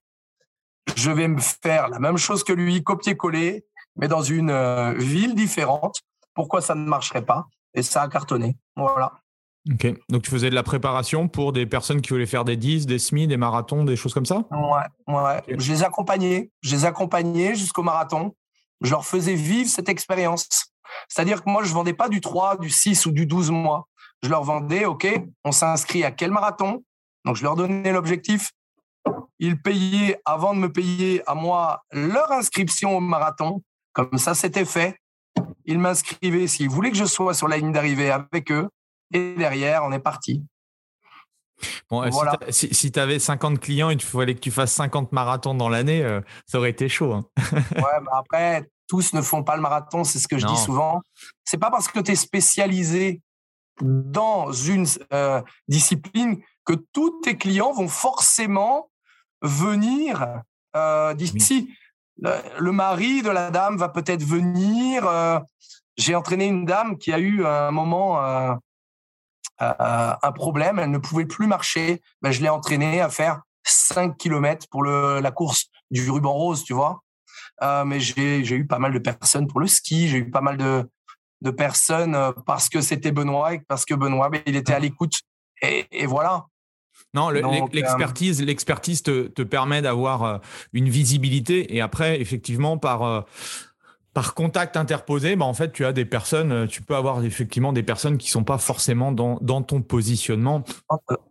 je 0.96 1.10
vais 1.10 1.28
me 1.28 1.40
faire 1.40 1.88
la 1.88 1.98
même 1.98 2.16
chose 2.16 2.44
que 2.44 2.52
lui, 2.52 2.82
copier-coller, 2.82 3.64
mais 3.96 4.08
dans 4.08 4.22
une 4.22 4.50
euh, 4.50 4.94
ville 4.94 5.34
différente. 5.34 6.00
Pourquoi 6.34 6.60
ça 6.60 6.74
ne 6.74 6.84
marcherait 6.84 7.24
pas 7.24 7.46
Et 7.74 7.82
ça 7.82 8.02
a 8.02 8.08
cartonné. 8.08 8.56
Voilà. 8.76 9.12
Ok. 9.70 9.86
Donc, 10.08 10.22
tu 10.22 10.30
faisais 10.30 10.50
de 10.50 10.54
la 10.54 10.62
préparation 10.62 11.28
pour 11.28 11.52
des 11.52 11.66
personnes 11.66 12.00
qui 12.00 12.10
voulaient 12.10 12.26
faire 12.26 12.44
des 12.44 12.56
10, 12.56 12.86
des 12.86 12.98
semi, 12.98 13.26
des 13.26 13.36
marathons, 13.36 13.84
des 13.84 13.96
choses 13.96 14.14
comme 14.14 14.26
ça? 14.26 14.42
Ouais, 14.50 15.14
ouais. 15.14 15.42
Je 15.48 15.72
les 15.72 15.84
accompagnais. 15.84 16.50
Je 16.62 16.74
les 16.74 16.84
accompagnais 16.84 17.54
jusqu'au 17.54 17.82
marathon. 17.82 18.34
Je 18.80 18.90
leur 18.90 19.04
faisais 19.04 19.34
vivre 19.34 19.68
cette 19.68 19.88
expérience. 19.88 20.48
C'est-à-dire 21.08 21.44
que 21.44 21.50
moi, 21.50 21.62
je 21.62 21.68
ne 21.68 21.74
vendais 21.74 21.94
pas 21.94 22.08
du 22.08 22.20
3, 22.20 22.56
du 22.56 22.70
6 22.70 23.06
ou 23.06 23.12
du 23.12 23.26
12 23.26 23.50
mois 23.50 23.86
je 24.22 24.28
leur 24.28 24.44
vendais, 24.44 24.84
OK, 24.84 25.06
on 25.44 25.52
s'inscrit 25.52 26.04
à 26.04 26.10
quel 26.10 26.30
marathon? 26.30 26.84
Donc, 27.24 27.36
je 27.36 27.42
leur 27.42 27.56
donnais 27.56 27.92
l'objectif. 27.92 28.52
Ils 29.38 29.60
payaient, 29.60 30.20
avant 30.24 30.54
de 30.54 30.60
me 30.60 30.72
payer 30.72 31.22
à 31.28 31.34
moi, 31.34 31.82
leur 31.92 32.30
inscription 32.30 32.96
au 32.96 33.00
marathon. 33.00 33.62
Comme 33.92 34.18
ça, 34.18 34.34
c'était 34.34 34.64
fait. 34.64 34.96
Ils 35.66 35.78
m'inscrivaient 35.78 36.46
s'ils 36.46 36.68
voulaient 36.68 36.90
que 36.90 36.96
je 36.96 37.04
sois 37.04 37.34
sur 37.34 37.48
la 37.48 37.56
ligne 37.56 37.72
d'arrivée 37.72 38.10
avec 38.10 38.50
eux. 38.50 38.68
Et 39.12 39.34
derrière, 39.34 39.84
on 39.84 39.92
est 39.92 39.98
parti. 39.98 40.44
Bon, 41.90 42.08
voilà. 42.10 42.38
Si, 42.50 42.90
tu 42.90 42.98
avais 42.98 43.18
50 43.18 43.60
clients 43.60 43.90
et 43.90 43.94
il 43.94 44.02
fallait 44.02 44.34
que 44.34 44.40
tu 44.40 44.50
fasses 44.50 44.72
50 44.72 45.12
marathons 45.12 45.54
dans 45.54 45.68
l'année, 45.68 46.02
euh, 46.02 46.20
ça 46.46 46.58
aurait 46.58 46.70
été 46.70 46.88
chaud. 46.88 47.12
Hein. 47.12 47.24
ouais, 47.52 48.00
bah 48.04 48.12
après, 48.18 48.68
tous 48.88 49.12
ne 49.12 49.22
font 49.22 49.42
pas 49.42 49.56
le 49.56 49.62
marathon, 49.62 50.04
c'est 50.04 50.18
ce 50.18 50.28
que 50.28 50.38
je 50.38 50.46
dis 50.46 50.56
souvent. 50.56 51.02
C'est 51.44 51.58
pas 51.58 51.70
parce 51.70 51.88
que 51.88 52.00
tu 52.00 52.12
es 52.12 52.16
spécialisé 52.16 53.20
dans 53.80 54.52
une 54.52 54.86
euh, 55.12 55.40
discipline 55.68 56.42
que 56.64 56.74
tous 56.92 57.20
tes 57.20 57.36
clients 57.36 57.72
vont 57.72 57.88
forcément 57.88 58.90
venir 59.40 60.42
euh, 60.76 61.14
d'ici. 61.14 61.74
Le, 62.22 62.70
mari 62.70 63.22
de 63.22 63.30
la 63.30 63.50
dame 63.50 63.76
va 63.76 63.88
peut-être 63.88 64.22
venir. 64.22 65.06
Euh, 65.06 65.38
j'ai 65.96 66.14
entraîné 66.14 66.46
une 66.46 66.64
dame 66.64 66.96
qui 66.96 67.12
a 67.12 67.18
eu 67.18 67.44
un 67.44 67.70
moment 67.70 68.18
un 69.58 70.32
problème, 70.32 70.78
elle 70.78 70.90
ne 70.90 70.98
pouvait 70.98 71.26
plus 71.26 71.46
marcher. 71.46 72.00
Ben, 72.20 72.30
je 72.30 72.40
l'ai 72.40 72.48
entraînée 72.48 73.00
à 73.00 73.08
faire 73.08 73.42
5 73.64 74.16
km 74.16 74.66
pour 74.70 74.82
le, 74.82 75.20
la 75.20 75.30
course 75.30 75.66
du 75.90 76.10
ruban 76.10 76.32
rose, 76.32 76.64
tu 76.64 76.74
vois. 76.74 77.00
Euh, 77.62 77.84
mais 77.84 78.00
j'ai 78.00 78.40
eu 78.40 78.66
pas 78.66 78.78
mal 78.78 78.92
de 78.92 78.98
personnes 78.98 79.46
pour 79.46 79.60
le 79.60 79.66
ski, 79.66 80.08
j'ai 80.08 80.18
eu 80.18 80.30
pas 80.30 80.40
mal 80.40 80.56
de, 80.56 80.88
de 81.42 81.50
personnes 81.50 82.16
parce 82.46 82.68
que 82.68 82.80
c'était 82.80 83.12
Benoît 83.12 83.54
et 83.54 83.60
parce 83.60 83.84
que 83.84 83.94
Benoît, 83.94 84.30
ben, 84.30 84.42
il 84.46 84.56
était 84.56 84.74
à 84.74 84.78
l'écoute. 84.78 85.20
Et, 85.60 85.86
et, 85.90 86.06
voilà. 86.06 86.46
Non, 87.14 87.30
l'expertise, 87.30 88.42
l'expertise 88.42 89.02
te, 89.02 89.28
te, 89.28 89.42
permet 89.42 89.82
d'avoir 89.82 90.40
une 90.72 90.88
visibilité 90.88 91.76
et 91.76 91.80
après, 91.80 92.20
effectivement, 92.20 92.78
par 92.78 93.26
par 94.14 94.34
contact 94.34 94.76
interposé, 94.76 95.36
bah 95.36 95.46
en 95.46 95.54
fait, 95.54 95.72
tu 95.72 95.84
as 95.84 95.92
des 95.92 96.04
personnes, 96.04 96.52
euh, 96.52 96.66
tu 96.66 96.82
peux 96.82 96.94
avoir 96.94 97.24
effectivement 97.24 97.72
des 97.72 97.82
personnes 97.82 98.18
qui 98.18 98.28
sont 98.28 98.44
pas 98.44 98.58
forcément 98.58 99.10
dans, 99.10 99.38
dans 99.40 99.62
ton 99.62 99.80
positionnement. 99.80 100.64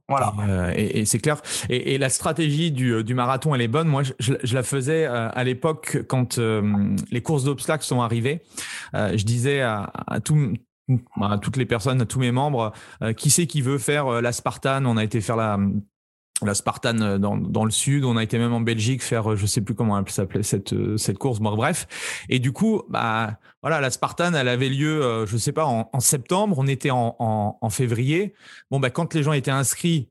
Voilà. 0.09 0.33
Euh, 0.47 0.73
et, 0.75 1.05
c'est 1.05 1.19
clair. 1.19 1.41
Et, 1.69 1.97
la 1.97 2.09
stratégie 2.09 2.71
du, 2.71 2.91
euh, 2.91 3.03
du, 3.03 3.13
marathon, 3.13 3.53
elle 3.53 3.61
est 3.61 3.67
bonne. 3.67 3.87
Moi, 3.87 4.01
je, 4.19 4.55
la 4.55 4.63
faisais 4.63 5.05
à 5.05 5.43
l'époque 5.43 6.03
quand 6.07 6.37
les 6.37 7.21
courses 7.21 7.43
d'obstacles 7.43 7.83
sont 7.83 8.01
arrivées. 8.01 8.41
je 8.93 9.23
disais 9.23 9.61
à, 9.61 9.91
à, 10.07 10.19
tout, 10.19 10.53
à 11.21 11.37
toutes 11.37 11.57
les 11.57 11.65
personnes, 11.65 12.05
tous 12.05 12.19
mes 12.19 12.31
membres, 12.31 12.73
qui 13.17 13.29
c'est 13.29 13.47
qui 13.47 13.61
veut 13.61 13.77
faire 13.77 14.21
la 14.21 14.31
Spartan 14.31 14.85
On 14.85 14.97
a 14.97 15.03
été 15.03 15.21
faire 15.21 15.35
la 15.35 15.57
la 16.45 16.53
Spartan 16.53 16.99
euh, 17.01 17.17
dans, 17.17 17.37
dans, 17.37 17.65
le 17.65 17.71
sud. 17.71 18.03
On 18.03 18.17
a 18.17 18.23
été 18.23 18.37
même 18.37 18.53
en 18.53 18.61
Belgique 18.61 19.03
faire, 19.03 19.31
euh, 19.31 19.35
je 19.35 19.45
sais 19.45 19.61
plus 19.61 19.75
comment 19.75 19.97
elle 19.97 20.09
s'appelait 20.09 20.43
cette 20.43 20.73
euh, 20.73 20.97
cette 20.97 21.17
course. 21.17 21.39
Bon, 21.39 21.55
bref. 21.55 21.87
Et 22.29 22.39
du 22.39 22.51
coup, 22.51 22.83
bah 22.89 23.37
voilà, 23.61 23.81
la 23.81 23.91
Spartan, 23.91 24.33
elle 24.33 24.47
avait 24.47 24.69
lieu, 24.69 25.25
je 25.27 25.37
sais 25.37 25.51
pas, 25.51 25.65
en, 25.65 25.89
en 25.93 25.99
septembre. 25.99 26.57
On 26.57 26.67
était 26.67 26.91
en, 26.91 27.15
en, 27.19 27.57
en, 27.61 27.69
février. 27.69 28.33
Bon, 28.69 28.79
bah 28.79 28.89
quand 28.89 29.13
les 29.13 29.23
gens 29.23 29.33
étaient 29.33 29.51
inscrits. 29.51 30.07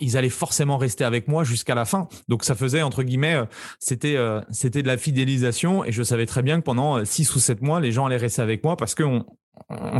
Ils 0.00 0.16
allaient 0.16 0.30
forcément 0.30 0.78
rester 0.78 1.04
avec 1.04 1.28
moi 1.28 1.44
jusqu'à 1.44 1.76
la 1.76 1.84
fin. 1.84 2.08
Donc 2.28 2.42
ça 2.42 2.56
faisait 2.56 2.82
entre 2.82 3.04
guillemets, 3.04 3.40
c'était 3.78 4.16
c'était 4.50 4.82
de 4.82 4.88
la 4.88 4.98
fidélisation 4.98 5.84
et 5.84 5.92
je 5.92 6.02
savais 6.02 6.26
très 6.26 6.42
bien 6.42 6.58
que 6.58 6.64
pendant 6.64 7.04
six 7.04 7.32
ou 7.36 7.38
sept 7.38 7.62
mois, 7.62 7.78
les 7.78 7.92
gens 7.92 8.06
allaient 8.06 8.16
rester 8.16 8.42
avec 8.42 8.64
moi 8.64 8.76
parce 8.76 8.96
qu'on 8.96 9.24
on 9.24 9.36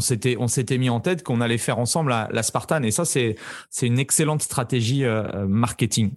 s'était 0.01 0.37
on 0.39 0.49
s'était 0.49 0.79
mis 0.79 0.91
en 0.91 1.01
tête 1.01 1.23
qu'on 1.23 1.41
allait 1.41 1.59
faire 1.59 1.79
ensemble 1.79 2.11
la, 2.11 2.29
la 2.33 2.43
Spartan 2.43 2.83
et 2.83 2.91
ça 2.91 3.05
c'est 3.05 3.37
c'est 3.69 3.87
une 3.87 3.99
excellente 3.99 4.43
stratégie 4.43 5.05
euh, 5.05 5.47
marketing. 5.47 6.13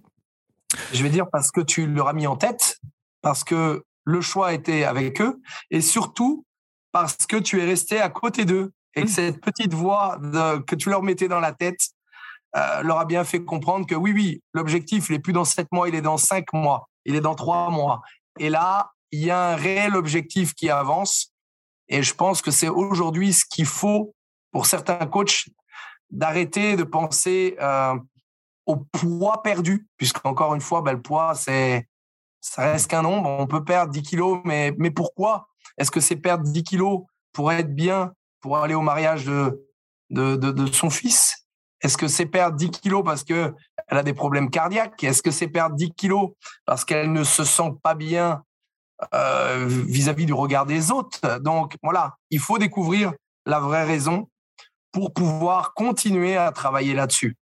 Je 0.92 1.02
vais 1.02 1.10
dire 1.10 1.28
parce 1.30 1.50
que 1.50 1.60
tu 1.60 1.86
leur 1.86 2.08
as 2.08 2.12
mis 2.14 2.26
en 2.26 2.36
tête, 2.36 2.80
parce 3.22 3.44
que 3.44 3.84
le 4.04 4.20
choix 4.20 4.52
était 4.52 4.84
avec 4.84 5.20
eux 5.20 5.40
et 5.70 5.80
surtout 5.80 6.44
parce 6.92 7.16
que 7.26 7.36
tu 7.36 7.60
es 7.60 7.64
resté 7.64 8.00
à 8.00 8.08
côté 8.08 8.44
d'eux 8.44 8.72
et 8.94 9.02
que 9.02 9.06
mmh. 9.06 9.10
cette 9.10 9.40
petite 9.40 9.74
voix 9.74 10.18
que 10.66 10.74
tu 10.74 10.90
leur 10.90 11.02
mettais 11.02 11.28
dans 11.28 11.40
la 11.40 11.52
tête 11.52 11.80
euh, 12.56 12.82
leur 12.82 12.98
a 12.98 13.04
bien 13.04 13.24
fait 13.24 13.42
comprendre 13.42 13.86
que 13.86 13.94
oui 13.94 14.12
oui 14.12 14.42
l'objectif 14.52 15.08
il 15.08 15.16
est 15.16 15.20
plus 15.20 15.32
dans 15.32 15.44
sept 15.44 15.66
mois 15.72 15.88
il 15.88 15.94
est 15.94 16.02
dans 16.02 16.18
cinq 16.18 16.52
mois 16.52 16.88
il 17.04 17.16
est 17.16 17.20
dans 17.20 17.34
trois 17.34 17.70
mois 17.70 18.02
et 18.38 18.50
là 18.50 18.92
il 19.10 19.24
y 19.24 19.30
a 19.30 19.52
un 19.52 19.56
réel 19.56 19.96
objectif 19.96 20.54
qui 20.54 20.70
avance 20.70 21.33
et 21.88 22.02
je 22.02 22.14
pense 22.14 22.42
que 22.42 22.50
c'est 22.50 22.68
aujourd'hui 22.68 23.32
ce 23.32 23.44
qu'il 23.44 23.66
faut 23.66 24.14
pour 24.50 24.66
certains 24.66 25.06
coachs 25.06 25.48
d'arrêter 26.10 26.76
de 26.76 26.84
penser 26.84 27.56
euh, 27.60 27.94
au 28.66 28.76
poids 28.76 29.42
perdu, 29.42 29.88
puisqu'encore 29.96 30.54
une 30.54 30.60
fois, 30.60 30.80
ben, 30.82 30.92
le 30.92 31.02
poids, 31.02 31.34
c'est, 31.34 31.88
ça 32.40 32.62
reste 32.62 32.90
qu'un 32.90 33.02
nombre. 33.02 33.28
On 33.28 33.46
peut 33.46 33.64
perdre 33.64 33.92
10 33.92 34.02
kilos, 34.02 34.40
mais, 34.44 34.72
mais 34.78 34.90
pourquoi? 34.90 35.48
Est-ce 35.76 35.90
que 35.90 36.00
c'est 36.00 36.16
perdre 36.16 36.44
10 36.44 36.62
kilos 36.62 37.02
pour 37.32 37.52
être 37.52 37.74
bien, 37.74 38.12
pour 38.40 38.58
aller 38.58 38.74
au 38.74 38.80
mariage 38.80 39.24
de, 39.24 39.66
de, 40.10 40.36
de, 40.36 40.52
de 40.52 40.66
son 40.66 40.88
fils? 40.88 41.46
Est-ce 41.82 41.98
que 41.98 42.08
c'est 42.08 42.26
perdre 42.26 42.56
10 42.56 42.70
kilos 42.70 43.04
parce 43.04 43.24
qu'elle 43.24 43.54
a 43.88 44.02
des 44.02 44.14
problèmes 44.14 44.50
cardiaques? 44.50 45.02
Est-ce 45.04 45.22
que 45.22 45.30
c'est 45.30 45.48
perdre 45.48 45.76
10 45.76 45.92
kilos 45.92 46.30
parce 46.64 46.84
qu'elle 46.84 47.12
ne 47.12 47.24
se 47.24 47.44
sent 47.44 47.72
pas 47.82 47.94
bien 47.94 48.42
euh, 49.12 49.66
vis-à-vis 49.68 50.26
du 50.26 50.32
regard 50.32 50.66
des 50.66 50.90
autres. 50.90 51.40
Donc 51.40 51.76
voilà, 51.82 52.16
il 52.30 52.38
faut 52.40 52.58
découvrir 52.58 53.12
la 53.46 53.60
vraie 53.60 53.84
raison 53.84 54.28
pour 54.92 55.12
pouvoir 55.12 55.74
continuer 55.74 56.36
à 56.36 56.52
travailler 56.52 56.94
là-dessus. 56.94 57.36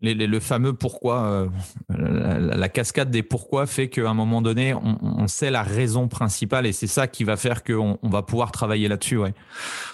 le 0.00 0.40
fameux 0.40 0.72
pourquoi, 0.72 1.22
euh, 1.24 1.48
la, 1.90 2.68
cascade 2.68 3.10
des 3.10 3.22
pourquoi 3.22 3.66
fait 3.66 3.88
qu'à 3.88 4.08
un 4.08 4.14
moment 4.14 4.42
donné, 4.42 4.74
on, 4.74 5.26
sait 5.28 5.50
la 5.50 5.62
raison 5.62 6.08
principale 6.08 6.66
et 6.66 6.72
c'est 6.72 6.86
ça 6.86 7.06
qui 7.06 7.24
va 7.24 7.36
faire 7.36 7.62
qu'on 7.62 7.98
on 8.02 8.08
va 8.08 8.22
pouvoir 8.22 8.52
travailler 8.52 8.88
là-dessus. 8.88 9.18
Ouais. 9.18 9.34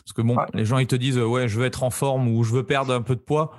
Parce 0.05 0.13
que 0.15 0.23
bon, 0.23 0.37
les 0.55 0.65
gens 0.65 0.79
ils 0.79 0.87
te 0.87 0.97
disent 0.97 1.19
ouais, 1.19 1.49
je 1.49 1.59
veux 1.59 1.67
être 1.67 1.83
en 1.83 1.91
forme 1.91 2.29
ou 2.29 2.45
je 2.45 2.53
veux 2.53 2.65
perdre 2.65 2.95
un 2.95 3.03
peu 3.03 3.17
de 3.17 3.21
poids. 3.21 3.53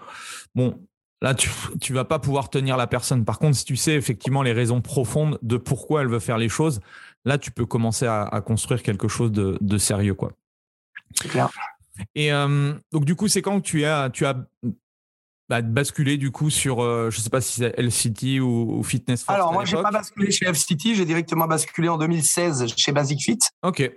Bon, 0.56 0.78
Là, 1.24 1.36
tu 1.36 1.52
ne 1.92 1.94
vas 1.96 2.06
pas 2.06 2.18
pouvoir 2.18 2.50
tenir 2.50 2.78
la 2.78 2.88
personne. 2.88 3.26
Par 3.26 3.38
contre, 3.38 3.56
si 3.56 3.64
tu 3.64 3.76
sais 3.76 3.94
effectivement 3.94 4.42
les 4.42 4.54
raisons 4.54 4.82
profondes 4.82 5.38
de 5.44 5.58
pourquoi 5.58 6.02
elle 6.02 6.08
veut 6.08 6.20
faire 6.20 6.40
les 6.40 6.50
choses, 6.50 6.80
là, 7.26 7.38
tu 7.38 7.52
peux 7.52 7.66
commencer 7.66 8.06
à, 8.08 8.42
construire 8.46 8.84
quelque 8.84 9.08
chose 9.08 9.32
de, 9.32 9.78
sérieux. 9.78 10.16
quoi. 10.16 10.32
C'est 11.16 11.30
clair. 11.30 11.50
Et 12.16 12.32
euh, 12.32 12.74
donc, 12.92 13.06
du 13.06 13.16
coup, 13.16 13.28
c'est 13.28 13.42
quand 13.42 13.62
tu 13.62 13.86
as, 13.86 14.10
tu 14.10 14.26
as 14.26 14.36
bah, 15.50 15.62
basculé 15.62 16.18
du 16.18 16.32
coup 16.32 16.50
sur, 16.50 16.82
euh, 16.82 17.10
je 17.10 17.18
ne 17.18 17.22
sais 17.22 17.30
pas 17.30 17.42
si 17.42 17.60
c'est 17.60 17.78
LCT 17.78 18.40
ou, 18.40 18.80
ou 18.80 18.84
Fitness 18.84 19.26
Alors, 19.28 19.54
moi, 19.54 19.66
je 19.66 19.76
n'ai 19.76 19.84
pas 19.84 19.92
basculé 19.92 20.32
chez 20.32 20.46
FCT, 20.46 20.96
j'ai 20.96 21.06
directement 21.06 21.48
basculé 21.48 21.90
en 21.90 21.98
2016 21.98 22.74
chez 22.76 22.92
Basic 22.92 23.22
Fit. 23.22 23.40
Ok. 23.62 23.92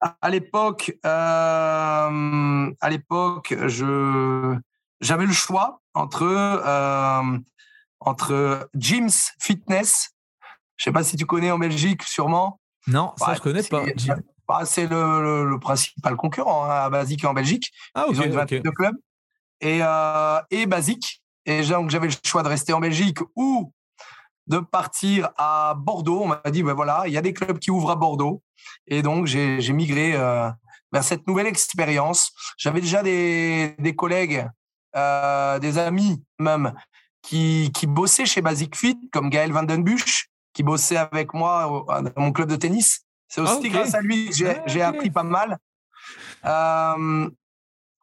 À 0.00 0.30
l'époque, 0.30 0.96
euh, 1.04 2.70
à 2.80 2.90
l'époque, 2.90 3.54
je 3.66 4.56
j'avais 5.00 5.26
le 5.26 5.32
choix 5.32 5.80
entre 5.94 6.24
entre 8.00 8.68
Jim's 8.74 9.32
Fitness. 9.40 10.15
Je 10.76 10.84
sais 10.84 10.92
pas 10.92 11.04
si 11.04 11.16
tu 11.16 11.26
connais 11.26 11.50
en 11.50 11.58
Belgique, 11.58 12.02
sûrement. 12.02 12.60
Non, 12.86 13.12
ça 13.16 13.34
je 13.34 13.40
connais 13.40 13.62
pas. 13.62 13.84
Bah, 14.48 14.60
c'est 14.64 14.86
le, 14.86 15.44
le, 15.44 15.58
principal 15.58 16.14
concurrent 16.14 16.64
hein, 16.64 16.84
à 16.84 16.88
Basic 16.88 17.24
en 17.24 17.34
Belgique. 17.34 17.72
Ah, 17.94 18.06
Ils 18.08 18.20
ont 18.20 18.24
une 18.24 18.32
vingtaine 18.32 18.62
de 18.62 18.70
clubs. 18.70 18.94
Et, 19.60 19.80
euh, 19.82 20.40
et 20.50 20.66
Basic. 20.66 21.20
Et 21.46 21.62
donc 21.62 21.90
j'avais 21.90 22.06
le 22.06 22.14
choix 22.24 22.44
de 22.44 22.48
rester 22.48 22.72
en 22.72 22.78
Belgique 22.78 23.18
ou 23.34 23.72
de 24.46 24.58
partir 24.58 25.30
à 25.36 25.74
Bordeaux. 25.76 26.22
On 26.22 26.28
m'a 26.28 26.42
dit, 26.50 26.62
ben 26.62 26.74
voilà, 26.74 27.04
il 27.06 27.12
y 27.12 27.18
a 27.18 27.22
des 27.22 27.32
clubs 27.32 27.58
qui 27.58 27.72
ouvrent 27.72 27.90
à 27.90 27.96
Bordeaux. 27.96 28.40
Et 28.86 29.02
donc 29.02 29.26
j'ai 29.26 29.72
migré 29.72 30.12
euh, 30.14 30.48
vers 30.92 31.02
cette 31.02 31.26
nouvelle 31.26 31.46
expérience. 31.48 32.32
J'avais 32.56 32.80
déjà 32.80 33.02
des, 33.02 33.74
des 33.80 33.96
collègues 33.96 34.46
euh, 34.96 35.58
des 35.58 35.76
amis 35.76 36.22
même 36.38 36.72
qui, 37.20 37.70
qui 37.74 37.86
bossaient 37.86 38.24
chez 38.24 38.40
Basic 38.40 38.76
Fit, 38.76 38.98
comme 39.12 39.28
Gaël 39.28 39.52
Vandenbusch, 39.52 40.30
qui 40.56 40.62
bossait 40.62 40.96
avec 40.96 41.34
moi 41.34 41.84
dans 41.86 42.22
mon 42.22 42.32
club 42.32 42.48
de 42.48 42.56
tennis. 42.56 43.02
C'est 43.28 43.42
aussi 43.42 43.68
grâce 43.68 43.92
à 43.92 44.00
lui 44.00 44.30
que 44.30 44.34
j'ai 44.34 44.80
ah, 44.80 44.88
appris 44.88 45.10
pas 45.10 45.22
mal. 45.22 45.58
Euh, 46.46 47.28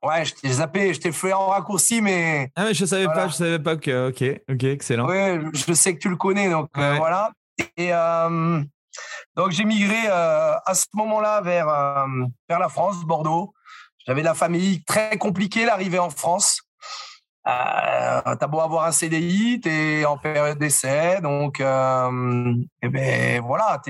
ouais, 0.03 0.23
je 0.23 0.35
t'ai 0.35 0.51
zappé, 0.51 0.93
je 0.93 0.99
t'ai 0.99 1.11
fait 1.11 1.33
en 1.33 1.47
raccourci, 1.47 1.99
mais. 1.99 2.51
Ah, 2.55 2.65
mais 2.65 2.75
je 2.75 2.85
savais 2.85 3.07
pas, 3.07 3.27
je 3.27 3.33
savais 3.33 3.57
pas 3.57 3.75
que. 3.75 4.09
Ok, 4.09 4.23
ok, 4.47 4.63
excellent. 4.65 5.07
Ouais, 5.07 5.41
je 5.51 5.73
sais 5.73 5.95
que 5.95 5.99
tu 5.99 6.09
le 6.09 6.15
connais, 6.15 6.47
donc 6.51 6.69
euh, 6.77 6.95
voilà. 6.97 7.31
Et 7.75 7.89
donc 9.35 9.49
j'ai 9.49 9.63
migré 9.63 10.05
à 10.07 10.73
ce 10.75 10.85
moment-là 10.93 11.41
vers, 11.41 11.65
vers 12.47 12.59
la 12.59 12.69
France, 12.69 13.03
Bordeaux. 13.03 13.51
J'avais 14.05 14.21
la 14.21 14.35
famille 14.35 14.83
très 14.83 15.17
compliquée, 15.17 15.65
l'arrivée 15.65 15.97
en 15.97 16.11
France. 16.11 16.61
Euh, 17.45 18.35
t'as 18.35 18.47
beau 18.47 18.61
avoir 18.61 18.85
un 18.85 18.91
CDI, 18.91 19.59
t'es 19.61 20.05
en 20.05 20.17
période 20.17 20.57
d'essai, 20.57 21.19
donc 21.21 21.59
eh 21.59 22.89
ben 22.89 23.41
voilà, 23.41 23.81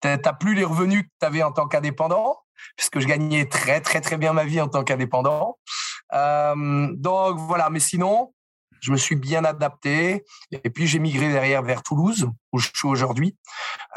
t'as 0.00 0.32
plus 0.32 0.54
les 0.54 0.64
revenus 0.64 1.02
que 1.02 1.08
t'avais 1.18 1.42
en 1.42 1.52
tant 1.52 1.66
qu'indépendant, 1.68 2.38
puisque 2.76 3.00
je 3.00 3.06
gagnais 3.06 3.46
très 3.46 3.80
très 3.80 4.00
très 4.00 4.16
bien 4.16 4.32
ma 4.32 4.44
vie 4.44 4.60
en 4.60 4.68
tant 4.68 4.84
qu'indépendant. 4.84 5.58
Euh, 6.12 6.88
donc 6.94 7.38
voilà, 7.38 7.70
mais 7.70 7.80
sinon, 7.80 8.32
je 8.80 8.92
me 8.92 8.96
suis 8.96 9.16
bien 9.16 9.44
adapté 9.44 10.24
et 10.52 10.70
puis 10.70 10.86
j'ai 10.86 10.98
migré 10.98 11.32
derrière 11.32 11.62
vers 11.62 11.82
Toulouse 11.82 12.28
où 12.52 12.58
je 12.58 12.68
suis 12.74 12.86
aujourd'hui 12.86 13.36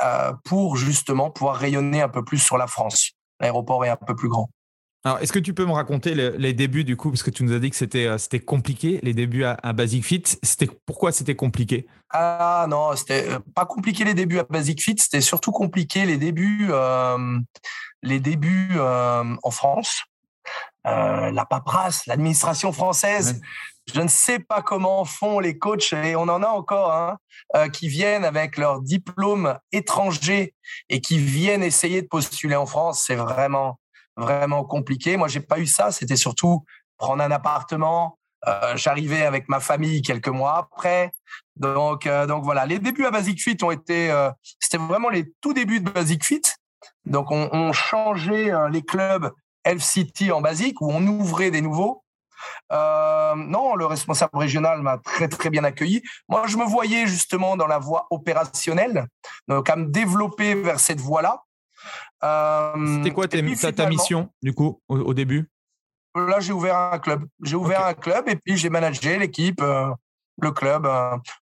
euh, 0.04 0.34
pour 0.46 0.78
justement 0.78 1.30
pouvoir 1.30 1.58
rayonner 1.58 2.02
un 2.02 2.10
peu 2.10 2.24
plus 2.24 2.39
sur 2.39 2.58
la 2.58 2.67
France. 2.67 3.12
L'aéroport 3.39 3.86
est 3.86 3.89
un 3.89 3.98
peu 3.98 4.15
plus 4.15 4.30
grand. 4.30 4.50
Alors, 5.08 5.20
est-ce 5.22 5.32
que 5.32 5.39
tu 5.39 5.54
peux 5.54 5.65
me 5.65 5.72
raconter 5.72 6.13
les, 6.15 6.52
débuts 6.52 6.84
du 6.84 6.98
coup, 6.98 7.12
parce 7.12 7.24
que 7.24 7.30
tu 7.30 7.46
nous 7.46 7.54
as 7.54 7.60
dit 7.60 7.70
que 7.70 7.78
c'était 7.78 8.08
euh, 8.08 8.17
c'était 8.17 8.41
compliqué, 8.41 9.00
les 9.04 9.13
débuts 9.13 9.46
à, 9.46 9.72
Basic 9.72 10.04
Fit. 10.04 10.24
C'était 10.43 10.67
pourquoi 10.86 11.13
c'était 11.13 11.34
compliqué? 11.34 11.88
Ah 12.10 12.65
non, 12.67 12.93
c'était 12.93 13.26
euh, 13.30 13.39
pas 13.56 13.65
compliqué 13.65 14.04
les 14.04 14.13
débuts 14.13 14.39
à 14.39 14.43
Basic 14.43 14.84
Fit, 14.84 14.96
c'était 14.98 15.22
surtout 15.22 15.54
compliqué 15.54 16.06
les 16.06 16.17
débuts 16.17 16.67
euh, 16.72 17.39
les 18.04 18.20
débuts 18.20 18.78
en 18.82 19.50
France. 19.50 20.04
la 20.84 21.46
paperasse, 21.50 22.06
l'administration 22.06 22.74
française. 22.74 23.39
Je 23.93 24.02
ne 24.02 24.10
sais 24.10 24.39
pas 24.39 24.62
comment 24.62 25.06
font 25.06 25.39
les 25.39 25.58
coachs, 25.58 25.93
et 25.93 26.17
on 26.17 26.24
en 26.24 26.43
a 26.43 26.48
encore, 26.48 26.91
hein, 26.91 27.70
qui 27.70 27.88
viennent 27.88 28.26
avec 28.26 28.58
leur 28.58 28.82
diplôme 28.82 29.58
étranger 29.72 30.54
et 30.89 31.00
qui 31.00 31.17
viennent 31.17 31.63
essayer 31.63 32.02
de 32.02 32.08
postuler 32.08 32.58
en 32.58 32.65
France. 32.65 33.06
C'est 33.08 33.15
vraiment, 33.15 33.80
vraiment 34.17 34.63
compliqué. 34.65 35.15
Moi, 35.17 35.27
j'ai 35.27 35.39
pas 35.39 35.60
eu 35.60 35.67
ça. 35.67 35.91
C'était 35.91 36.15
surtout 36.15 36.65
prendre 36.97 37.23
un 37.23 37.32
appartement, 37.32 38.17
J'arrivais 38.75 39.25
avec 39.25 39.49
ma 39.49 39.60
famille 39.60 40.01
quelques 40.01 40.30
mois 40.30 40.58
après. 40.58 41.12
Donc, 41.58 42.08
donc 42.27 42.43
voilà, 42.43 42.65
les 42.65 42.80
débuts 42.80 43.06
à 43.06 43.12
Basic 43.12 43.41
Fit 43.41 43.58
ont 43.62 43.71
été, 43.71 44.10
c'était 44.60 44.77
vraiment 44.77 45.10
les 45.10 45.34
tout 45.41 45.53
débuts 45.53 45.82
de 45.82 45.89
Basic 45.89 46.23
Fit. 46.23 46.43
Donc 47.06 47.32
on, 47.32 47.49
on 47.51 47.73
changeait 47.73 48.51
les 48.71 48.84
clubs 48.84 49.34
Elf 49.67 49.84
City 49.84 50.32
en 50.32 50.39
Basic 50.39 50.80
où 50.80 50.89
on 50.89 51.06
ouvrait 51.06 51.51
des 51.51 51.62
nouveaux. 51.62 52.03
Euh, 52.71 53.36
non, 53.36 53.75
le 53.75 53.86
responsable 53.86 54.38
régional 54.38 54.82
m'a 54.82 54.97
très 54.97 55.27
très 55.27 55.49
bien 55.49 55.63
accueilli. 55.63 56.01
Moi, 56.30 56.43
je 56.47 56.58
me 56.58 56.65
voyais 56.65 57.08
justement 57.08 57.58
dans 57.58 57.67
la 57.67 57.80
voie 57.80 58.08
opérationnelle, 58.10 59.08
donc 59.47 59.69
à 59.69 59.75
me 59.75 59.88
développer 59.88 60.56
vers 60.56 60.80
cette 60.80 61.01
voie-là. 61.01 61.43
Euh, 62.23 62.95
C'était 62.95 63.12
quoi 63.12 63.27
ta, 63.27 63.41
mission 63.88 64.30
du 64.41 64.53
coup 64.53 64.82
au, 64.88 65.13
début? 65.13 65.49
Là, 66.15 66.39
j'ai 66.39 66.53
ouvert 66.53 66.75
un 66.75 66.99
club. 66.99 67.25
J'ai 67.43 67.56
ouvert 67.56 67.86
un 67.86 67.93
club 67.93 68.27
et 68.27 68.36
puis 68.36 68.58
j'ai 68.58 68.69
managé 68.69 69.17
l'équipe, 69.17 69.62
euh, 69.62 69.93
le 70.41 70.51
club 70.51 70.88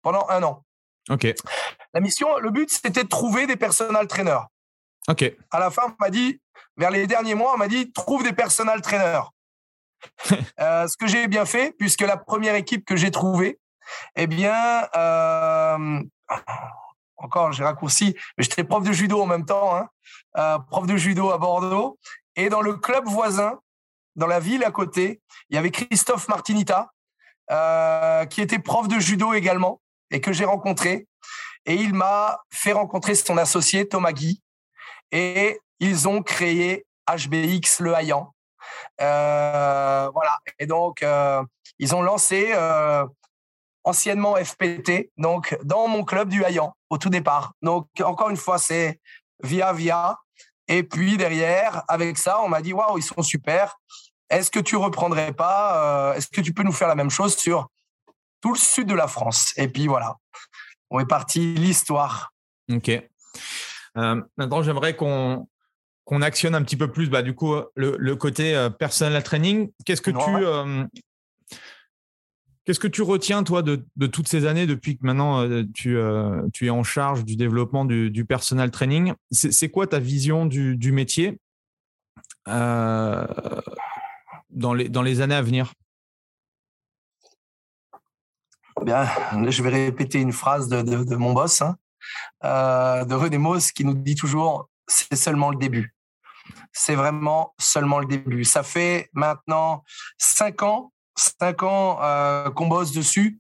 pendant 0.02 0.28
un 0.30 0.44
an. 0.44 0.66
Ok. 1.10 1.34
La 1.94 2.02
mission, 2.02 2.38
le 2.40 2.50
but, 2.50 2.70
c'était 2.70 3.04
de 3.04 3.08
trouver 3.08 3.48
des 3.48 3.56
personal 3.56 4.08
trainers. 4.08 4.48
Ok. 5.08 5.24
À 5.52 5.60
la 5.60 5.70
fin, 5.70 5.84
on 5.86 5.96
m'a 6.04 6.10
dit, 6.10 6.42
vers 6.78 6.92
les 6.92 7.08
derniers 7.08 7.36
mois, 7.36 7.54
on 7.54 7.58
m'a 7.58 7.68
dit, 7.68 7.92
trouve 7.92 8.24
des 8.24 8.34
personal 8.34 8.82
trainers. 8.82 9.32
Euh, 10.60 10.88
ce 10.88 10.98
que 10.98 11.08
j'ai 11.08 11.28
bien 11.28 11.46
fait, 11.46 11.74
puisque 11.78 12.02
la 12.02 12.18
première 12.18 12.56
équipe 12.56 12.86
que 12.86 12.96
j'ai 12.96 13.12
trouvée, 13.12 13.60
eh 14.16 14.28
bien, 14.28 14.88
euh, 14.96 16.02
encore, 17.18 17.52
j'ai 17.52 17.64
raccourci, 17.64 18.16
mais 18.38 18.44
j'étais 18.44 18.64
prof 18.64 18.84
de 18.84 18.92
judo 18.92 19.22
en 19.22 19.26
même 19.26 19.46
temps, 19.46 19.76
hein, 19.76 19.90
euh, 20.38 20.60
prof 20.60 20.86
de 20.86 20.98
judo 20.98 21.32
à 21.32 21.38
Bordeaux. 21.38 21.98
Et 22.36 22.50
dans 22.50 22.62
le 22.62 22.76
club 22.76 23.06
voisin, 23.06 23.60
dans 24.16 24.28
la 24.28 24.40
ville 24.40 24.64
à 24.64 24.72
côté, 24.72 25.22
il 25.50 25.56
y 25.56 25.58
avait 25.58 25.72
Christophe 25.72 26.28
Martinita, 26.28 26.92
qui 28.30 28.42
était 28.42 28.60
prof 28.60 28.88
de 28.88 29.00
judo 29.00 29.34
également, 29.34 29.82
et 30.12 30.20
que 30.20 30.34
j'ai 30.34 30.46
rencontré. 30.46 31.08
Et 31.66 31.76
il 31.76 31.94
m'a 31.94 32.40
fait 32.52 32.74
rencontrer 32.74 33.16
son 33.16 33.38
associé, 33.38 33.88
Thomas 33.88 34.12
Guy. 34.12 34.42
Et 35.12 35.60
ils 35.80 36.08
ont 36.08 36.22
créé 36.24 36.86
HBX 37.08 37.80
Le 37.80 37.94
Haillan, 37.94 38.36
euh, 39.02 40.10
voilà. 40.14 40.40
Et 40.60 40.66
donc, 40.66 41.04
euh, 41.04 41.44
ils 41.80 41.96
ont 41.96 42.02
lancé 42.02 42.52
euh, 42.54 43.06
anciennement 43.86 44.36
FPT, 44.36 45.12
donc 45.18 45.58
dans 45.64 45.88
mon 45.88 46.04
club 46.04 46.30
du 46.30 46.44
Hayan 46.44 46.76
au 46.90 46.98
tout 46.98 47.10
départ. 47.10 47.54
Donc, 47.62 47.88
encore 48.04 48.30
une 48.30 48.38
fois, 48.38 48.58
c'est 48.58 49.00
via 49.42 49.72
via. 49.72 50.18
Et 50.68 50.84
puis 50.84 51.16
derrière, 51.18 51.84
avec 51.88 52.18
ça, 52.18 52.42
on 52.42 52.50
m'a 52.50 52.62
dit 52.62 52.74
waouh, 52.74 52.98
ils 52.98 53.04
sont 53.04 53.22
super. 53.22 53.78
Est-ce 54.30 54.52
que 54.52 54.60
tu 54.60 54.76
reprendrais 54.76 55.32
pas 55.32 56.14
Est-ce 56.16 56.28
que 56.28 56.42
tu 56.42 56.54
peux 56.54 56.64
nous 56.64 56.72
faire 56.72 56.88
la 56.88 56.96
même 56.96 57.12
chose 57.12 57.38
sur 57.38 57.70
tout 58.42 58.54
le 58.54 58.60
sud 58.60 58.88
de 58.88 58.96
la 58.96 59.08
France? 59.08 59.54
Et 59.58 59.68
puis 59.68 59.88
voilà, 59.88 60.16
on 60.90 61.00
est 61.00 61.06
parti 61.06 61.54
l'histoire. 61.54 62.34
Ok. 62.72 62.92
maintenant, 63.96 64.64
j'aimerais 64.64 64.96
qu'on 64.96 65.48
qu'on 66.06 66.22
actionne 66.22 66.56
un 66.56 66.62
petit 66.62 66.78
peu 66.78 66.92
plus, 66.92 67.10
bah, 67.10 67.24
du 67.24 67.34
coup, 67.34 67.56
le, 67.76 68.14
côté 68.14 68.56
euh, 68.56 68.70
personnel 68.70 69.22
training. 69.24 69.72
Qu'est-ce 69.86 70.02
que 70.02 70.12
tu 70.12 70.46
euh, 70.46 70.86
Qu'est-ce 72.66 72.80
que 72.80 72.88
tu 72.88 73.04
retiens, 73.04 73.44
toi, 73.44 73.62
de, 73.62 73.86
toutes 74.08 74.28
ces 74.28 74.46
années 74.46 74.66
depuis 74.66 74.98
que 74.98 75.06
maintenant 75.06 75.42
euh, 75.42 75.64
tu, 75.74 75.98
tu, 76.52 76.66
es 76.66 76.70
en 76.70 76.84
charge 76.84 77.24
du 77.24 77.36
développement 77.36 77.86
du, 77.86 78.26
personal 78.26 78.72
training? 78.72 79.14
C'est 79.32 79.70
quoi 79.70 79.86
ta 79.88 80.00
vision 80.00 80.46
du, 80.46 80.92
métier 80.92 81.40
dans, 82.48 83.28
les, 84.74 84.90
dans 84.90 85.02
les 85.04 85.22
années 85.22 85.36
à 85.36 85.42
venir? 85.42 85.74
Bien, 88.82 89.08
je 89.48 89.64
vais 89.64 89.70
répéter 89.70 90.20
une 90.20 90.34
phrase 90.34 90.68
de, 90.68 91.16
mon 91.16 91.34
boss, 91.34 91.62
hein, 91.62 91.78
de 92.42 93.14
René 93.14 93.38
Mauss, 93.38 93.72
qui 93.72 93.86
nous 93.86 93.94
dit 93.94 94.16
toujours 94.16 94.70
c'est 94.88 95.16
seulement 95.16 95.50
le 95.50 95.58
début. 95.58 95.96
C'est 96.72 96.96
vraiment 96.96 97.54
seulement 97.60 98.00
le 98.00 98.06
début. 98.06 98.44
Ça 98.44 98.64
fait 98.64 99.10
maintenant 99.14 99.84
cinq 100.18 100.62
ans, 100.64 100.92
cinq 101.16 101.64
ans 101.64 102.00
euh, 102.02 102.50
qu'on 102.52 102.68
bosse 102.68 102.92
dessus. 102.92 103.40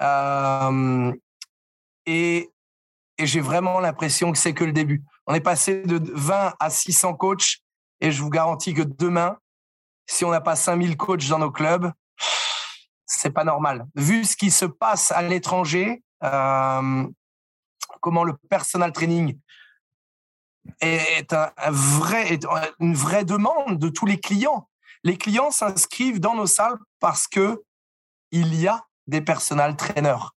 Euh, 0.00 1.12
et, 2.06 2.50
j'ai 3.18 3.40
vraiment 3.40 3.80
l'impression 3.80 4.32
que 4.32 4.38
c'est 4.38 4.54
que 4.54 4.64
le 4.64 4.72
début. 4.72 5.04
On 5.26 5.34
est 5.34 5.42
passé 5.42 5.82
de 5.82 6.00
20 6.14 6.54
à 6.58 6.70
600 6.70 7.14
coachs 7.14 7.58
et 8.00 8.10
je 8.10 8.22
vous 8.22 8.30
garantis 8.30 8.72
que 8.72 8.80
demain, 8.80 9.36
si 10.06 10.24
on 10.24 10.30
n'a 10.30 10.40
pas 10.40 10.56
5000 10.56 10.96
coachs 10.96 11.28
dans 11.28 11.38
nos 11.38 11.50
clubs, 11.50 11.92
c'est 13.04 13.30
pas 13.30 13.44
normal. 13.44 13.86
Vu 13.94 14.24
ce 14.24 14.36
qui 14.36 14.50
se 14.50 14.64
passe 14.64 15.12
à 15.12 15.20
l'étranger, 15.20 16.02
euh, 16.24 17.06
comment 18.00 18.24
le 18.24 18.38
personal 18.48 18.90
training 18.90 19.38
est 20.80 21.32
un, 21.34 21.52
vrai, 21.70 22.38
une 22.78 22.94
vraie 22.94 23.26
demande 23.26 23.78
de 23.78 23.90
tous 23.90 24.06
les 24.06 24.18
clients. 24.18 24.69
Les 25.04 25.16
clients 25.16 25.50
s'inscrivent 25.50 26.20
dans 26.20 26.34
nos 26.34 26.46
salles 26.46 26.78
parce 26.98 27.26
que 27.26 27.62
il 28.32 28.54
y 28.54 28.68
a 28.68 28.84
des 29.06 29.20
personal 29.20 29.76
trainers. 29.76 30.30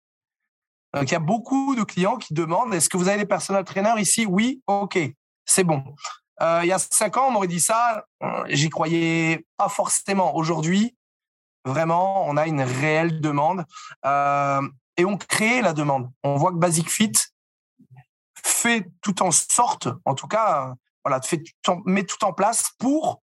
Donc, 0.93 1.09
il 1.09 1.11
y 1.11 1.15
a 1.15 1.19
beaucoup 1.19 1.75
de 1.75 1.83
clients 1.83 2.17
qui 2.17 2.33
demandent 2.33 2.73
est-ce 2.73 2.89
que 2.89 2.97
vous 2.97 3.07
avez 3.07 3.19
des 3.19 3.25
personal 3.25 3.63
trainers 3.63 3.99
ici? 3.99 4.25
Oui, 4.25 4.61
ok, 4.67 4.99
c'est 5.45 5.63
bon. 5.63 5.83
Euh, 6.41 6.61
il 6.63 6.67
y 6.67 6.71
a 6.71 6.79
cinq 6.79 7.17
ans, 7.17 7.27
on 7.27 7.31
m'aurait 7.31 7.47
dit 7.47 7.59
ça, 7.59 8.05
euh, 8.23 8.43
j'y 8.47 8.69
croyais 8.69 9.45
pas 9.57 9.69
forcément. 9.69 10.35
Aujourd'hui, 10.35 10.95
vraiment, 11.65 12.25
on 12.27 12.35
a 12.35 12.47
une 12.47 12.61
réelle 12.61 13.21
demande 13.21 13.63
euh, 14.05 14.61
et 14.97 15.05
on 15.05 15.17
crée 15.17 15.61
la 15.61 15.73
demande. 15.73 16.09
On 16.23 16.35
voit 16.35 16.51
que 16.51 16.57
Basic 16.57 16.89
Fit 16.89 17.11
fait 18.43 18.89
tout 19.01 19.21
en 19.21 19.31
sorte, 19.31 19.87
en 20.03 20.15
tout 20.15 20.27
cas, 20.27 20.73
voilà, 21.05 21.21
fait 21.21 21.43
met 21.85 22.03
tout 22.03 22.23
en 22.25 22.33
place 22.33 22.71
pour 22.79 23.20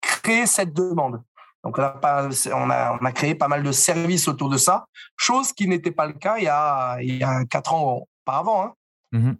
créer 0.00 0.46
cette 0.46 0.72
demande. 0.72 1.22
Donc, 1.64 1.78
on 1.78 1.82
a, 1.82 2.28
on, 2.54 3.04
a, 3.04 3.12
créé 3.12 3.34
pas 3.34 3.48
mal 3.48 3.62
de 3.62 3.72
services 3.72 4.28
autour 4.28 4.48
de 4.48 4.56
ça, 4.56 4.86
chose 5.16 5.52
qui 5.52 5.66
n'était 5.66 5.90
pas 5.90 6.06
le 6.06 6.12
cas 6.12 6.38
il 6.38 6.44
y 6.44 6.48
a, 6.48 6.98
il 7.00 7.16
y 7.16 7.24
a 7.24 7.44
quatre 7.46 7.74
ans 7.74 8.06
auparavant. 8.24 8.64
Hein. 8.64 8.72
Mmh 9.12 9.32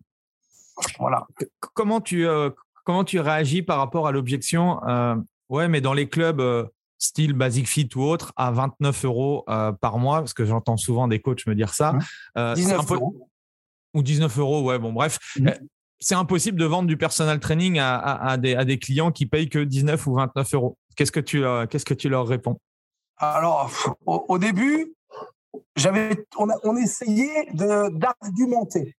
voilà. 0.98 1.26
Comment 1.74 2.00
tu, 2.00 2.26
euh, 2.26 2.50
comment 2.84 3.04
tu 3.04 3.18
réagis 3.18 3.62
par 3.62 3.78
rapport 3.78 4.06
à 4.06 4.12
l'objection 4.12 4.80
euh, 4.86 5.16
Ouais, 5.48 5.66
mais 5.66 5.80
dans 5.80 5.94
les 5.94 6.08
clubs 6.08 6.40
euh, 6.40 6.66
style 6.98 7.32
Basic 7.32 7.66
Fit 7.66 7.88
ou 7.96 8.02
autre, 8.02 8.32
à 8.36 8.50
29 8.50 9.04
euros 9.04 9.44
par 9.80 9.98
mois, 9.98 10.18
parce 10.18 10.34
que 10.34 10.44
j'entends 10.44 10.76
souvent 10.76 11.08
des 11.08 11.20
coachs 11.20 11.46
me 11.46 11.54
dire 11.54 11.74
ça. 11.74 11.94
19 12.36 12.92
euros 12.92 13.28
ou 13.94 14.02
19 14.02 14.38
euros, 14.38 14.62
ouais, 14.62 14.78
bon, 14.78 14.92
bref. 14.92 15.18
Mmh. 15.36 15.48
C'est 16.00 16.14
impossible 16.14 16.58
de 16.58 16.64
vendre 16.64 16.86
du 16.86 16.96
personal 16.96 17.40
training 17.40 17.78
à, 17.80 18.36
des, 18.36 18.78
clients 18.78 19.10
qui 19.10 19.26
payent 19.26 19.48
que 19.48 19.58
19 19.58 20.06
ou 20.06 20.14
29 20.14 20.54
euros. 20.54 20.78
Qu'est-ce 20.96 21.12
que 21.12 21.20
tu, 21.20 21.44
euh, 21.44 21.66
qu'est-ce 21.66 21.84
que 21.84 21.94
tu 21.94 22.08
leur 22.08 22.26
réponds? 22.26 22.58
Alors, 23.16 23.70
au, 24.06 24.38
début, 24.38 24.94
j'avais, 25.76 26.24
on, 26.36 26.48
on 26.62 26.76
essayait 26.76 27.48
d'argumenter. 27.52 28.96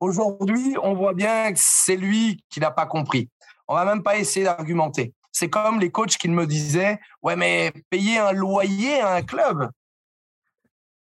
Aujourd'hui, 0.00 0.76
on 0.82 0.94
voit 0.94 1.12
bien 1.12 1.52
que 1.52 1.58
c'est 1.60 1.96
lui 1.96 2.42
qui 2.48 2.60
n'a 2.60 2.70
pas 2.70 2.86
compris. 2.86 3.28
On 3.66 3.74
va 3.74 3.84
même 3.84 4.02
pas 4.02 4.16
essayer 4.16 4.44
d'argumenter. 4.44 5.12
C'est 5.32 5.50
comme 5.50 5.78
les 5.78 5.90
coachs 5.90 6.16
qui 6.16 6.28
me 6.28 6.46
disaient, 6.46 6.98
ouais, 7.22 7.36
mais 7.36 7.72
payer 7.90 8.18
un 8.18 8.32
loyer 8.32 9.00
à 9.00 9.14
un 9.14 9.22
club. 9.22 9.70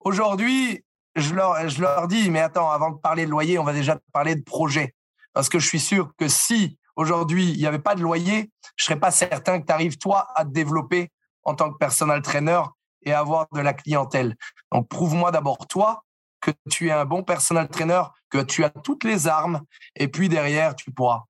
Aujourd'hui, 0.02 0.84
je 1.16 1.34
leur, 1.34 1.68
je 1.70 1.82
leur 1.82 2.08
dis, 2.08 2.30
mais 2.30 2.42
attends, 2.42 2.70
avant 2.70 2.92
de 2.92 2.98
parler 2.98 3.26
de 3.26 3.32
loyer, 3.32 3.58
on 3.58 3.64
va 3.64 3.74
déjà 3.74 3.98
parler 4.12 4.36
de 4.36 4.44
projet. 4.44 4.94
Parce 5.38 5.50
que 5.50 5.60
je 5.60 5.68
suis 5.68 5.80
sûr 5.80 6.16
que 6.18 6.28
si 6.28 6.80
aujourd'hui, 6.96 7.52
il 7.52 7.60
n'y 7.60 7.68
avait 7.68 7.78
pas 7.78 7.94
de 7.94 8.02
loyer, 8.02 8.50
je 8.76 8.86
serais 8.86 9.00
pas 9.00 9.12
certain 9.12 9.62
que 9.62 9.68
tu 9.68 9.72
arrives, 9.72 10.00
toi, 10.00 10.28
à 10.34 10.44
te 10.44 10.50
développer 10.50 11.12
en 11.44 11.54
tant 11.54 11.72
que 11.72 11.78
personal 11.78 12.24
trainer 12.24 12.64
et 13.04 13.14
avoir 13.14 13.46
de 13.54 13.62
la 13.62 13.76
clientèle. 13.76 14.36
Donc, 14.72 14.90
prouve-moi 14.90 15.30
d'abord, 15.30 15.68
toi, 15.68 16.02
que 16.42 16.50
tu 16.72 16.88
es 16.88 16.92
un 16.92 17.06
bon 17.06 17.22
personal 17.22 17.68
trainer, 17.68 18.02
que 18.32 18.40
tu 18.40 18.64
as 18.64 18.72
toutes 18.72 19.04
les 19.04 19.28
armes, 19.28 19.62
et 19.96 20.08
puis 20.08 20.28
derrière, 20.28 20.76
tu 20.76 20.90
pourras. 20.92 21.26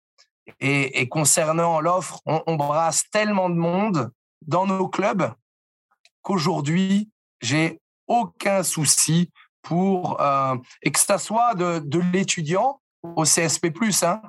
Et, 0.62 1.10
concernant 1.10 1.82
l'offre, 1.82 2.22
on, 2.26 2.56
brasse 2.56 3.04
tellement 3.12 3.50
de 3.50 3.56
monde 3.56 4.10
dans 4.42 4.66
nos 4.66 4.88
clubs 4.88 5.34
qu'aujourd'hui, 6.22 7.12
j'ai 7.42 7.82
aucun 8.08 8.64
souci 8.64 9.34
pour 9.64 10.22
euh, 10.22 10.56
et 10.82 10.92
que 10.92 11.00
ça 11.00 11.18
soit 11.18 11.56
de 11.56 12.00
l'étudiant 12.14 12.80
au 13.16 13.24
CSP+. 13.24 13.72
Hein. 14.04 14.22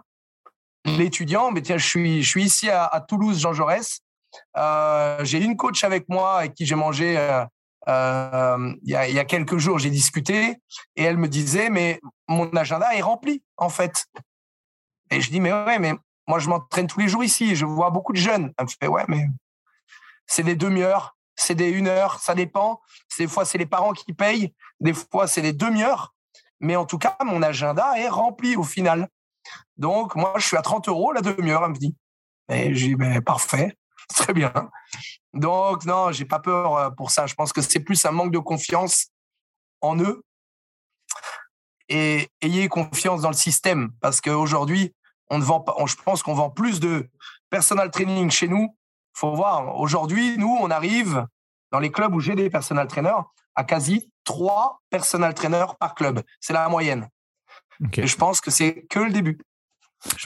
L'étudiant, 0.85 1.51
mais 1.51 1.63
tiens, 1.63 1.77
je 1.77 1.87
suis, 1.87 2.23
je 2.23 2.29
suis 2.29 2.45
ici 2.45 2.71
à, 2.71 3.05
Toulouse, 3.07 3.41
Jean 3.41 3.53
Jaurès. 3.53 4.01
Euh, 4.57 5.25
j'ai 5.25 5.43
une 5.43 5.57
coach 5.57 5.85
avec 5.85 6.09
moi 6.09 6.39
avec 6.39 6.55
qui 6.55 6.67
j'ai 6.67 6.75
mangé 6.75 7.17
euh, 7.17 7.45
euh, 7.89 8.75
il, 8.83 8.91
y 8.91 8.97
a, 8.97 9.09
y 9.09 9.19
a 9.19 9.25
quelques 9.25 9.59
jours. 9.59 9.79
J'ai 9.79 9.91
discuté 9.91 10.57
et 10.97 11.03
elle 11.03 11.17
me 11.17 11.29
disait, 11.29 11.71
mais 11.71 12.01
mon 12.29 12.51
agenda 12.51 12.95
est 12.95 13.03
rempli 13.03 13.43
en 13.57 13.69
fait. 13.69 14.07
Et 15.11 15.21
je 15.21 15.31
dis, 15.31 15.41
mais 15.41 15.53
ouais, 15.53 15.79
mais 15.79 15.95
moi 16.27 16.39
je 16.39 16.49
m'entraîne 16.49 16.87
tous 16.87 17.01
les 17.01 17.09
jours 17.09 17.25
ici. 17.25 17.57
Je 17.57 17.65
vois 17.65 17.91
beaucoup 17.91 18.13
de 18.13 18.19
jeunes. 18.19 18.53
Elle 18.59 18.67
me 18.67 18.71
fait, 18.71 18.89
ouais, 18.89 19.05
mais 19.09 19.27
c'est 20.27 20.43
des 20.43 20.57
demi-heures 20.57 21.17
c'est 21.39 21.55
des 21.55 21.71
une 21.71 21.87
heure, 21.87 22.19
ça 22.19 22.35
dépend. 22.35 22.81
Des 23.17 23.29
fois, 23.29 23.45
c'est 23.45 23.59
les 23.59 23.67
parents 23.67 23.93
qui 23.93 24.13
payent, 24.13 24.53
des 24.81 24.93
fois, 24.93 25.27
c'est 25.27 25.41
des 25.41 25.53
demi-heures. 25.53 26.15
Mais 26.61 26.77
en 26.77 26.85
tout 26.85 26.99
cas, 26.99 27.17
mon 27.25 27.43
agenda 27.43 27.99
est 27.99 28.09
rempli 28.09 28.57
au 28.57 28.65
final. 28.65 29.09
Donc, 29.77 30.15
moi, 30.17 30.35
je 30.37 30.47
suis 30.47 30.57
à 30.57 30.63
30 30.63 30.89
euros 30.89 31.13
la 31.13 31.21
demi-heure, 31.21 31.69
me 31.69 31.75
dit. 31.75 31.95
Et 32.51 32.75
j'ai 32.75 32.89
dit, 32.89 32.95
ben, 32.95 33.23
parfait, 33.23 33.77
très 34.09 34.33
bien. 34.33 34.53
Donc, 35.35 35.85
non, 35.85 36.13
j'ai 36.13 36.25
pas 36.25 36.39
peur 36.39 36.77
euh, 36.77 36.91
pour 36.91 37.11
ça. 37.11 37.27
Je 37.27 37.35
pense 37.35 37.53
que 37.53 37.63
c'est 37.63 37.81
plus 37.81 38.05
un 38.05 38.11
manque 38.11 38.33
de 38.33 38.39
confiance 38.39 39.09
en 39.81 39.99
eux. 39.99 40.23
Et 41.89 42.29
ayez 42.43 42.69
confiance 42.69 43.23
dans 43.23 43.31
le 43.31 43.35
système 43.35 43.93
parce 44.01 44.21
qu'aujourd'hui, 44.21 44.95
on 45.31 45.39
ne 45.39 45.45
vend 45.45 45.61
pas, 45.61 45.75
je 45.87 45.95
pense 45.97 46.23
qu'on 46.23 46.35
vend 46.35 46.51
plus 46.51 46.81
de 46.81 47.09
personal 47.51 47.91
training 47.91 48.31
chez 48.31 48.49
nous. 48.49 48.77
Faut 49.15 49.35
voir. 49.35 49.79
Aujourd'hui, 49.79 50.37
nous, 50.39 50.57
on 50.61 50.71
arrive 50.71 51.27
dans 51.73 51.79
les 51.79 51.91
clubs 51.91 52.15
où 52.15 52.21
j'ai 52.21 52.35
des 52.35 52.51
personal 52.51 52.87
trainers 52.89 53.23
à 53.55 53.65
quasi 53.65 54.11
trois 54.29 54.83
personal 54.91 55.33
trainers 55.33 55.75
par 55.81 55.95
club. 55.95 56.21
C'est 56.39 56.53
la 56.53 56.69
moyenne. 56.69 57.09
Et 57.97 58.07
je 58.07 58.17
pense 58.17 58.43
que 58.43 58.51
c'est 58.51 58.85
que 58.91 58.99
le 58.99 59.11
début. 59.11 59.39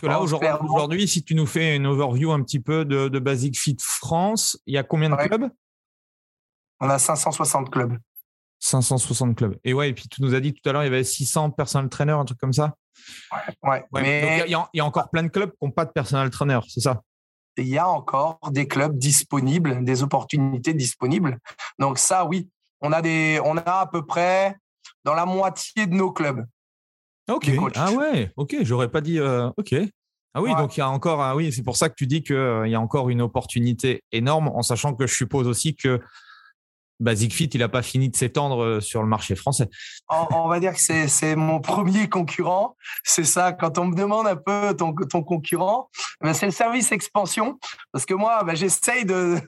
là, 0.03 0.21
aujourd'hui, 0.21 1.07
si 1.07 1.23
tu 1.23 1.37
nous 1.37 1.47
fais 1.47 1.77
une 1.77 1.87
overview 1.87 2.33
un 2.33 2.43
petit 2.43 2.59
peu 2.59 2.85
de, 2.85 3.07
de 3.07 3.19
Basic 3.21 3.57
Fit 3.57 3.77
France, 3.79 4.59
il 4.67 4.75
y 4.75 4.79
a 4.79 4.83
combien 4.83 5.09
de 5.09 5.15
clubs? 5.15 5.49
On 6.81 6.91
a 6.91 6.99
560 6.99 7.71
clubs. 7.71 7.97
560 8.59 9.37
clubs. 9.37 9.57
Et 9.62 9.73
ouais, 9.73 9.91
et 9.91 9.93
puis 9.93 10.09
tu 10.09 10.21
nous 10.21 10.35
as 10.35 10.41
dit 10.41 10.53
tout 10.53 10.69
à 10.69 10.73
l'heure, 10.73 10.83
il 10.83 10.87
y 10.87 10.88
avait 10.88 11.05
600 11.05 11.51
personal 11.53 11.88
trainers, 11.88 12.19
un 12.19 12.25
truc 12.25 12.38
comme 12.38 12.53
ça. 12.53 12.75
Ouais. 13.62 13.85
mais... 13.93 14.43
il, 14.47 14.51
y 14.51 14.81
a, 14.81 14.85
encore 14.85 15.11
plein 15.11 15.23
de 15.23 15.29
clubs 15.29 15.51
qui 15.51 15.59
n'ont 15.62 15.71
pas 15.71 15.85
de 15.85 15.93
personal 15.93 16.29
trainer, 16.31 16.59
c'est 16.67 16.81
ça? 16.81 17.03
Il 17.57 17.69
y 17.69 17.79
a 17.79 17.88
encore 17.88 18.41
des 18.51 18.67
clubs 18.67 18.99
disponibles, 18.99 19.85
des 19.85 20.03
opportunités 20.03 20.75
disponibles. 20.75 21.38
Donc 21.79 21.99
ça, 21.99 22.25
oui, 22.25 22.49
on 22.83 22.92
a 22.92 23.01
des, 23.01 23.40
on 23.45 23.57
a 23.57 23.81
à 23.81 23.87
peu 23.87 24.05
près 24.05 24.57
dans 25.05 25.14
la 25.14 25.25
moitié 25.25 25.87
de 25.87 25.95
nos 25.95 26.12
clubs. 26.12 26.45
Ok. 27.31 27.51
Ah 27.77 27.92
ouais. 27.92 28.33
Ok. 28.37 28.57
J'aurais 28.62 28.90
pas 28.90 29.01
dit. 29.01 29.18
Euh, 29.18 29.49
ok. 29.57 29.75
Ah 30.35 30.40
oui, 30.40 30.55
donc 30.55 30.77
il 30.77 30.81
y 30.81 30.83
a 30.83 30.88
encore. 30.88 31.21
Ah 31.21 31.37
oui, 31.37 31.53
c'est 31.53 31.62
pour 31.62 31.77
ça 31.77 31.88
que 31.90 31.95
tu 31.95 32.07
dis 32.07 32.23
qu'il 32.23 32.37
euh, 32.37 32.66
y 32.66 32.75
a 32.75 32.81
encore 32.81 33.11
une 33.11 33.21
opportunité 33.21 34.03
énorme, 34.12 34.49
en 34.49 34.62
sachant 34.62 34.95
que 34.95 35.07
je 35.07 35.14
suppose 35.14 35.47
aussi 35.47 35.77
que 35.77 36.01
Basic 37.03 37.35
Fit, 37.35 37.47
il 37.47 37.61
n'a 37.61 37.69
pas 37.69 37.83
fini 37.83 38.09
de 38.09 38.17
s'étendre 38.17 38.62
euh, 38.62 38.81
sur 38.81 39.03
le 39.03 39.09
marché 39.09 39.35
français. 39.35 39.69
On, 40.09 40.49
va 40.49 40.61
dire 40.61 40.73
que 40.75 41.09
c'est 41.09 41.37
mon 41.37 41.61
premier 41.61 42.09
concurrent. 42.09 42.77
C'est 43.05 43.25
ça, 43.25 43.53
quand 43.53 43.79
on 43.79 43.87
me 43.87 43.97
demande 43.97 44.27
un 44.27 44.37
peu 44.37 44.75
ton, 44.75 44.95
ton 44.95 45.23
concurrent, 45.23 45.91
ben, 46.21 46.33
c'est 46.33 46.47
le 46.47 46.53
service 46.53 46.93
expansion. 46.93 47.59
Parce 47.93 48.07
que 48.07 48.15
moi, 48.15 48.45
ben, 48.45 48.55
j'essaye 48.55 49.05
de, 49.05 49.38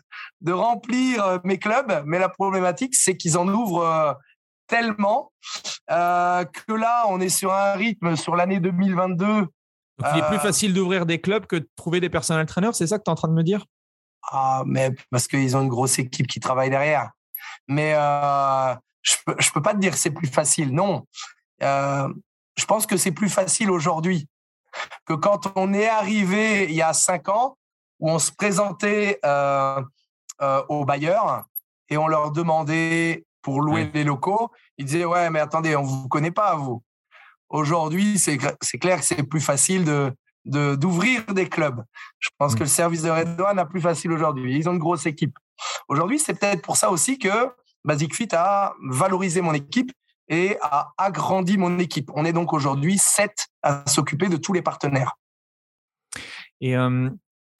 de 0.40 0.52
remplir 0.52 1.24
euh, 1.24 1.38
mes 1.44 1.58
clubs, 1.58 2.02
mais 2.06 2.18
la 2.18 2.28
problématique, 2.28 2.94
c'est 2.94 3.16
qu'ils 3.16 3.38
en 3.38 3.48
ouvrent 3.48 3.84
euh, 3.84 4.12
tellement 4.66 5.30
que 5.88 6.72
là, 6.72 7.04
on 7.08 7.20
est 7.20 7.28
sur 7.28 7.52
un 7.52 7.74
rythme 7.74 8.16
sur 8.16 8.34
l'année 8.34 8.60
2022. 8.60 9.26
Donc, 9.26 9.50
il 10.14 10.18
est 10.18 10.28
plus 10.28 10.38
facile 10.38 10.72
d'ouvrir 10.72 11.06
des 11.06 11.20
clubs 11.20 11.46
que 11.46 11.56
de 11.56 11.68
trouver 11.76 12.00
des 12.00 12.08
personnels 12.08 12.46
traîneurs, 12.46 12.74
c'est 12.74 12.86
ça 12.86 12.98
que 12.98 13.04
tu 13.04 13.10
es 13.10 13.12
en 13.12 13.14
train 13.14 13.28
de 13.28 13.34
me 13.34 13.42
dire? 13.42 13.66
Ah, 14.32 14.62
mais 14.66 14.90
parce 15.10 15.28
qu'ils 15.28 15.56
ont 15.56 15.62
une 15.62 15.68
grosse 15.68 15.98
équipe 15.98 16.26
qui 16.26 16.40
travaille 16.40 16.70
derrière. 16.70 17.10
Mais 17.68 17.94
euh, 17.94 18.74
je 19.02 19.14
peux, 19.24 19.36
peux 19.54 19.62
pas 19.62 19.74
te 19.74 19.78
dire 19.78 19.92
que 19.92 19.98
c'est 19.98 20.10
plus 20.10 20.28
facile. 20.28 20.72
Non. 20.72 21.06
Euh, 21.62 22.08
je 22.56 22.64
pense 22.64 22.86
que 22.86 22.96
c'est 22.96 23.12
plus 23.12 23.28
facile 23.28 23.70
aujourd'hui 23.70 24.28
que 25.06 25.14
quand 25.14 25.52
on 25.56 25.72
est 25.72 25.88
arrivé 25.88 26.64
il 26.64 26.74
y 26.74 26.82
a 26.82 26.92
cinq 26.92 27.28
ans, 27.28 27.56
où 28.00 28.10
on 28.10 28.18
se 28.18 28.32
présentait 28.32 29.20
euh, 29.24 29.82
aux 30.68 30.84
bailleurs 30.84 31.44
et 31.88 31.96
on 31.96 32.08
leur 32.08 32.32
demandait 32.32 33.24
pour 33.40 33.60
louer 33.60 33.90
les 33.94 34.04
locaux, 34.04 34.50
ils 34.78 34.84
disaient 34.84 35.04
ouais 35.04 35.30
mais 35.30 35.40
attendez 35.40 35.76
on 35.76 35.82
vous 35.82 36.08
connaît 36.08 36.32
pas 36.32 36.56
vous. 36.56 36.82
Aujourd'hui 37.48 38.18
c'est 38.18 38.36
clair 38.36 38.98
que 38.98 39.04
c'est 39.04 39.22
plus 39.22 39.40
facile 39.40 39.84
de 39.84 40.12
d'ouvrir 40.44 41.24
des 41.32 41.48
clubs. 41.48 41.82
Je 42.18 42.28
pense 42.38 42.54
mmh. 42.54 42.56
que 42.56 42.62
le 42.64 42.68
service 42.68 43.02
de 43.02 43.10
Redouane 43.10 43.58
a 43.58 43.64
plus 43.64 43.80
facile 43.80 44.12
aujourd'hui. 44.12 44.56
Ils 44.56 44.68
ont 44.68 44.72
une 44.72 44.78
grosse 44.78 45.06
équipe. 45.06 45.38
Aujourd'hui, 45.88 46.18
c'est 46.18 46.34
peut-être 46.34 46.62
pour 46.62 46.76
ça 46.76 46.90
aussi 46.90 47.18
que 47.18 47.50
Basic 47.84 48.14
Fit 48.14 48.28
a 48.32 48.74
valorisé 48.82 49.40
mon 49.40 49.54
équipe 49.54 49.92
et 50.28 50.56
a 50.62 50.92
agrandi 50.96 51.58
mon 51.58 51.78
équipe. 51.78 52.10
On 52.14 52.24
est 52.24 52.32
donc 52.32 52.52
aujourd'hui 52.52 52.98
sept 52.98 53.48
à 53.62 53.84
s'occuper 53.86 54.28
de 54.28 54.36
tous 54.36 54.52
les 54.52 54.62
partenaires. 54.62 55.16
Et 56.60 56.76
euh, 56.76 57.10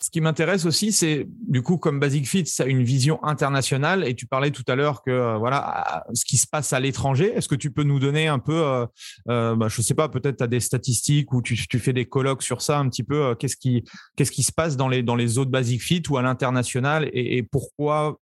ce 0.02 0.11
qui 0.11 0.20
m'intéresse 0.20 0.66
aussi, 0.66 0.92
c'est 0.92 1.26
du 1.28 1.62
coup, 1.62 1.78
comme 1.78 2.00
Basic 2.00 2.28
Fit, 2.28 2.44
ça 2.46 2.64
a 2.64 2.66
une 2.66 2.83
vision 2.83 3.22
internationale. 3.24 4.07
Et 4.07 4.14
tu 4.14 4.26
parlais 4.26 4.50
tout 4.50 4.64
à 4.68 4.74
l'heure 4.74 5.02
que 5.02 5.11
euh, 5.11 5.38
voilà, 5.38 6.04
ce 6.12 6.24
qui 6.24 6.37
se 6.37 6.46
passe 6.46 6.72
à 6.72 6.80
l'étranger. 6.80 7.33
Est-ce 7.35 7.48
que 7.48 7.54
tu 7.54 7.70
peux 7.70 7.85
nous 7.85 7.98
donner 7.98 8.26
un 8.26 8.38
peu, 8.38 8.64
euh, 8.64 8.87
euh 9.28 9.57
bah, 9.57 9.68
je 9.68 9.80
sais 9.80 9.94
pas, 9.94 10.09
peut-être 10.09 10.38
tu 10.38 10.44
as 10.44 10.48
des 10.48 10.61
statistiques 10.61 11.33
ou 11.33 11.42
tu, 11.42 11.57
fais 11.78 11.92
des 11.92 12.07
colloques 12.07 12.42
sur 12.42 12.61
ça 12.61 12.78
un 12.78 12.88
petit 12.88 13.04
peu. 13.04 13.26
Euh, 13.26 13.35
qu'est-ce 13.35 13.57
qui, 13.57 14.42
se 14.42 14.52
passe 14.52 14.76
dans 14.76 14.88
les 14.88 15.38
autres 15.38 15.50
Basic 15.50 15.80
Fit 15.80 16.02
ou 16.11 16.16
à 16.16 16.22
l'international 16.22 17.09
et, 17.12 17.42
pourquoi 17.42 18.18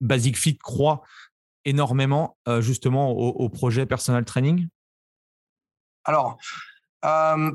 Basic 0.00 0.36
Fit 0.36 0.58
croit 0.58 1.02
énormément 1.64 2.36
justement 2.60 3.10
au, 3.12 3.48
projet 3.48 3.86
personal 3.86 4.24
training? 4.24 4.66
Alors. 6.04 6.36
Euh, 7.04 7.52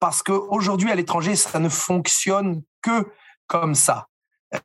parce 0.00 0.22
qu'aujourd'hui, 0.22 0.90
à 0.90 0.94
l'étranger, 0.94 1.36
ça 1.36 1.58
ne 1.58 1.68
fonctionne 1.68 2.62
que 2.82 3.06
comme 3.46 3.74
ça. 3.74 4.06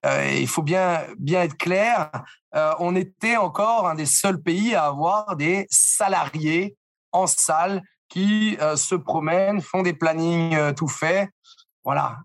Euh, 0.05 0.31
il 0.39 0.47
faut 0.47 0.63
bien, 0.63 1.03
bien 1.19 1.43
être 1.43 1.57
clair. 1.57 2.09
Euh, 2.55 2.73
on 2.79 2.95
était 2.95 3.37
encore 3.37 3.87
un 3.87 3.95
des 3.95 4.05
seuls 4.05 4.41
pays 4.41 4.73
à 4.73 4.85
avoir 4.85 5.35
des 5.35 5.67
salariés 5.69 6.75
en 7.11 7.27
salle 7.27 7.83
qui 8.09 8.57
euh, 8.61 8.75
se 8.75 8.95
promènent, 8.95 9.61
font 9.61 9.83
des 9.83 9.93
plannings 9.93 10.73
tout 10.73 10.87
faits. 10.87 11.29
Voilà. 11.83 12.17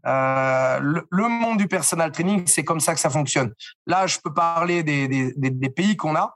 Le, 0.80 1.28
monde 1.28 1.58
du 1.58 1.68
personal 1.68 2.12
training, 2.12 2.46
c'est 2.46 2.64
comme 2.64 2.80
ça 2.80 2.94
que 2.94 3.00
ça 3.00 3.10
fonctionne. 3.10 3.52
Là, 3.86 4.06
je 4.06 4.18
peux 4.22 4.32
parler 4.32 4.82
des, 4.82 5.06
des, 5.06 5.34
des 5.36 5.70
pays 5.70 5.96
qu'on 5.96 6.16
a. 6.16 6.34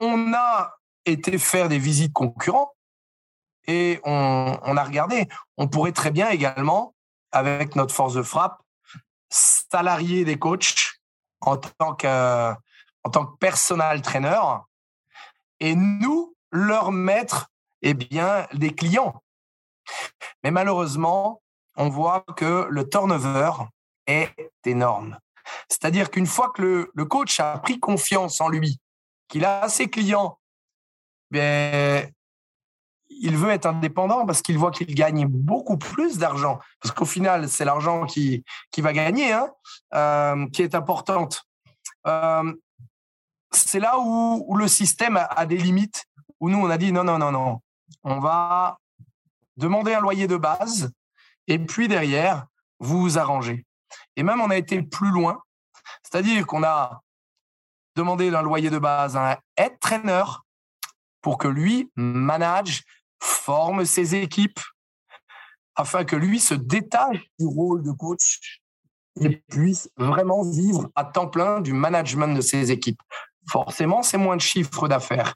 on 0.00 0.32
a 0.32 0.74
été 1.04 1.36
faire 1.36 1.68
des 1.68 1.78
visites 1.78 2.14
concurrents 2.14 2.72
et 3.66 4.00
on, 4.04 4.76
a 4.76 4.84
regardé. 4.84 5.28
On 5.56 5.68
pourrait 5.68 5.92
très 5.92 6.10
bien 6.10 6.30
également, 6.30 6.94
avec 7.30 7.76
notre 7.76 7.94
force 7.94 8.14
de 8.14 8.22
frappe, 8.22 8.62
salarier 9.30 10.24
des 10.24 10.38
coachs 10.38 11.00
en 11.40 11.56
tant 11.56 11.94
que, 11.94 12.52
en 13.04 13.10
tant 13.10 13.26
que 13.26 13.36
personal 13.38 14.02
trainer 14.02 14.40
et 15.60 15.74
nous 15.74 16.34
leur 16.50 16.92
mettre 16.92 17.48
eh 17.82 17.94
bien, 17.94 18.46
des 18.52 18.74
clients. 18.74 19.22
Mais 20.44 20.50
malheureusement, 20.50 21.42
on 21.76 21.88
voit 21.88 22.24
que 22.36 22.66
le 22.68 22.88
turnover 22.88 23.52
est 24.06 24.34
énorme. 24.64 25.18
C'est-à-dire 25.68 26.10
qu'une 26.10 26.26
fois 26.26 26.50
que 26.50 26.62
le, 26.62 26.90
le, 26.94 27.04
coach 27.04 27.40
a 27.40 27.58
pris 27.58 27.80
confiance 27.80 28.40
en 28.40 28.48
lui, 28.48 28.78
qu'il 29.28 29.44
a 29.44 29.68
ses 29.68 29.88
clients, 29.88 30.38
ben, 31.30 32.08
il 33.22 33.36
veut 33.36 33.50
être 33.50 33.66
indépendant 33.66 34.26
parce 34.26 34.42
qu'il 34.42 34.58
voit 34.58 34.72
qu'il 34.72 34.92
gagne 34.94 35.26
beaucoup 35.26 35.78
plus 35.78 36.18
d'argent. 36.18 36.58
Parce 36.80 36.92
qu'au 36.92 37.04
final, 37.04 37.48
c'est 37.48 37.64
l'argent 37.64 38.04
qui, 38.04 38.44
qui 38.72 38.80
va 38.80 38.92
gagner, 38.92 39.32
hein, 39.32 39.48
euh, 39.94 40.46
qui 40.48 40.62
est 40.62 40.74
importante. 40.74 41.44
Euh, 42.08 42.52
c'est 43.52 43.78
là 43.78 43.98
où, 44.00 44.44
où, 44.48 44.56
le 44.56 44.66
système 44.66 45.16
a, 45.16 45.46
des 45.46 45.56
limites, 45.56 46.04
où 46.40 46.50
nous, 46.50 46.58
on 46.58 46.68
a 46.68 46.76
dit 46.76 46.92
non, 46.92 47.04
non, 47.04 47.18
non, 47.18 47.30
non. 47.30 47.60
On 48.02 48.18
va 48.18 48.78
demander 49.56 49.94
un 49.94 50.00
loyer 50.00 50.26
de 50.26 50.36
base 50.36 50.90
et 51.46 51.60
puis 51.60 51.86
derrière, 51.86 52.46
vous 52.80 53.00
vous 53.00 53.18
arrangez. 53.18 53.64
Et 54.16 54.24
même, 54.24 54.40
on 54.40 54.50
a 54.50 54.56
été 54.56 54.82
plus 54.82 55.10
loin, 55.10 55.40
c'est-à-dire 56.02 56.44
qu'on 56.46 56.64
a 56.64 57.02
demandé 57.94 58.34
un 58.34 58.42
loyer 58.42 58.70
de 58.70 58.78
base 58.78 59.16
à 59.16 59.32
un 59.32 59.36
head 59.56 59.78
trainer 59.78 60.24
pour 61.20 61.38
que 61.38 61.46
lui 61.46 61.88
manage 61.94 62.82
forme 63.22 63.84
ses 63.84 64.16
équipes 64.16 64.60
afin 65.76 66.04
que 66.04 66.16
lui 66.16 66.40
se 66.40 66.54
détache 66.54 67.18
du 67.38 67.46
rôle 67.46 67.82
de 67.82 67.92
coach 67.92 68.60
et 69.20 69.42
puisse 69.48 69.88
vraiment 69.96 70.42
vivre 70.42 70.90
à 70.96 71.04
temps 71.04 71.28
plein 71.28 71.60
du 71.60 71.72
management 71.72 72.34
de 72.34 72.40
ses 72.40 72.72
équipes. 72.72 73.00
Forcément, 73.48 74.02
c'est 74.02 74.16
moins 74.18 74.36
de 74.36 74.40
chiffre 74.40 74.88
d'affaires. 74.88 75.34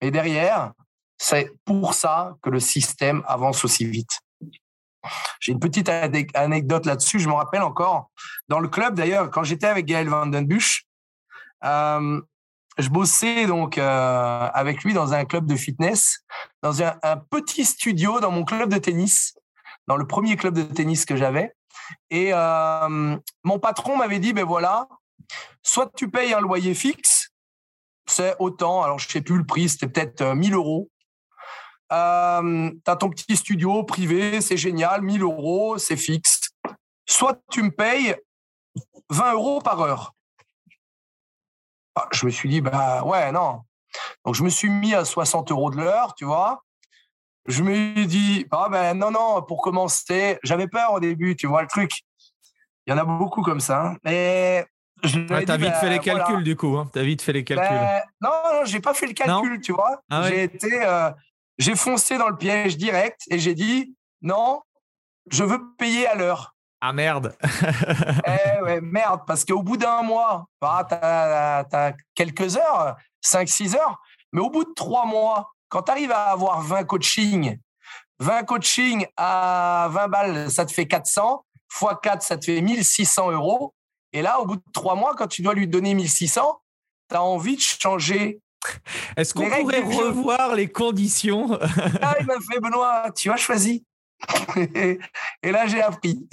Et 0.00 0.10
derrière, 0.10 0.72
c'est 1.16 1.52
pour 1.64 1.94
ça 1.94 2.36
que 2.42 2.50
le 2.50 2.60
système 2.60 3.22
avance 3.26 3.64
aussi 3.64 3.84
vite. 3.84 4.20
J'ai 5.40 5.52
une 5.52 5.60
petite 5.60 5.88
anecdote 5.88 6.86
là-dessus. 6.86 7.18
Je 7.18 7.28
me 7.28 7.34
rappelle 7.34 7.62
encore 7.62 8.10
dans 8.48 8.60
le 8.60 8.68
club 8.68 8.94
d'ailleurs 8.94 9.30
quand 9.30 9.42
j'étais 9.42 9.66
avec 9.66 9.86
Gaël 9.86 10.08
Vandenbusch, 10.08 10.86
euh, 11.64 12.20
je 12.78 12.88
bossais 12.88 13.46
donc 13.46 13.76
euh, 13.76 14.48
avec 14.54 14.84
lui 14.84 14.94
dans 14.94 15.12
un 15.12 15.24
club 15.24 15.46
de 15.46 15.56
fitness, 15.56 16.24
dans 16.62 16.82
un, 16.82 17.16
petit 17.30 17.64
studio 17.64 18.20
dans 18.20 18.30
mon 18.30 18.44
club 18.44 18.72
de 18.72 18.78
tennis, 18.78 19.36
dans 19.88 19.96
le 19.96 20.06
premier 20.06 20.36
club 20.36 20.54
de 20.54 20.62
tennis 20.62 21.04
que 21.04 21.16
j'avais. 21.16 21.54
Et 22.10 22.30
euh, 22.32 23.16
mon 23.42 23.58
patron 23.58 23.96
m'avait 23.96 24.20
dit, 24.20 24.32
ben 24.32 24.44
voilà, 24.44 24.88
soit 25.62 25.90
tu 25.96 26.08
payes 26.08 26.32
un 26.32 26.40
loyer 26.40 26.74
fixe, 26.74 27.30
c'est 28.06 28.36
autant, 28.38 28.82
alors 28.82 28.98
je 28.98 29.08
sais 29.08 29.20
plus 29.20 29.38
le 29.38 29.44
prix, 29.44 29.68
c'était 29.68 29.88
peut-être 29.88 30.34
1000 30.34 30.54
euros. 30.54 30.88
Euh, 31.92 32.70
tu 32.84 32.90
as 32.90 32.96
ton 32.96 33.10
petit 33.10 33.36
studio 33.36 33.82
privé, 33.82 34.40
c'est 34.40 34.56
génial, 34.56 35.02
1000 35.02 35.22
euros, 35.22 35.78
c'est 35.78 35.96
fixe. 35.96 36.50
Soit 37.06 37.40
tu 37.50 37.62
me 37.62 37.70
payes 37.70 38.14
20 39.10 39.32
euros 39.32 39.60
par 39.60 39.80
heure. 39.80 40.14
Ah, 41.98 42.06
je 42.12 42.26
me 42.26 42.30
suis 42.30 42.48
dit, 42.48 42.60
bah 42.60 43.02
ouais, 43.02 43.32
non. 43.32 43.62
Donc 44.24 44.36
je 44.36 44.44
me 44.44 44.48
suis 44.48 44.68
mis 44.68 44.94
à 44.94 45.04
60 45.04 45.50
euros 45.50 45.70
de 45.70 45.76
l'heure, 45.76 46.14
tu 46.14 46.24
vois. 46.24 46.62
Je 47.46 47.62
me 47.62 47.74
suis 47.74 48.06
dit, 48.06 48.46
ah 48.52 48.68
ben 48.70 48.94
non, 48.94 49.10
non, 49.10 49.42
pour 49.42 49.62
commencer, 49.62 50.38
j'avais 50.44 50.68
peur 50.68 50.92
au 50.92 51.00
début, 51.00 51.34
tu 51.34 51.48
vois 51.48 51.62
le 51.62 51.68
truc. 51.68 51.90
Il 52.86 52.90
y 52.90 52.92
en 52.92 52.98
a 52.98 53.04
beaucoup 53.04 53.42
comme 53.42 53.58
ça. 53.58 53.82
Hein. 53.82 53.96
Mais 54.04 54.64
tu 55.02 55.26
as 55.32 55.56
vite 55.56 55.74
fait 55.74 55.90
les 55.90 55.98
calculs 55.98 56.44
du 56.44 56.54
coup. 56.54 56.76
Hein. 56.76 56.88
Tu 56.92 57.00
as 57.00 57.02
vite 57.02 57.22
fait 57.22 57.32
les 57.32 57.42
calculs. 57.42 57.66
Ben, 57.66 58.02
non, 58.20 58.30
non, 58.44 58.64
j'ai 58.64 58.80
pas 58.80 58.94
fait 58.94 59.06
le 59.06 59.14
calcul, 59.14 59.60
tu 59.60 59.72
vois. 59.72 60.00
Ah 60.10 60.28
j'ai 60.28 60.44
été, 60.44 60.84
euh, 60.84 61.10
j'ai 61.58 61.74
foncé 61.74 62.16
dans 62.16 62.28
le 62.28 62.36
piège 62.36 62.76
direct 62.76 63.22
et 63.30 63.38
j'ai 63.40 63.54
dit 63.54 63.96
non, 64.22 64.60
je 65.30 65.42
veux 65.42 65.60
payer 65.78 66.06
à 66.06 66.14
l'heure. 66.14 66.54
Ah 66.80 66.92
merde 66.92 67.36
Eh 67.42 68.62
ouais, 68.62 68.80
merde, 68.80 69.22
parce 69.26 69.44
qu'au 69.44 69.62
bout 69.62 69.76
d'un 69.76 70.02
mois, 70.02 70.46
bah, 70.60 70.86
tu 70.88 70.94
as, 70.94 71.94
quelques 72.14 72.56
heures, 72.56 72.96
5-6 73.24 73.76
heures, 73.76 74.00
mais 74.32 74.40
au 74.40 74.50
bout 74.50 74.64
de 74.64 74.72
trois 74.74 75.04
mois, 75.04 75.52
quand 75.68 75.82
tu 75.82 75.90
arrives 75.90 76.12
à 76.12 76.30
avoir 76.30 76.60
20 76.60 76.84
coachings, 76.84 77.58
20 78.20 78.44
coachings 78.44 79.06
à 79.16 79.88
20 79.90 80.08
balles, 80.08 80.50
ça 80.50 80.64
te 80.64 80.72
fait 80.72 80.86
400, 80.86 81.44
fois 81.68 81.98
4, 82.00 82.22
ça 82.22 82.36
te 82.36 82.44
fait 82.44 82.60
1600 82.60 83.32
euros. 83.32 83.74
Et 84.12 84.22
là, 84.22 84.40
au 84.40 84.46
bout 84.46 84.56
de 84.56 84.62
trois 84.72 84.94
mois, 84.94 85.14
quand 85.16 85.26
tu 85.26 85.42
dois 85.42 85.54
lui 85.54 85.68
donner 85.68 85.94
1600, 85.94 86.60
tu 87.10 87.16
as 87.16 87.22
envie 87.22 87.56
de 87.56 87.60
changer. 87.60 88.40
Est-ce 89.16 89.34
qu'on 89.34 89.48
pourrait 89.48 89.82
revoir 89.82 90.54
les 90.54 90.68
conditions? 90.68 91.58
Ah, 92.02 92.16
il 92.20 92.26
m'a 92.26 92.34
fait 92.34 92.60
Benoît, 92.60 93.10
tu 93.14 93.30
as 93.30 93.36
choisi. 93.36 93.84
et 94.56 95.52
là, 95.52 95.66
j'ai 95.66 95.80
appris. 95.80 96.28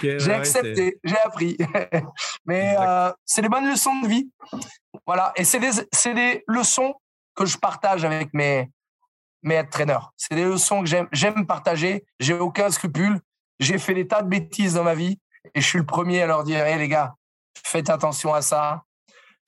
j'ai 0.00 0.32
accepté, 0.32 0.98
j'ai 1.02 1.18
appris. 1.18 1.56
Mais 2.46 2.76
euh, 2.78 3.12
c'est 3.24 3.42
des 3.42 3.48
bonnes 3.48 3.68
leçons 3.68 4.00
de 4.00 4.08
vie. 4.08 4.30
Voilà. 5.06 5.32
Et 5.36 5.44
c'est 5.44 5.58
des, 5.58 5.70
des, 6.14 6.44
leçons 6.46 6.94
que 7.34 7.46
je 7.46 7.56
partage 7.56 8.04
avec 8.04 8.32
mes, 8.34 8.70
mes 9.42 9.58
entraîneurs. 9.58 10.12
C'est 10.16 10.34
des 10.34 10.44
leçons 10.44 10.80
que 10.80 10.86
j'aime, 10.86 11.08
j'aime 11.12 11.46
partager. 11.46 12.04
J'ai 12.20 12.34
aucun 12.34 12.70
scrupule. 12.70 13.20
J'ai 13.58 13.78
fait 13.78 13.94
des 13.94 14.06
tas 14.06 14.22
de 14.22 14.28
bêtises 14.28 14.74
dans 14.74 14.84
ma 14.84 14.94
vie 14.94 15.18
et 15.54 15.60
je 15.60 15.66
suis 15.66 15.78
le 15.78 15.86
premier 15.86 16.22
à 16.22 16.26
leur 16.26 16.44
dire 16.44 16.66
hé 16.66 16.76
les 16.76 16.88
gars, 16.88 17.14
faites 17.64 17.90
attention 17.90 18.34
à 18.34 18.42
ça. 18.42 18.82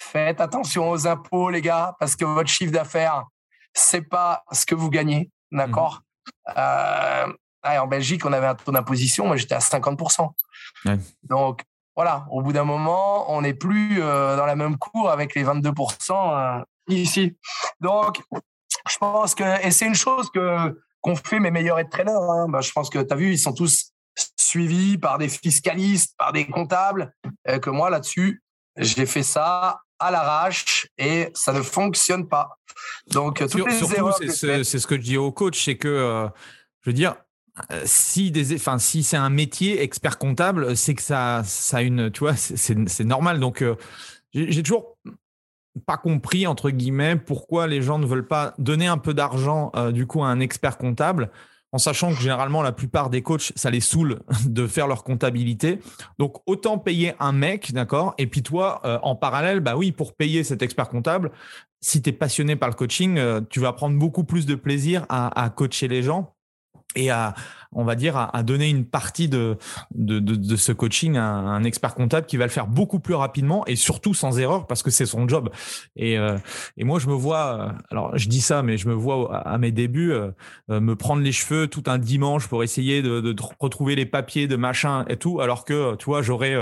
Faites 0.01 0.41
attention 0.41 0.91
aux 0.91 1.07
impôts, 1.09 1.51
les 1.51 1.61
gars, 1.61 1.97
parce 1.99 2.14
que 2.14 2.24
votre 2.24 2.49
chiffre 2.49 2.72
d'affaires, 2.72 3.24
c'est 3.74 4.03
pas 4.03 4.45
ce 4.53 4.64
que 4.64 4.76
vous 4.76 4.91
gagnez. 4.91 5.31
D'accord? 5.51 5.97
euh, 5.97 6.08
en 6.47 7.87
Belgique, 7.87 8.24
on 8.24 8.33
avait 8.33 8.47
un 8.47 8.55
taux 8.55 8.72
d'imposition, 8.72 9.26
moi 9.26 9.37
j'étais 9.37 9.55
à 9.55 9.59
50%. 9.59 10.31
Donc 11.22 11.62
voilà, 11.99 12.26
au 12.31 12.43
bout 12.43 12.53
d'un 12.53 12.62
moment, 12.62 13.29
on 13.33 13.43
n'est 13.43 13.55
plus 13.55 14.01
euh, 14.01 14.37
dans 14.37 14.47
la 14.47 14.55
même 14.55 14.79
cour 14.79 15.11
avec 15.11 15.35
les 15.35 15.45
22% 15.45 16.61
euh, 16.61 16.64
ici. 16.87 17.37
Donc, 17.81 18.22
je 18.89 18.99
pense 18.99 19.35
que, 19.35 19.66
et 19.66 19.72
c'est 19.72 19.87
une 19.87 19.97
chose 19.97 20.31
que 20.31 20.81
qu'on 21.01 21.16
fait 21.16 21.41
mes 21.41 21.51
meilleurs 21.51 21.79
entraîneurs. 21.79 22.22
Hein. 22.31 22.49
Bah, 22.49 22.61
je 22.61 22.70
pense 22.70 22.89
que 22.89 23.01
tu 23.01 23.12
as 23.12 23.16
vu, 23.16 23.33
ils 23.33 23.39
sont 23.39 23.53
tous 23.53 23.93
suivis 24.37 24.97
par 24.97 25.18
des 25.18 25.29
fiscalistes, 25.29 26.14
par 26.16 26.33
des 26.33 26.47
comptables, 26.47 27.12
que 27.62 27.70
moi 27.70 27.91
là-dessus, 27.91 28.45
j'ai 28.76 29.07
fait 29.07 29.24
ça 29.24 29.81
à 29.99 30.11
l'arrache 30.11 30.89
et 30.99 31.29
ça 31.35 31.53
ne 31.53 31.63
fonctionne 31.63 32.29
pas. 32.29 32.59
Donc, 33.09 33.39
toutes 33.49 33.67
les 33.67 34.25
c'est 34.35 34.79
ce, 34.79 34.87
que 34.87 34.97
je 34.97 35.01
dis 35.01 35.17
aux 35.17 35.33
coachs, 35.33 35.57
c'est 35.57 35.77
que, 35.77 35.89
euh, 35.89 36.29
je 36.83 36.91
veux 36.91 36.95
dire, 36.95 37.17
euh, 37.73 37.83
si 37.85 38.31
des, 38.31 38.55
enfin, 38.55 38.79
si 38.79 39.03
c'est 39.03 39.17
un 39.17 39.31
métier 39.31 39.83
expert 39.83 40.19
comptable, 40.19 40.77
c'est 40.77 40.95
que 40.95 41.03
ça, 41.03 41.43
ça 41.45 41.79
a 41.79 41.83
une, 41.83 42.11
tu 42.11 42.21
vois, 42.21 42.37
c'est 42.37 43.01
normal. 43.01 43.41
Donc, 43.41 43.63
euh, 43.63 43.77
j'ai 44.33 44.63
toujours 44.63 44.99
pas 45.87 45.97
compris 45.97 46.47
entre 46.47 46.71
guillemets 46.71 47.17
pourquoi 47.17 47.67
les 47.67 47.83
gens 47.83 47.99
ne 47.99 48.07
veulent 48.07 48.27
pas 48.27 48.55
donner 48.59 48.89
un 48.89 48.99
peu 48.99 49.15
d'argent 49.15 49.71
du 49.93 50.07
coup 50.07 50.25
à 50.25 50.27
un 50.27 50.41
expert 50.41 50.77
comptable 50.77 51.31
en 51.73 51.79
sachant 51.79 52.11
que 52.11 52.21
généralement 52.21 52.62
la 52.62 52.73
plupart 52.73 53.11
des 53.11 53.23
coachs, 53.23 53.53
ça 53.55 53.71
les 53.71 53.81
saoule 53.81 54.21
de 54.47 54.66
faire 54.66 54.87
leur 54.87 55.05
comptabilité. 55.05 55.81
Donc 56.19 56.37
autant 56.47 56.79
payer 56.79 57.14
un 57.21 57.33
mec, 57.33 57.73
d'accord 57.73 58.14
Et 58.19 58.27
puis 58.27 58.43
toi, 58.43 58.81
euh, 58.85 58.99
en 59.03 59.16
parallèle, 59.16 59.61
bah 59.61 59.77
oui, 59.77 59.93
pour 59.93 60.14
payer 60.14 60.45
cet 60.45 60.62
expert 60.62 60.89
comptable, 60.89 61.31
si 61.81 62.03
tu 62.03 62.11
es 62.11 62.12
passionné 62.12 62.57
par 62.57 62.69
le 62.69 62.75
coaching, 62.75 63.19
euh, 63.19 63.41
tu 63.49 63.61
vas 63.61 63.73
prendre 63.73 63.99
beaucoup 63.99 64.25
plus 64.25 64.47
de 64.47 64.55
plaisir 64.55 65.07
à 65.09 65.51
coacher 65.55 65.89
les 65.89 66.03
gens 66.03 66.35
et 66.95 67.11
à, 67.11 67.35
on 67.73 67.85
va 67.85 67.95
dire, 67.95 68.16
à, 68.16 68.43
donner 68.43 68.69
une 68.69 68.85
partie 68.87 69.29
de, 69.29 69.57
de, 69.95 70.21
de, 70.21 70.57
ce 70.57 70.73
coaching 70.73 71.16
à 71.16 71.25
un 71.25 71.64
expert 71.64 71.95
comptable 71.95 72.27
qui 72.27 72.37
va 72.37 72.45
le 72.45 72.51
faire 72.51 72.66
beaucoup 72.66 72.99
plus 72.99 73.14
rapidement 73.14 73.66
et 73.66 73.77
surtout 73.77 74.14
sans 74.14 74.39
erreur 74.39 74.66
parce 74.66 74.83
que 74.83 74.91
c'est 74.91 75.07
son 75.07 75.29
job. 75.29 75.51
Et, 75.97 76.19
euh, 76.19 76.39
et 76.77 76.85
moi, 76.85 76.99
je 76.99 77.09
me 77.09 77.14
vois, 77.14 77.59
euh, 77.61 77.73
alors 77.91 78.16
je 78.16 78.29
dis 78.29 78.41
ça, 78.41 78.62
mais 78.62 78.79
je 78.79 78.89
me 78.89 78.95
vois 78.95 79.37
à, 79.37 79.59
mes 79.59 79.71
débuts 79.71 80.12
euh, 80.12 80.31
me 80.69 80.95
prendre 80.95 81.23
les 81.23 81.33
cheveux 81.33 81.66
tout 81.66 81.83
un 81.87 81.99
dimanche 81.99 82.49
pour 82.49 82.62
essayer 82.62 83.03
de, 83.03 83.21
de, 83.21 83.37
retrouver 83.61 83.95
les 83.97 84.07
papiers 84.07 84.47
de 84.47 84.57
machin 84.57 85.05
et 85.09 85.16
tout, 85.16 85.41
alors 85.41 85.64
que, 85.64 85.95
tu 85.97 86.07
vois, 86.07 86.23
j'aurais 86.23 86.57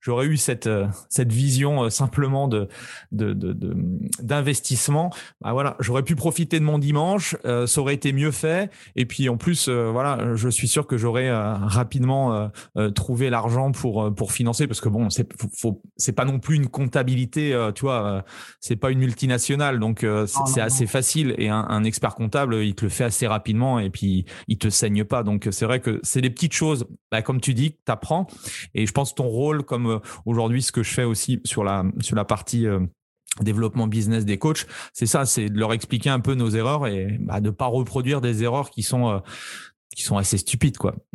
j'aurais 0.00 0.26
eu 0.26 0.36
cette, 0.36 0.68
cette 1.08 1.32
vision 1.32 1.90
simplement 1.90 2.48
de 2.48 2.68
d'investissement. 3.12 5.10
Bah 5.40 5.52
voilà, 5.52 5.76
j'aurais 5.80 6.02
pu 6.02 6.16
profiter 6.16 6.58
de 6.58 6.64
mon 6.64 6.78
dimanche, 6.78 7.36
ça 7.44 7.80
aurait 7.80 7.94
été 7.94 8.12
mieux 8.12 8.30
fait. 8.30 8.70
Et 8.94 9.06
puis 9.06 9.28
en 9.28 9.36
plus, 9.36 9.68
voilà, 9.68 10.34
je 10.34 10.45
je 10.50 10.54
suis 10.54 10.68
sûr 10.68 10.86
que 10.86 10.96
j'aurais 10.96 11.28
euh, 11.28 11.54
rapidement 11.54 12.34
euh, 12.34 12.48
euh, 12.76 12.90
trouvé 12.90 13.30
l'argent 13.30 13.72
pour 13.72 14.14
pour 14.14 14.32
financer 14.32 14.66
parce 14.66 14.80
que 14.80 14.88
bon, 14.88 15.10
c'est 15.10 15.28
c'est 15.96 16.12
pas 16.12 16.24
non 16.24 16.38
plus 16.38 16.56
une 16.56 16.68
comptabilité, 16.68 17.56
tu 17.74 17.82
vois, 17.82 18.24
c'est 18.60 18.76
pas 18.76 18.90
une 18.90 18.98
multinationale, 19.00 19.78
donc 19.78 20.06
c'est 20.26 20.60
assez 20.60 20.86
facile. 20.86 21.34
Et 21.38 21.48
un, 21.48 21.84
expert 21.84 22.14
comptable, 22.14 22.56
il 22.56 22.74
te 22.74 22.84
le 22.84 22.88
fait 22.88 23.04
assez 23.04 23.26
rapidement 23.26 23.78
et 23.78 23.90
puis 23.90 24.24
il 24.48 24.58
te 24.58 24.68
saigne 24.68 25.04
pas. 25.04 25.22
Donc 25.22 25.48
c'est 25.50 25.64
vrai 25.64 25.80
que 25.80 26.00
c'est 26.02 26.20
des 26.20 26.30
petites 26.30 26.52
choses, 26.52 26.86
bah, 27.10 27.22
comme 27.22 27.40
tu 27.40 27.54
dis, 27.54 27.72
que 27.72 27.78
tu 27.84 27.92
apprends 27.92 28.26
et 28.74 28.86
je 28.86 28.92
pense 28.92 29.14
ton 29.14 29.28
rôle 29.28 29.62
comme 29.62 30.00
aujourd'hui 30.24 30.62
ce 30.62 30.72
que 30.72 30.82
je 30.82 30.92
fais 30.92 31.04
aussi 31.04 31.40
sur 31.44 31.64
la 31.64 31.84
sur 32.00 32.16
la 32.16 32.24
partie 32.24 32.66
développement 33.42 33.86
business 33.86 34.24
des 34.24 34.38
coachs, 34.38 34.66
c'est 34.92 35.06
ça, 35.06 35.26
c'est 35.26 35.50
de 35.50 35.58
leur 35.58 35.72
expliquer 35.72 36.10
un 36.10 36.20
peu 36.20 36.34
nos 36.34 36.50
erreurs 36.50 36.86
et 36.86 37.18
bah, 37.20 37.40
de 37.40 37.50
pas 37.50 37.66
reproduire 37.66 38.20
des 38.20 38.42
erreurs 38.42 38.70
qui 38.70 38.82
sont 38.82 39.20
qui 39.96 40.02
sont 40.02 40.18
assez 40.18 40.36
stupides, 40.36 40.76
quoi, 40.76 40.94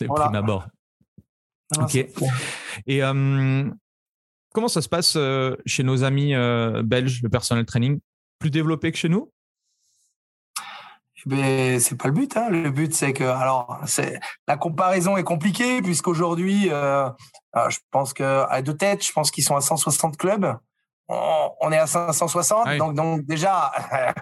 de 0.00 0.06
prime 0.06 0.34
abord. 0.36 0.68
Ah, 1.76 1.82
ok. 1.82 2.06
Et 2.86 3.00
comment 4.54 4.68
ça 4.68 4.80
se 4.80 4.88
passe 4.88 5.14
euh, 5.16 5.56
chez 5.66 5.82
nos 5.82 6.04
amis 6.04 6.34
euh, 6.34 6.82
belges, 6.82 7.20
le 7.22 7.28
personnel 7.28 7.66
training? 7.66 8.00
Plus 8.38 8.50
développé 8.50 8.92
que 8.92 8.96
chez 8.96 9.08
nous? 9.08 9.32
Mais 11.26 11.80
c'est 11.80 11.96
pas 11.96 12.08
le 12.08 12.14
but. 12.14 12.34
Hein. 12.36 12.48
Le 12.48 12.70
but, 12.70 12.94
c'est 12.94 13.12
que, 13.12 13.24
alors, 13.24 13.78
c'est 13.86 14.20
la 14.48 14.56
comparaison 14.56 15.16
est 15.16 15.24
compliquée 15.24 15.82
puisqu'aujourd'hui, 15.82 16.68
euh, 16.70 17.10
je 17.68 17.78
pense 17.90 18.14
que 18.14 18.46
à 18.48 18.62
deux 18.62 18.76
têtes, 18.76 19.04
je 19.04 19.12
pense 19.12 19.30
qu'ils 19.30 19.44
sont 19.44 19.56
à 19.56 19.60
160 19.60 20.16
clubs. 20.16 20.56
On, 21.08 21.72
est 21.72 21.76
à 21.78 21.88
560, 21.88 22.76
donc 22.78 22.94
donc 22.94 23.26
déjà, 23.26 23.72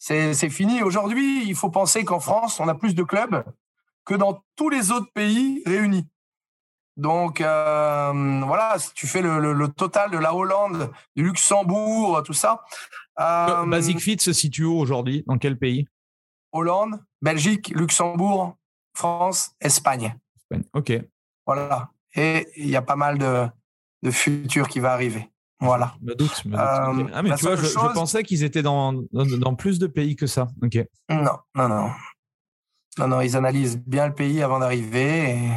c'est 0.00 0.48
fini. 0.48 0.82
Aujourd'hui, 0.82 1.44
il 1.46 1.54
faut 1.54 1.70
penser 1.70 2.04
qu'en 2.04 2.20
France, 2.20 2.58
on 2.58 2.68
a 2.68 2.74
plus 2.74 2.94
de 2.94 3.02
clubs 3.02 3.44
que 4.06 4.14
dans 4.14 4.42
tous 4.56 4.70
les 4.70 4.90
autres 4.90 5.12
pays 5.12 5.62
réunis. 5.66 6.08
Donc 6.96 7.40
euh, 7.40 8.42
voilà, 8.44 8.78
si 8.78 8.92
tu 8.94 9.06
fais 9.06 9.22
le, 9.22 9.68
total 9.68 10.10
de 10.10 10.18
la 10.18 10.34
Hollande, 10.34 10.90
du 11.14 11.22
Luxembourg, 11.22 12.22
tout 12.24 12.32
ça. 12.32 12.64
Euh, 13.20 13.66
Basic 13.66 14.00
Fit 14.00 14.18
se 14.18 14.32
situe 14.32 14.64
où 14.64 14.78
aujourd'hui? 14.78 15.22
Dans 15.26 15.38
quel 15.38 15.58
pays? 15.58 15.86
Hollande, 16.52 16.98
Belgique, 17.20 17.68
Luxembourg, 17.68 18.56
France, 18.94 19.52
Espagne. 19.60 20.16
Ok. 20.72 20.92
Voilà. 21.46 21.90
Et 22.14 22.48
il 22.56 22.68
y 22.68 22.76
a 22.76 22.82
pas 22.82 22.96
mal 22.96 23.18
de, 23.18 23.46
de 24.02 24.10
futurs 24.10 24.68
qui 24.68 24.80
va 24.80 24.92
arriver. 24.92 25.30
Voilà. 25.60 25.94
Me 26.00 26.14
doute. 26.14 26.44
Me 26.44 26.52
doute. 26.52 26.60
Euh, 26.60 27.10
ah, 27.14 27.22
mais 27.22 27.34
tu 27.34 27.44
vois, 27.44 27.56
je, 27.56 27.92
pensais 27.92 28.22
qu'ils 28.22 28.44
étaient 28.44 28.62
dans, 28.62 28.94
dans, 29.12 29.54
plus 29.54 29.78
de 29.78 29.86
pays 29.86 30.16
que 30.16 30.26
ça. 30.26 30.48
Ok. 30.62 30.78
Non, 31.08 31.38
non, 31.54 31.68
non. 31.68 31.90
Non, 32.98 33.08
non, 33.08 33.20
ils 33.20 33.36
analysent 33.36 33.78
bien 33.78 34.08
le 34.08 34.14
pays 34.14 34.42
avant 34.42 34.58
d'arriver 34.58 35.30
et, 35.30 35.50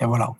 et, 0.00 0.06
voilà. 0.06 0.30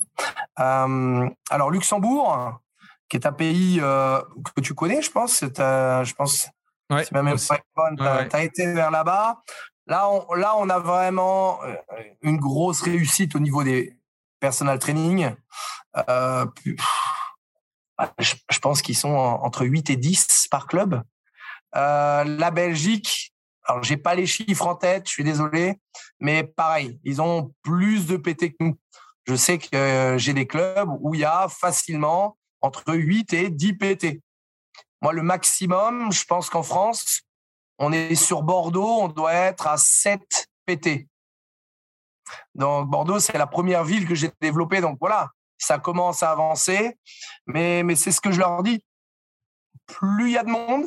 Euh, 0.60 1.28
alors, 1.50 1.70
Luxembourg, 1.70 2.60
qui 3.08 3.16
est 3.16 3.26
un 3.26 3.32
pays 3.32 3.78
euh, 3.80 4.20
que 4.54 4.60
tu 4.60 4.74
connais, 4.74 5.02
je 5.02 5.10
pense. 5.10 5.32
C'est, 5.32 5.56
je 5.56 6.14
pense. 6.14 6.48
Ouais, 6.90 7.04
même 7.12 7.36
tu 7.36 8.02
as, 8.02 8.44
été 8.44 8.72
vers 8.72 8.90
là-bas. 8.90 9.42
Là 9.86 10.08
on, 10.08 10.34
là, 10.34 10.54
on 10.56 10.68
a 10.70 10.78
vraiment 10.78 11.60
une 12.22 12.36
grosse 12.36 12.82
réussite 12.82 13.34
au 13.36 13.38
niveau 13.38 13.64
des 13.64 13.96
personal 14.38 14.78
training. 14.78 15.30
Je, 18.18 18.58
pense 18.60 18.82
qu'ils 18.82 18.96
sont 18.96 19.14
entre 19.14 19.64
8 19.64 19.90
et 19.90 19.96
10 19.96 20.48
par 20.50 20.66
club. 20.66 21.02
Euh, 21.76 22.24
la 22.24 22.50
Belgique, 22.50 23.34
alors 23.64 23.82
j'ai 23.82 23.96
pas 23.96 24.14
les 24.14 24.26
chiffres 24.26 24.66
en 24.66 24.74
tête, 24.74 25.06
je 25.06 25.12
suis 25.12 25.24
désolé, 25.24 25.80
mais 26.20 26.44
pareil, 26.44 26.98
ils 27.04 27.20
ont 27.20 27.52
plus 27.62 28.06
de 28.06 28.16
PT 28.16 28.50
que 28.50 28.56
nous. 28.60 28.78
Je 29.26 29.34
sais 29.34 29.58
que 29.58 29.74
euh, 29.76 30.18
j'ai 30.18 30.34
des 30.34 30.46
clubs 30.46 30.88
où 31.00 31.14
il 31.14 31.20
y 31.20 31.24
a 31.24 31.48
facilement 31.48 32.36
entre 32.60 32.94
8 32.94 33.32
et 33.32 33.50
10 33.50 33.74
PT. 33.74 34.20
Moi, 35.02 35.12
le 35.12 35.22
maximum, 35.22 36.12
je 36.12 36.24
pense 36.24 36.48
qu'en 36.50 36.62
France, 36.62 37.22
on 37.78 37.92
est 37.92 38.14
sur 38.14 38.42
Bordeaux, 38.42 39.00
on 39.00 39.08
doit 39.08 39.34
être 39.34 39.66
à 39.66 39.76
7 39.76 40.48
PT. 40.66 41.08
Donc 42.54 42.88
Bordeaux, 42.88 43.18
c'est 43.18 43.36
la 43.36 43.46
première 43.46 43.84
ville 43.84 44.06
que 44.06 44.14
j'ai 44.14 44.30
développée. 44.40 44.80
Donc 44.80 44.98
voilà, 45.00 45.30
ça 45.64 45.78
commence 45.78 46.22
à 46.22 46.30
avancer. 46.30 46.98
Mais, 47.46 47.82
mais 47.82 47.96
c'est 47.96 48.12
ce 48.12 48.20
que 48.20 48.30
je 48.30 48.38
leur 48.38 48.62
dis. 48.62 48.84
Plus 49.86 50.28
il 50.28 50.32
y 50.32 50.38
a 50.38 50.44
de 50.44 50.50
monde, 50.50 50.84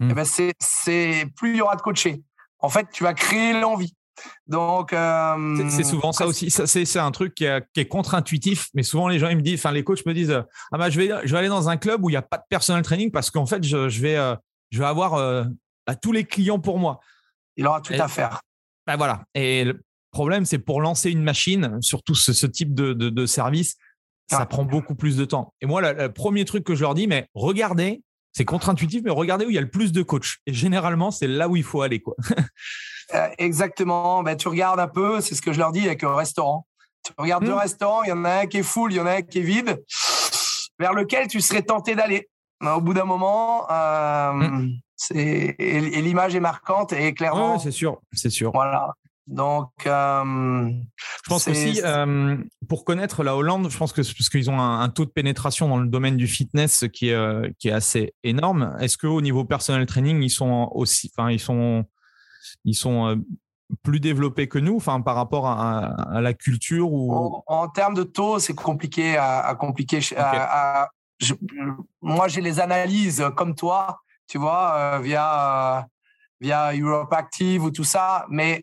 hmm. 0.00 0.10
eh 0.10 0.14
ben 0.14 0.24
c'est, 0.24 1.26
plus 1.36 1.50
il 1.50 1.56
y 1.56 1.60
aura 1.60 1.76
de 1.76 1.82
coachés. 1.82 2.22
En 2.58 2.68
fait, 2.68 2.88
tu 2.92 3.04
vas 3.04 3.14
créer 3.14 3.52
l'envie. 3.60 3.94
Donc, 4.46 4.92
euh, 4.92 5.68
c'est 5.68 5.84
souvent 5.84 6.12
ça 6.12 6.26
aussi. 6.26 6.50
C'est 6.50 6.98
un 6.98 7.10
truc 7.10 7.34
qui, 7.34 7.44
est 7.44 7.88
contre-intuitif, 7.88 8.68
mais 8.74 8.82
souvent 8.82 9.08
les 9.08 9.18
gens 9.18 9.28
ils 9.28 9.36
me 9.36 9.42
disent, 9.42 9.58
enfin 9.58 9.72
les 9.72 9.84
coachs 9.84 10.06
me 10.06 10.14
disent, 10.14 10.44
ah 10.72 10.78
bah 10.78 10.88
je 10.88 11.00
vais, 11.00 11.10
je 11.24 11.32
vais 11.32 11.38
aller 11.38 11.48
dans 11.48 11.68
un 11.68 11.76
club 11.76 12.04
où 12.04 12.10
il 12.10 12.12
n'y 12.12 12.18
a 12.18 12.22
pas 12.22 12.38
de 12.38 12.44
personnel 12.48 12.82
training 12.82 13.10
parce 13.10 13.30
qu'en 13.30 13.46
fait 13.46 13.64
je, 13.64 13.88
je, 13.88 14.00
vais, 14.00 14.16
euh, 14.16 14.36
je 14.70 14.78
vais 14.78 14.86
avoir 14.86 15.14
euh, 15.14 15.44
bah, 15.86 15.96
tous 15.96 16.12
les 16.12 16.24
clients 16.24 16.60
pour 16.60 16.78
moi. 16.78 17.00
Il 17.56 17.66
aura 17.66 17.80
tout 17.80 17.92
à 17.92 18.08
faire. 18.08 18.40
Ben 18.86 18.96
voilà. 18.96 19.24
Et 19.34 19.66
problème, 20.14 20.46
c'est 20.46 20.58
pour 20.58 20.80
lancer 20.80 21.10
une 21.10 21.22
machine, 21.22 21.78
surtout 21.82 22.14
ce, 22.14 22.46
type 22.46 22.72
de, 22.72 22.94
de, 22.94 23.26
service, 23.26 23.76
ça 24.30 24.46
prend 24.46 24.64
beaucoup 24.64 24.94
plus 24.94 25.16
de 25.16 25.24
temps. 25.26 25.52
Et 25.60 25.66
moi, 25.66 25.92
le, 25.92 26.10
premier 26.10 26.46
truc 26.46 26.64
que 26.64 26.74
je 26.74 26.80
leur 26.80 26.94
dis, 26.94 27.06
mais 27.06 27.28
regardez, 27.34 28.02
c'est 28.32 28.44
contre-intuitif, 28.44 29.02
mais 29.04 29.10
regardez 29.10 29.44
où 29.44 29.50
il 29.50 29.54
y 29.54 29.58
a 29.58 29.60
le 29.60 29.70
plus 29.70 29.92
de 29.92 30.02
coachs. 30.02 30.38
Et 30.46 30.54
généralement, 30.54 31.10
c'est 31.10 31.26
là 31.26 31.48
où 31.48 31.56
il 31.56 31.62
faut 31.62 31.82
aller. 31.82 32.00
Quoi. 32.00 32.14
Euh, 33.12 33.28
exactement. 33.36 34.22
Ben, 34.22 34.34
tu 34.34 34.48
regardes 34.48 34.80
un 34.80 34.88
peu, 34.88 35.20
c'est 35.20 35.34
ce 35.34 35.42
que 35.42 35.52
je 35.52 35.58
leur 35.58 35.72
dis 35.72 35.84
avec 35.84 36.02
un 36.02 36.14
restaurant. 36.14 36.66
Tu 37.04 37.12
regardes 37.18 37.44
deux 37.44 37.52
mmh. 37.52 37.58
restaurants, 37.58 38.02
il 38.02 38.08
y 38.08 38.12
en 38.12 38.24
a 38.24 38.40
un 38.40 38.46
qui 38.46 38.56
est 38.56 38.62
full, 38.62 38.92
il 38.92 38.96
y 38.96 39.00
en 39.00 39.04
a 39.04 39.16
un 39.16 39.22
qui 39.22 39.40
est 39.40 39.42
vide, 39.42 39.84
vers 40.78 40.94
lequel 40.94 41.28
tu 41.28 41.42
serais 41.42 41.60
tenté 41.60 41.94
d'aller. 41.94 42.30
Au 42.62 42.80
bout 42.80 42.94
d'un 42.94 43.04
moment, 43.04 43.70
euh, 43.70 44.32
mmh. 44.32 44.70
c'est 44.96 45.54
et, 45.58 46.00
l'image 46.00 46.34
est 46.34 46.40
marquante 46.40 46.94
et 46.94 47.12
clairement. 47.12 47.58
c'est 47.58 47.72
sûr, 47.72 48.00
c'est 48.12 48.30
sûr. 48.30 48.52
Voilà. 48.54 48.94
Donc, 49.26 49.70
euh, 49.86 50.70
je 51.24 51.28
pense 51.28 51.48
aussi 51.48 51.80
euh, 51.82 52.36
pour 52.68 52.84
connaître 52.84 53.22
la 53.22 53.34
Hollande, 53.34 53.70
je 53.70 53.78
pense 53.78 53.92
que 53.92 54.02
parce 54.02 54.28
qu'ils 54.28 54.50
ont 54.50 54.60
un, 54.60 54.88
taux 54.90 55.06
de 55.06 55.10
pénétration 55.10 55.66
dans 55.68 55.78
le 55.78 55.86
domaine 55.86 56.18
du 56.18 56.26
fitness 56.26 56.84
qui 56.92 57.08
est 57.08 57.14
euh, 57.14 57.48
qui 57.58 57.68
est 57.68 57.72
assez 57.72 58.12
énorme. 58.22 58.76
Est-ce 58.80 58.98
qu'au 58.98 59.22
niveau 59.22 59.44
personnel 59.44 59.86
training, 59.86 60.22
ils 60.22 60.30
sont 60.30 60.70
aussi, 60.74 61.10
enfin, 61.16 61.30
ils 61.30 61.40
sont 61.40 61.84
ils 62.66 62.74
sont 62.74 63.24
plus 63.82 63.98
développés 63.98 64.46
que 64.46 64.58
nous, 64.58 64.76
enfin, 64.76 65.00
par 65.00 65.16
rapport 65.16 65.46
à, 65.46 66.20
la 66.20 66.34
culture 66.34 66.92
ou? 66.92 67.42
En, 67.46 67.68
termes 67.68 67.94
de 67.94 68.02
taux, 68.02 68.38
c'est 68.38 68.54
compliqué 68.54 69.16
à, 69.16 69.54
compliquer. 69.58 70.00
moi, 72.02 72.28
j'ai 72.28 72.42
les 72.42 72.60
analyses 72.60 73.24
comme 73.36 73.54
toi, 73.54 74.00
tu 74.26 74.36
vois, 74.36 75.00
via 75.00 75.86
via 76.42 76.74
Europe 76.74 77.12
Active 77.14 77.64
ou 77.64 77.70
tout 77.70 77.84
ça, 77.84 78.26
mais 78.28 78.62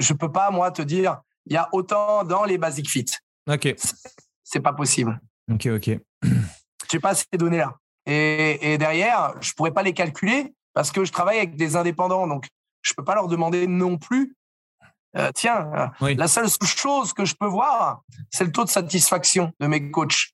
je 0.00 0.12
peux 0.12 0.30
pas, 0.30 0.50
moi, 0.50 0.70
te 0.70 0.82
dire, 0.82 1.20
il 1.46 1.52
y 1.52 1.56
a 1.56 1.68
autant 1.72 2.24
dans 2.24 2.44
les 2.44 2.58
Basic 2.58 2.88
Fit. 2.88 3.06
OK. 3.48 3.74
C'est 4.42 4.60
pas 4.60 4.72
possible. 4.72 5.20
OK, 5.50 5.66
OK. 5.66 5.90
J'ai 6.90 7.00
pas 7.00 7.14
ces 7.14 7.26
données-là. 7.36 7.76
Et, 8.06 8.78
derrière, 8.78 9.34
je 9.40 9.52
pourrais 9.52 9.72
pas 9.72 9.82
les 9.82 9.92
calculer 9.92 10.52
parce 10.72 10.90
que 10.90 11.04
je 11.04 11.12
travaille 11.12 11.38
avec 11.38 11.56
des 11.56 11.76
indépendants. 11.76 12.26
Donc, 12.26 12.48
je 12.82 12.94
peux 12.94 13.04
pas 13.04 13.14
leur 13.14 13.28
demander 13.28 13.66
non 13.66 13.98
plus. 13.98 14.34
Euh, 15.16 15.30
tiens, 15.34 15.92
euh, 16.00 16.14
la 16.14 16.28
seule 16.28 16.48
chose 16.48 17.12
que 17.12 17.24
je 17.24 17.34
peux 17.34 17.46
voir, 17.46 18.02
c'est 18.30 18.44
le 18.44 18.52
taux 18.52 18.64
de 18.64 18.70
satisfaction 18.70 19.52
de 19.60 19.66
mes 19.66 19.90
coachs. 19.90 20.30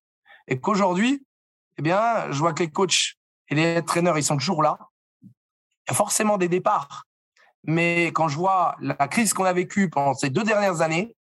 Et 0.49 0.61
qu'aujourd'hui, 0.61 1.27
eh 1.79 1.83
bien, 1.83 2.31
je 2.31 2.39
vois 2.39 2.53
que 2.53 2.63
les 2.63 2.71
coachs 2.71 3.17
et 3.49 3.55
les 3.55 3.85
traîneurs, 3.85 4.17
ils 4.17 4.25
sont 4.25 4.37
toujours 4.37 4.63
là. 4.63 4.79
Il 5.23 5.91
y 5.91 5.93
a 5.93 5.95
forcément 5.95 6.39
des 6.39 6.49
départs. 6.49 7.06
Mais 7.67 8.07
quand 8.07 8.29
je 8.29 8.37
vois 8.37 8.77
la 8.81 8.95
crise 9.09 9.33
qu'on 9.33 9.45
a 9.45 9.53
vécue 9.53 9.91
pendant 9.91 10.15
ces 10.15 10.31
deux 10.31 10.45
dernières 10.45 10.81
années, 10.81 11.17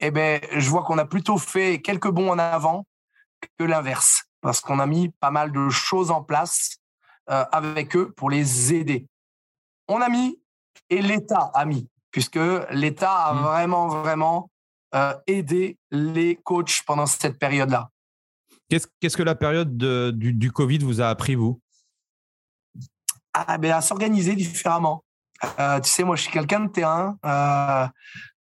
eh 0.00 0.10
ben, 0.10 0.40
je 0.52 0.70
vois 0.70 0.84
qu'on 0.84 0.98
a 0.98 1.04
plutôt 1.04 1.38
fait 1.38 1.80
quelques 1.82 2.10
bons 2.10 2.30
en 2.30 2.38
avant 2.38 2.86
que 3.58 3.64
l'inverse, 3.64 4.24
parce 4.40 4.60
qu'on 4.60 4.78
a 4.78 4.86
mis 4.86 5.10
pas 5.20 5.30
mal 5.30 5.52
de 5.52 5.68
choses 5.68 6.10
en 6.10 6.22
place 6.22 6.78
euh, 7.30 7.44
avec 7.52 7.96
eux 7.96 8.12
pour 8.12 8.30
les 8.30 8.74
aider. 8.74 9.06
On 9.88 10.00
a 10.00 10.08
mis 10.08 10.40
et 10.90 11.02
l'État 11.02 11.50
a 11.54 11.64
mis, 11.64 11.88
puisque 12.10 12.38
l'État 12.70 13.12
a 13.12 13.34
mmh. 13.34 13.38
vraiment, 13.38 13.88
vraiment 13.88 14.50
euh, 14.94 15.14
aidé 15.26 15.76
les 15.90 16.36
coachs 16.36 16.82
pendant 16.86 17.06
cette 17.06 17.38
période-là. 17.38 17.90
Qu'est-ce 18.68 19.16
que 19.16 19.22
la 19.22 19.34
période 19.34 19.76
du, 19.76 20.32
du 20.32 20.52
Covid 20.52 20.78
vous 20.78 21.00
a 21.00 21.08
appris, 21.08 21.34
vous? 21.34 21.60
À, 23.46 23.58
ben, 23.58 23.72
à 23.72 23.80
s'organiser 23.80 24.34
différemment. 24.34 25.04
Euh, 25.60 25.80
tu 25.80 25.90
sais, 25.90 26.04
moi, 26.04 26.16
je 26.16 26.22
suis 26.22 26.32
quelqu'un 26.32 26.60
de 26.60 26.68
terrain. 26.68 27.16
Euh, 27.24 27.86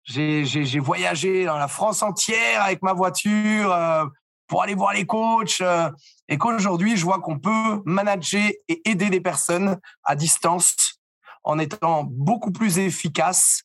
j'ai 0.04 0.78
voyagé 0.78 1.44
dans 1.44 1.58
la 1.58 1.68
France 1.68 2.02
entière 2.02 2.62
avec 2.62 2.82
ma 2.82 2.92
voiture 2.92 3.72
euh, 3.72 4.04
pour 4.46 4.62
aller 4.62 4.74
voir 4.74 4.92
les 4.92 5.06
coachs. 5.06 5.60
Euh, 5.60 5.90
et 6.28 6.38
qu'aujourd'hui, 6.38 6.96
je 6.96 7.04
vois 7.04 7.20
qu'on 7.20 7.38
peut 7.38 7.82
manager 7.84 8.50
et 8.68 8.88
aider 8.88 9.10
des 9.10 9.20
personnes 9.20 9.78
à 10.04 10.14
distance 10.14 11.00
en 11.42 11.58
étant 11.58 12.04
beaucoup 12.04 12.52
plus 12.52 12.78
efficace. 12.78 13.62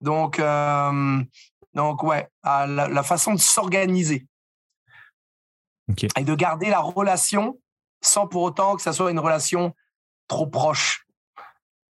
Donc, 0.00 0.40
donc 1.72 2.02
ouais, 2.02 2.28
la, 2.42 2.66
la, 2.66 3.02
façon 3.02 3.34
de 3.34 3.38
s'organiser 3.38 4.26
okay. 5.90 6.08
et 6.18 6.24
de 6.24 6.34
garder 6.34 6.68
la 6.68 6.80
relation 6.80 7.58
sans 8.02 8.26
pour 8.26 8.42
autant 8.42 8.76
que 8.76 8.82
ça 8.82 8.92
soit 8.92 9.10
une 9.10 9.18
relation 9.18 9.72
trop 10.28 10.46
proches. 10.46 11.06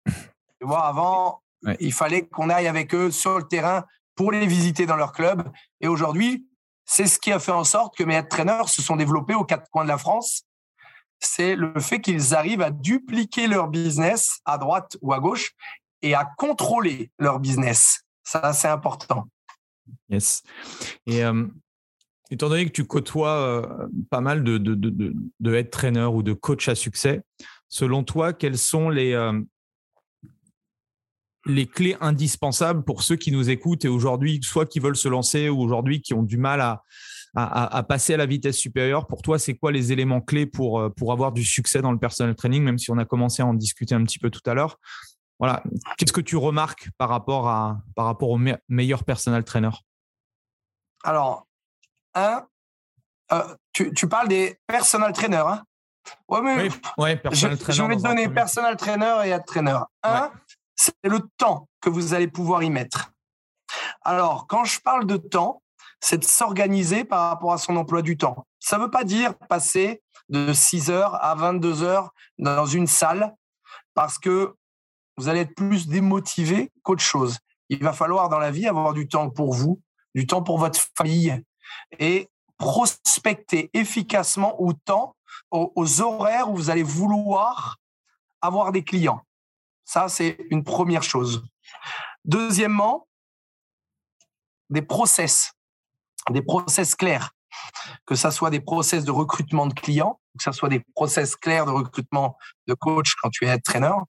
Tu 0.05 0.65
vois, 0.67 0.85
avant, 0.85 1.41
il 1.79 1.93
fallait 1.93 2.27
qu'on 2.27 2.49
aille 2.49 2.67
avec 2.67 2.93
eux 2.93 3.11
sur 3.11 3.37
le 3.37 3.47
terrain 3.47 3.85
pour 4.15 4.31
les 4.31 4.47
visiter 4.47 4.85
dans 4.85 4.95
leur 4.95 5.11
club. 5.11 5.51
Et 5.81 5.87
aujourd'hui, 5.87 6.47
c'est 6.85 7.07
ce 7.07 7.19
qui 7.19 7.31
a 7.31 7.39
fait 7.39 7.51
en 7.51 7.63
sorte 7.63 7.97
que 7.97 8.03
mes 8.03 8.17
entraîneurs 8.17 8.69
se 8.69 8.81
sont 8.81 8.95
développés 8.95 9.33
aux 9.33 9.43
quatre 9.43 9.69
coins 9.71 9.83
de 9.83 9.89
la 9.89 9.97
France. 9.97 10.43
C'est 11.19 11.55
le 11.55 11.79
fait 11.79 12.01
qu'ils 12.01 12.35
arrivent 12.35 12.61
à 12.61 12.71
dupliquer 12.71 13.47
leur 13.47 13.67
business 13.67 14.39
à 14.45 14.57
droite 14.57 14.97
ou 15.01 15.13
à 15.13 15.19
gauche 15.19 15.53
et 16.01 16.13
à 16.13 16.25
contrôler 16.37 17.11
leur 17.17 17.39
business. 17.39 18.01
Ça, 18.23 18.53
c'est 18.53 18.67
important. 18.67 19.27
Yes. 20.09 20.43
Et 21.07 21.23
euh, 21.23 21.47
étant 22.29 22.49
donné 22.49 22.65
que 22.65 22.71
tu 22.71 22.85
côtoies 22.85 23.29
euh, 23.29 23.87
pas 24.09 24.21
mal 24.21 24.43
de, 24.43 24.57
de, 24.57 24.75
de, 24.75 25.13
de 25.39 25.53
head 25.53 25.69
trainer 25.69 26.05
ou 26.05 26.21
de 26.21 26.33
coach 26.33 26.67
à 26.69 26.75
succès, 26.75 27.21
selon 27.69 28.03
toi, 28.03 28.33
quelles 28.33 28.57
sont 28.57 28.89
les, 28.89 29.13
euh, 29.13 29.41
les 31.45 31.67
clés 31.67 31.97
indispensables 32.01 32.83
pour 32.83 33.03
ceux 33.03 33.15
qui 33.15 33.31
nous 33.31 33.49
écoutent 33.49 33.85
et 33.85 33.89
aujourd'hui, 33.89 34.39
soit 34.43 34.65
qui 34.65 34.79
veulent 34.79 34.95
se 34.95 35.07
lancer 35.07 35.49
ou 35.49 35.59
aujourd'hui 35.61 36.01
qui 36.01 36.13
ont 36.13 36.23
du 36.23 36.37
mal 36.37 36.61
à, 36.61 36.83
à, 37.35 37.83
passer 37.83 38.13
à 38.13 38.17
la 38.17 38.25
vitesse 38.25 38.57
supérieure 38.57 39.07
Pour 39.07 39.21
toi, 39.21 39.37
c'est 39.37 39.55
quoi 39.55 39.71
les 39.71 39.91
éléments 39.91 40.21
clés 40.21 40.45
pour, 40.45 40.79
euh, 40.79 40.89
pour 40.89 41.11
avoir 41.11 41.31
du 41.31 41.43
succès 41.43 41.81
dans 41.81 41.91
le 41.91 41.99
personal 41.99 42.33
training, 42.35 42.63
même 42.63 42.77
si 42.77 42.91
on 42.91 42.97
a 42.97 43.05
commencé 43.05 43.41
à 43.41 43.45
en 43.45 43.53
discuter 43.53 43.93
un 43.93 44.03
petit 44.03 44.19
peu 44.19 44.29
tout 44.29 44.47
à 44.49 44.53
l'heure? 44.53 44.79
Voilà. 45.37 45.61
Qu'est-ce 45.97 46.13
que 46.13 46.21
tu 46.21 46.37
remarques 46.37 46.89
par 46.97 47.09
rapport, 47.09 47.49
à, 47.49 47.81
par 47.95 48.05
rapport 48.05 48.29
au 48.29 48.39
meilleur 48.69 49.03
personal 49.03 49.43
trainer? 49.43 49.71
Alors, 51.03 51.45
un, 52.13 52.47
euh, 53.33 53.55
tu, 53.73 53.93
tu, 53.93 54.07
parles 54.07 54.29
des 54.29 54.57
personal 54.65 55.11
trainers. 55.11 55.47
Hein? 55.47 55.63
Ouais, 56.27 56.41
mais 56.41 56.69
oui, 56.97 57.17
je, 57.31 57.47
je, 57.71 57.83
vais 57.83 57.95
te 57.95 58.01
donner 58.01 58.29
personal 58.29 58.75
trainer 58.77 59.21
et 59.25 59.33
ad 59.33 59.45
trainer. 59.45 59.79
Un, 60.03 60.31
c'est 60.75 60.93
le 61.03 61.19
temps 61.37 61.67
que 61.81 61.89
vous 61.89 62.13
allez 62.13 62.27
pouvoir 62.27 62.63
y 62.63 62.69
mettre. 62.69 63.11
Alors, 64.01 64.47
quand 64.47 64.65
je 64.65 64.79
parle 64.79 65.05
de 65.05 65.17
temps, 65.17 65.63
c'est 65.99 66.19
de 66.19 66.23
s'organiser 66.23 67.03
par 67.03 67.29
rapport 67.29 67.53
à 67.53 67.57
son 67.57 67.75
emploi 67.77 68.01
du 68.01 68.17
temps. 68.17 68.45
Ça 68.59 68.77
ne 68.77 68.83
veut 68.83 68.91
pas 68.91 69.03
dire 69.03 69.35
passer 69.49 70.03
de 70.29 70.53
6 70.53 70.89
heures 70.89 71.23
à 71.23 71.35
22 71.35 71.83
heures 71.83 72.11
dans 72.37 72.65
une 72.65 72.87
salle 72.87 73.33
parce 73.93 74.19
que 74.19 74.55
vous 75.17 75.29
allez 75.29 75.41
être 75.41 75.55
plus 75.55 75.87
démotivé 75.87 76.71
qu'autre 76.83 77.03
chose. 77.03 77.39
Il 77.69 77.83
va 77.83 77.93
falloir 77.93 78.29
dans 78.29 78.39
la 78.39 78.51
vie 78.51 78.67
avoir 78.67 78.93
du 78.93 79.07
temps 79.07 79.29
pour 79.29 79.53
vous, 79.53 79.81
du 80.13 80.27
temps 80.27 80.43
pour 80.43 80.59
votre 80.59 80.79
famille 80.95 81.41
et 81.99 82.29
prospecter 82.57 83.69
efficacement 83.73 84.61
autant 84.61 85.14
aux, 85.51 86.01
horaires 86.01 86.49
où 86.49 86.55
vous 86.55 86.69
allez 86.69 86.83
vouloir 86.83 87.77
avoir 88.41 88.71
des 88.71 88.83
clients. 88.83 89.21
Ça, 89.85 90.09
c'est 90.09 90.37
une 90.49 90.63
première 90.63 91.03
chose. 91.03 91.43
Deuxièmement, 92.23 93.07
des 94.69 94.81
process, 94.81 95.53
des 96.31 96.41
process 96.41 96.95
clairs. 96.95 97.31
que 98.05 98.15
ça 98.15 98.31
soit 98.31 98.49
des 98.49 98.59
process 98.59 99.05
de 99.05 99.11
recrutement 99.11 99.67
de 99.67 99.73
clients, 99.73 100.19
que 100.37 100.43
ça 100.43 100.51
soit 100.51 100.69
des 100.69 100.83
process 100.95 101.35
clairs 101.35 101.65
de 101.65 101.71
recrutement 101.71 102.37
de 102.67 102.73
coach 102.73 103.13
quand 103.21 103.29
tu 103.29 103.45
es 103.45 103.51
entraîneur. 103.51 104.03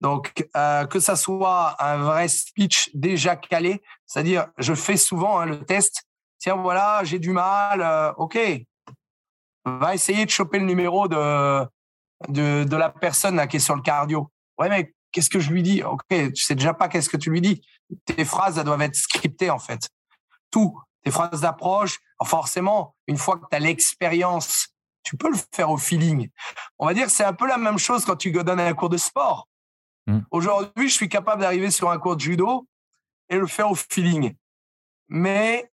Donc, 0.00 0.46
euh, 0.56 0.86
que 0.86 1.00
ça 1.00 1.16
soit 1.16 1.82
un 1.82 1.96
vrai 1.98 2.28
speech 2.28 2.90
déjà 2.94 3.36
calé, 3.36 3.82
c'est-à-dire, 4.06 4.48
je 4.58 4.74
fais 4.74 4.96
souvent 4.96 5.40
hein, 5.40 5.46
le 5.46 5.64
test. 5.64 6.04
Tiens, 6.38 6.56
voilà, 6.56 7.02
j'ai 7.04 7.18
du 7.18 7.30
mal. 7.30 7.80
Euh, 7.80 8.12
ok, 8.16 8.38
va 9.64 9.94
essayer 9.94 10.24
de 10.24 10.30
choper 10.30 10.58
le 10.58 10.66
numéro 10.66 11.08
de 11.08 11.66
de, 12.28 12.64
de 12.64 12.76
la 12.76 12.90
personne 12.90 13.46
qui 13.48 13.56
est 13.56 13.60
sur 13.60 13.76
le 13.76 13.82
cardio. 13.82 14.30
Ouais, 14.58 14.68
mais 14.68 14.94
qu'est-ce 15.12 15.30
que 15.30 15.40
je 15.40 15.50
lui 15.50 15.62
dis? 15.62 15.82
Ok, 15.82 16.04
tu 16.08 16.36
sais 16.36 16.54
déjà 16.54 16.74
pas 16.74 16.88
qu'est-ce 16.88 17.08
que 17.08 17.16
tu 17.16 17.30
lui 17.30 17.40
dis. 17.40 17.62
Tes 18.04 18.24
phrases, 18.24 18.58
elles 18.58 18.64
doivent 18.64 18.82
être 18.82 18.96
scriptées 18.96 19.50
en 19.50 19.58
fait. 19.58 19.88
Tout, 20.50 20.80
tes 21.02 21.10
phrases 21.10 21.40
d'approche. 21.40 21.98
Forcément, 22.24 22.94
une 23.06 23.18
fois 23.18 23.38
que 23.38 23.44
tu 23.50 23.56
as 23.56 23.60
l'expérience, 23.60 24.68
tu 25.02 25.16
peux 25.16 25.30
le 25.30 25.36
faire 25.52 25.70
au 25.70 25.76
feeling. 25.76 26.30
On 26.78 26.86
va 26.86 26.94
dire 26.94 27.10
c'est 27.10 27.24
un 27.24 27.34
peu 27.34 27.46
la 27.46 27.58
même 27.58 27.78
chose 27.78 28.04
quand 28.04 28.16
tu 28.16 28.32
donnes 28.32 28.60
un 28.60 28.74
cours 28.74 28.88
de 28.88 28.96
sport. 28.96 29.48
Mmh. 30.06 30.20
Aujourd'hui, 30.30 30.88
je 30.88 30.94
suis 30.94 31.08
capable 31.08 31.42
d'arriver 31.42 31.70
sur 31.70 31.90
un 31.90 31.98
cours 31.98 32.16
de 32.16 32.20
judo 32.20 32.66
et 33.28 33.36
le 33.36 33.46
faire 33.46 33.70
au 33.70 33.74
feeling. 33.74 34.34
Mais 35.08 35.70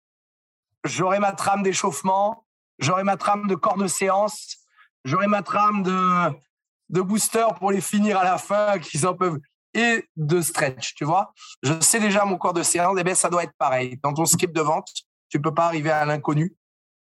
j'aurai 0.83 1.19
ma 1.19 1.31
trame 1.31 1.63
d'échauffement, 1.63 2.45
j'aurai 2.81 3.03
ma 3.03 3.15
trame 3.15 3.47
de 3.47 3.55
corps 3.55 3.77
de 3.77 3.87
séance, 3.87 4.57
j'aurai 5.05 5.27
ma 5.27 5.41
trame 5.43 5.83
de, 5.83 7.01
booster 7.01 7.45
pour 7.57 7.71
les 7.71 7.79
finir 7.79 8.17
à 8.17 8.23
la 8.23 8.37
fin, 8.37 8.79
qu'ils 8.79 9.07
en 9.07 9.15
peuvent, 9.15 9.39
et 9.73 10.05
de 10.17 10.41
stretch, 10.41 10.95
tu 10.95 11.05
vois. 11.05 11.33
Je 11.63 11.79
sais 11.79 11.99
déjà 11.99 12.25
mon 12.25 12.37
corps 12.37 12.53
de 12.53 12.63
séance, 12.63 12.97
et 12.97 13.01
eh 13.01 13.03
bien 13.03 13.15
ça 13.15 13.29
doit 13.29 13.43
être 13.43 13.55
pareil. 13.57 13.97
Dans 14.03 14.13
ton 14.13 14.25
script 14.25 14.53
de 14.53 14.61
vente, 14.61 14.89
tu 15.29 15.39
peux 15.39 15.53
pas 15.53 15.65
arriver 15.65 15.91
à 15.91 16.03
l'inconnu. 16.05 16.53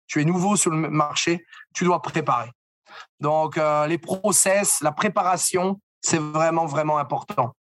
Tu 0.07 0.21
es 0.21 0.25
nouveau 0.25 0.55
sur 0.55 0.71
le 0.71 0.89
marché, 0.89 1.45
tu 1.75 1.85
dois 1.85 2.01
préparer. 2.03 2.51
Donc, 3.21 3.57
euh, 3.59 3.87
les 3.87 3.99
process, 3.99 4.81
la 4.81 4.93
préparation, 4.93 5.81
c'est 6.01 6.19
vraiment, 6.19 6.67
vraiment 6.67 6.99
important. 6.99 7.55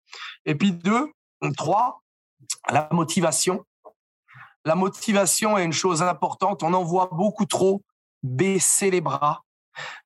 Et 0.45 0.55
puis 0.55 0.71
deux, 0.71 1.11
trois, 1.57 2.01
la 2.69 2.87
motivation. 2.91 3.65
La 4.65 4.75
motivation 4.75 5.57
est 5.57 5.63
une 5.63 5.73
chose 5.73 6.01
importante. 6.01 6.63
On 6.63 6.73
en 6.73 6.83
voit 6.83 7.09
beaucoup 7.11 7.45
trop 7.45 7.83
baisser 8.23 8.91
les 8.91 9.01
bras. 9.01 9.43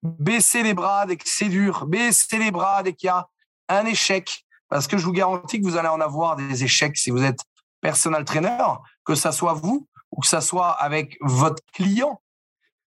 Baisser 0.02 0.64
les 0.64 0.74
bras 0.74 1.06
dès 1.06 1.18
que 1.18 1.28
c'est 1.28 1.50
dur. 1.50 1.86
Baisser 1.88 2.38
les 2.38 2.52
bras 2.52 2.84
dès 2.84 2.94
qu'il 2.94 3.08
y 3.08 3.10
a 3.10 3.28
un 3.70 3.86
échec. 3.86 4.46
Parce 4.70 4.88
que 4.88 4.98
je 4.98 5.06
vous 5.06 5.12
garantis 5.12 5.60
que 5.60 5.66
vous 5.66 5.78
allez 5.78 5.90
en 5.90 6.02
avoir 6.02 6.36
des 6.36 6.64
échecs 6.64 6.98
si 6.98 7.12
vous 7.12 7.24
êtes 7.24 7.42
personal 7.82 8.26
trainer, 8.26 8.66
que 9.06 9.14
ça 9.14 9.32
soit 9.32 9.54
vous 9.54 9.88
ou 10.12 10.22
que 10.22 10.28
ça 10.28 10.42
soit 10.42 10.72
avec 10.72 11.18
votre 11.22 11.62
client. 11.74 12.22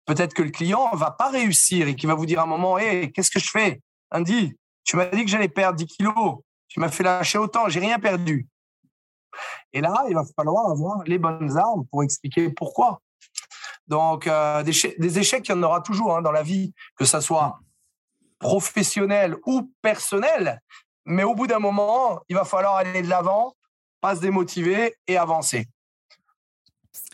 Peut-être 0.04 0.34
que 0.34 0.42
le 0.42 0.50
client 0.50 0.94
va 0.94 1.10
pas 1.10 1.30
réussir 1.30 1.88
et 1.88 1.96
qu'il 1.96 2.08
va 2.08 2.14
vous 2.14 2.26
dire 2.26 2.40
à 2.40 2.42
un 2.42 2.46
moment, 2.46 2.78
hé, 2.78 3.10
qu'est-ce 3.12 3.30
que 3.30 3.40
je 3.40 3.50
fais? 3.50 3.80
Andy, 4.10 4.56
tu 4.84 4.96
m'as 4.96 5.06
dit 5.06 5.24
que 5.24 5.30
j'allais 5.30 5.48
perdre 5.48 5.76
10 5.76 5.86
kilos. 5.86 6.40
Tu 6.68 6.80
m'as 6.80 6.88
fait 6.88 7.02
lâcher 7.02 7.38
autant. 7.38 7.68
J'ai 7.68 7.80
rien 7.80 7.98
perdu. 7.98 8.48
Et 9.72 9.80
là, 9.80 10.04
il 10.08 10.14
va 10.14 10.24
falloir 10.36 10.70
avoir 10.70 11.02
les 11.04 11.18
bonnes 11.18 11.56
armes 11.56 11.84
pour 11.90 12.02
expliquer 12.02 12.50
pourquoi. 12.50 13.00
Donc, 13.88 14.26
euh, 14.26 14.62
des, 14.62 15.18
échecs, 15.18 15.48
il 15.48 15.52
y 15.52 15.54
en 15.54 15.62
aura 15.62 15.80
toujours 15.80 16.16
hein, 16.16 16.22
dans 16.22 16.32
la 16.32 16.42
vie, 16.42 16.72
que 16.96 17.04
ce 17.04 17.20
soit 17.20 17.58
professionnel 18.38 19.36
ou 19.46 19.70
personnel. 19.82 20.60
Mais 21.04 21.24
au 21.24 21.34
bout 21.34 21.46
d'un 21.46 21.58
moment, 21.58 22.20
il 22.28 22.36
va 22.36 22.44
falloir 22.44 22.76
aller 22.76 23.02
de 23.02 23.08
l'avant, 23.08 23.54
pas 24.00 24.16
se 24.16 24.20
démotiver 24.20 24.94
et 25.06 25.16
avancer. 25.16 25.66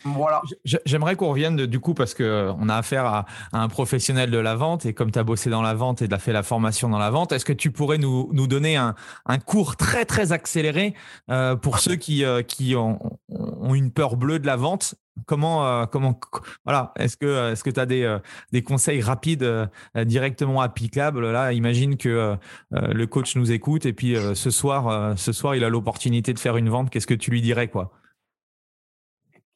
Voilà. 0.03 0.41
J'aimerais 0.85 1.15
qu'on 1.15 1.29
revienne 1.29 1.65
du 1.65 1.79
coup 1.79 1.93
parce 1.93 2.13
que 2.13 2.23
euh, 2.23 2.53
on 2.57 2.69
a 2.69 2.75
affaire 2.75 3.05
à, 3.05 3.25
un 3.53 3.67
professionnel 3.67 4.31
de 4.31 4.37
la 4.37 4.55
vente 4.55 4.85
et 4.85 4.93
comme 4.93 5.11
tu 5.11 5.19
as 5.19 5.23
bossé 5.23 5.49
dans 5.49 5.61
la 5.61 5.73
vente 5.73 6.01
et 6.01 6.07
tu 6.07 6.13
as 6.13 6.19
fait 6.19 6.33
la 6.33 6.43
formation 6.43 6.89
dans 6.89 6.97
la 6.99 7.09
vente, 7.09 7.31
est-ce 7.31 7.45
que 7.45 7.53
tu 7.53 7.71
pourrais 7.71 7.97
nous, 7.97 8.29
nous 8.33 8.47
donner 8.47 8.75
un, 8.75 8.95
un, 9.25 9.39
cours 9.39 9.75
très 9.75 10.05
très 10.05 10.31
accéléré 10.31 10.95
euh, 11.29 11.55
pour 11.55 11.79
ceux 11.79 11.95
qui, 11.95 12.23
euh, 12.23 12.41
qui 12.41 12.75
ont, 12.75 12.99
ont, 13.29 13.73
une 13.73 13.91
peur 13.91 14.15
bleue 14.15 14.39
de 14.39 14.47
la 14.47 14.55
vente 14.55 14.95
Comment, 15.25 15.85
comment, 15.87 16.19
voilà, 16.65 16.93
est-ce 16.97 17.17
que, 17.17 17.51
est-ce 17.51 17.63
que 17.63 17.69
tu 17.69 17.79
as 17.79 17.85
des, 17.85 18.17
des 18.51 18.63
conseils 18.63 19.01
rapides 19.01 19.69
directement 19.95 20.61
applicables? 20.61 21.31
Là, 21.31 21.53
imagine 21.53 21.97
que 21.97 22.37
le 22.71 23.05
coach 23.07 23.35
nous 23.35 23.51
écoute 23.51 23.85
et 23.85 23.93
puis 23.93 24.15
ce 24.33 24.49
soir, 24.51 25.17
ce 25.17 25.31
soir, 25.31 25.55
il 25.55 25.63
a 25.63 25.69
l'opportunité 25.69 26.33
de 26.33 26.39
faire 26.39 26.57
une 26.57 26.69
vente. 26.69 26.89
Qu'est-ce 26.89 27.07
que 27.07 27.13
tu 27.13 27.31
lui 27.31 27.41
dirais, 27.41 27.67
quoi? 27.67 27.91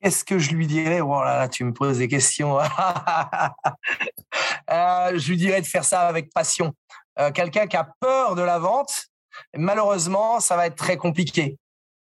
Qu'est-ce 0.04 0.26
que 0.26 0.38
je 0.38 0.52
lui 0.52 0.68
dirais? 0.68 1.00
Oh 1.00 1.24
là 1.24 1.38
là, 1.38 1.48
tu 1.48 1.64
me 1.64 1.72
poses 1.74 2.00
des 2.00 2.08
questions. 2.08 2.60
Euh, 4.72 5.20
je 5.20 5.30
lui 5.30 5.38
dirais 5.38 5.62
de 5.62 5.66
faire 5.68 5.84
ça 5.84 6.08
avec 6.08 6.34
passion. 6.34 6.74
Euh, 7.20 7.32
quelqu'un 7.32 7.68
qui 7.68 7.76
a 7.76 7.88
peur 8.00 8.34
de 8.34 8.42
la 8.42 8.58
vente, 8.60 9.08
malheureusement, 9.56 10.40
ça 10.40 10.56
va 10.56 10.68
être 10.68 10.76
très 10.76 10.96
compliqué. 10.96 11.58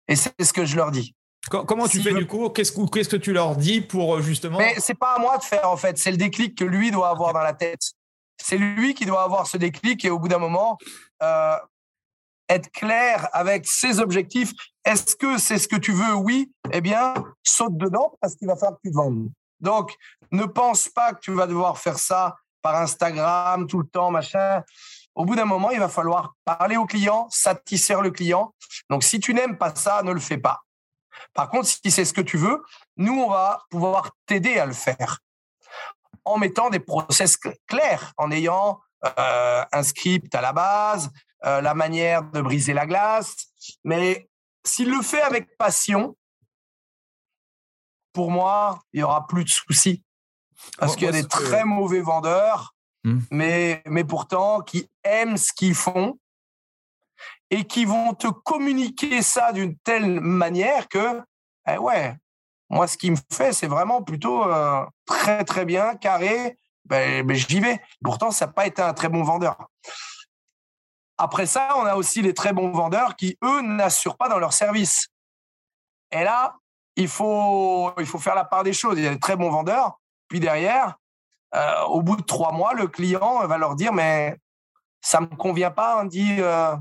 Et 0.07 0.15
c'est 0.15 0.41
ce 0.41 0.53
que 0.53 0.65
je 0.65 0.77
leur 0.77 0.89
dis. 0.89 1.13
Comment 1.49 1.87
tu 1.87 2.01
fais 2.01 2.13
du 2.13 2.25
coup? 2.25 2.49
Qu'est-ce 2.49 2.71
que 2.71 3.15
tu 3.17 3.33
leur 3.33 3.55
dis 3.55 3.81
pour 3.81 4.15
euh, 4.15 4.21
justement? 4.21 4.57
Mais 4.57 4.75
c'est 4.79 4.97
pas 4.97 5.15
à 5.15 5.19
moi 5.19 5.37
de 5.37 5.43
faire 5.43 5.69
en 5.69 5.77
fait. 5.77 5.97
C'est 5.97 6.11
le 6.11 6.17
déclic 6.17 6.57
que 6.57 6.63
lui 6.63 6.89
doit 6.91 7.09
avoir 7.09 7.33
dans 7.33 7.41
la 7.41 7.53
tête. 7.53 7.81
C'est 8.41 8.57
lui 8.57 8.93
qui 8.93 9.05
doit 9.05 9.23
avoir 9.23 9.47
ce 9.47 9.57
déclic 9.57 10.03
et 10.05 10.09
au 10.09 10.19
bout 10.19 10.27
d'un 10.27 10.39
moment, 10.39 10.77
être 12.49 12.71
clair 12.71 13.29
avec 13.31 13.67
ses 13.67 13.99
objectifs. 13.99 14.51
Est-ce 14.85 15.15
que 15.15 15.37
c'est 15.37 15.57
ce 15.57 15.67
que 15.67 15.75
tu 15.75 15.91
veux? 15.91 16.13
Oui. 16.13 16.51
Eh 16.71 16.81
bien, 16.81 17.13
saute 17.43 17.77
dedans 17.77 18.17
parce 18.21 18.35
qu'il 18.35 18.47
va 18.47 18.55
falloir 18.55 18.77
que 18.77 18.87
tu 18.87 18.91
te 18.91 18.95
vendes. 18.95 19.29
Donc, 19.59 19.95
ne 20.31 20.43
pense 20.45 20.89
pas 20.89 21.13
que 21.13 21.19
tu 21.21 21.31
vas 21.31 21.47
devoir 21.47 21.77
faire 21.77 21.97
ça 21.97 22.35
par 22.61 22.75
Instagram 22.75 23.67
tout 23.67 23.79
le 23.79 23.87
temps, 23.87 24.11
machin. 24.11 24.61
Au 25.15 25.25
bout 25.25 25.35
d'un 25.35 25.45
moment, 25.45 25.69
il 25.71 25.79
va 25.79 25.89
falloir 25.89 26.33
parler 26.43 26.75
au 26.75 26.85
client, 26.85 27.27
satisfaire 27.29 28.01
le 28.01 28.11
client. 28.11 28.53
Donc, 28.89 29.03
si 29.03 29.19
tu 29.19 29.33
n'aimes 29.33 29.57
pas 29.57 29.73
ça, 29.75 30.01
ne 30.03 30.11
le 30.11 30.19
fais 30.19 30.37
pas. 30.37 30.62
Par 31.33 31.49
contre, 31.49 31.67
si 31.67 31.91
c'est 31.91 32.05
ce 32.05 32.13
que 32.13 32.21
tu 32.21 32.37
veux, 32.37 32.63
nous, 32.97 33.13
on 33.13 33.29
va 33.29 33.63
pouvoir 33.69 34.11
t'aider 34.25 34.57
à 34.57 34.65
le 34.65 34.73
faire 34.73 35.19
en 36.25 36.37
mettant 36.37 36.69
des 36.69 36.79
process 36.79 37.37
clairs, 37.67 38.13
en 38.17 38.31
ayant 38.31 38.79
euh, 39.19 39.65
un 39.71 39.83
script 39.83 40.33
à 40.33 40.41
la 40.41 40.53
base, 40.53 41.11
euh, 41.45 41.61
la 41.61 41.73
manière 41.73 42.23
de 42.23 42.41
briser 42.41 42.73
la 42.73 42.85
glace. 42.85 43.47
Mais 43.83 44.29
s'il 44.63 44.89
le 44.89 45.01
fait 45.01 45.21
avec 45.21 45.57
passion, 45.57 46.15
pour 48.13 48.31
moi, 48.31 48.79
il 48.93 49.01
y 49.01 49.03
aura 49.03 49.27
plus 49.27 49.43
de 49.43 49.49
soucis. 49.49 50.03
Parce 50.77 50.95
qu'il 50.95 51.05
y 51.05 51.09
a 51.09 51.11
des 51.11 51.27
très 51.27 51.65
mauvais 51.65 51.99
vendeurs, 51.99 52.73
hmm. 53.03 53.19
mais, 53.31 53.83
mais 53.85 54.05
pourtant 54.05 54.61
qui 54.61 54.89
aiment 55.03 55.35
ce 55.35 55.51
qu'ils 55.51 55.75
font 55.75 56.17
et 57.53 57.65
qui 57.65 57.85
vont 57.85 58.15
te 58.15 58.25
communiquer 58.25 59.21
ça 59.21 59.51
d'une 59.51 59.77
telle 59.77 60.19
manière 60.19 60.87
que, 60.89 61.21
eh 61.69 61.77
ouais, 61.77 62.15
moi, 62.71 62.87
ce 62.87 62.97
qui 62.97 63.11
me 63.11 63.17
fait, 63.31 63.53
c'est 63.53 63.67
vraiment 63.67 64.01
plutôt 64.01 64.43
euh, 64.43 64.83
très, 65.05 65.43
très 65.43 65.63
bien, 65.63 65.93
carré, 65.93 66.57
ben, 66.85 67.23
ben 67.23 67.37
j'y 67.37 67.59
vais. 67.59 67.79
Pourtant, 68.03 68.31
ça 68.31 68.47
n'a 68.47 68.53
pas 68.53 68.65
été 68.65 68.81
un 68.81 68.95
très 68.95 69.07
bon 69.07 69.21
vendeur. 69.21 69.69
Après 71.19 71.45
ça, 71.45 71.77
on 71.77 71.85
a 71.85 71.95
aussi 71.95 72.23
les 72.23 72.33
très 72.33 72.53
bons 72.53 72.71
vendeurs 72.71 73.15
qui, 73.15 73.37
eux, 73.43 73.61
n'assurent 73.61 74.17
pas 74.17 74.29
dans 74.29 74.39
leur 74.39 74.53
service. 74.53 75.09
Et 76.09 76.23
là, 76.23 76.55
il 76.95 77.07
faut, 77.07 77.93
faire 78.19 78.33
la 78.33 78.45
part 78.45 78.63
des 78.63 78.73
choses. 78.73 78.97
Il 78.97 79.03
y 79.03 79.07
a 79.07 79.13
des 79.13 79.19
très 79.19 79.35
bons 79.35 79.51
vendeurs. 79.51 79.99
Puis 80.27 80.39
derrière, 80.39 80.95
euh, 81.53 81.83
au 81.83 82.01
bout 82.01 82.15
de 82.15 82.23
trois 82.23 82.51
mois, 82.51 82.73
le 82.73 82.87
client 82.87 83.45
va 83.45 83.59
leur 83.59 83.75
dire, 83.75 83.93
mais 83.93 84.39
ça 85.01 85.19
ne 85.19 85.27
me 85.27 85.35
convient 85.35 85.69
pas. 85.69 86.01
On 86.01 86.05
dit, 86.05 86.37
euh, 86.39 86.75
euh, 86.75 86.77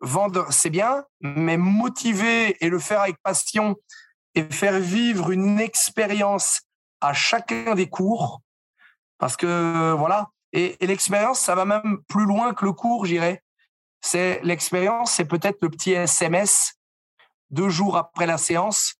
vendre, 0.00 0.46
c'est 0.50 0.70
bien, 0.70 1.04
mais 1.20 1.56
motiver 1.56 2.56
et 2.64 2.68
le 2.68 2.78
faire 2.78 3.00
avec 3.00 3.16
passion 3.22 3.76
et 4.34 4.44
faire 4.44 4.78
vivre 4.78 5.30
une 5.30 5.58
expérience 5.58 6.62
à 7.00 7.12
chacun 7.12 7.74
des 7.74 7.88
cours, 7.88 8.40
parce 9.18 9.36
que 9.36 9.92
voilà, 9.92 10.30
et, 10.52 10.76
l'expérience, 10.80 11.40
ça 11.40 11.54
va 11.54 11.64
même 11.64 11.98
plus 12.08 12.24
loin 12.24 12.54
que 12.54 12.64
le 12.64 12.72
cours, 12.72 13.04
j'irais. 13.04 13.42
C'est 14.00 14.40
l'expérience, 14.42 15.12
c'est 15.12 15.24
peut-être 15.24 15.58
le 15.60 15.70
petit 15.70 15.92
SMS 15.92 16.74
deux 17.50 17.68
jours 17.68 17.96
après 17.96 18.26
la 18.26 18.38
séance 18.38 18.94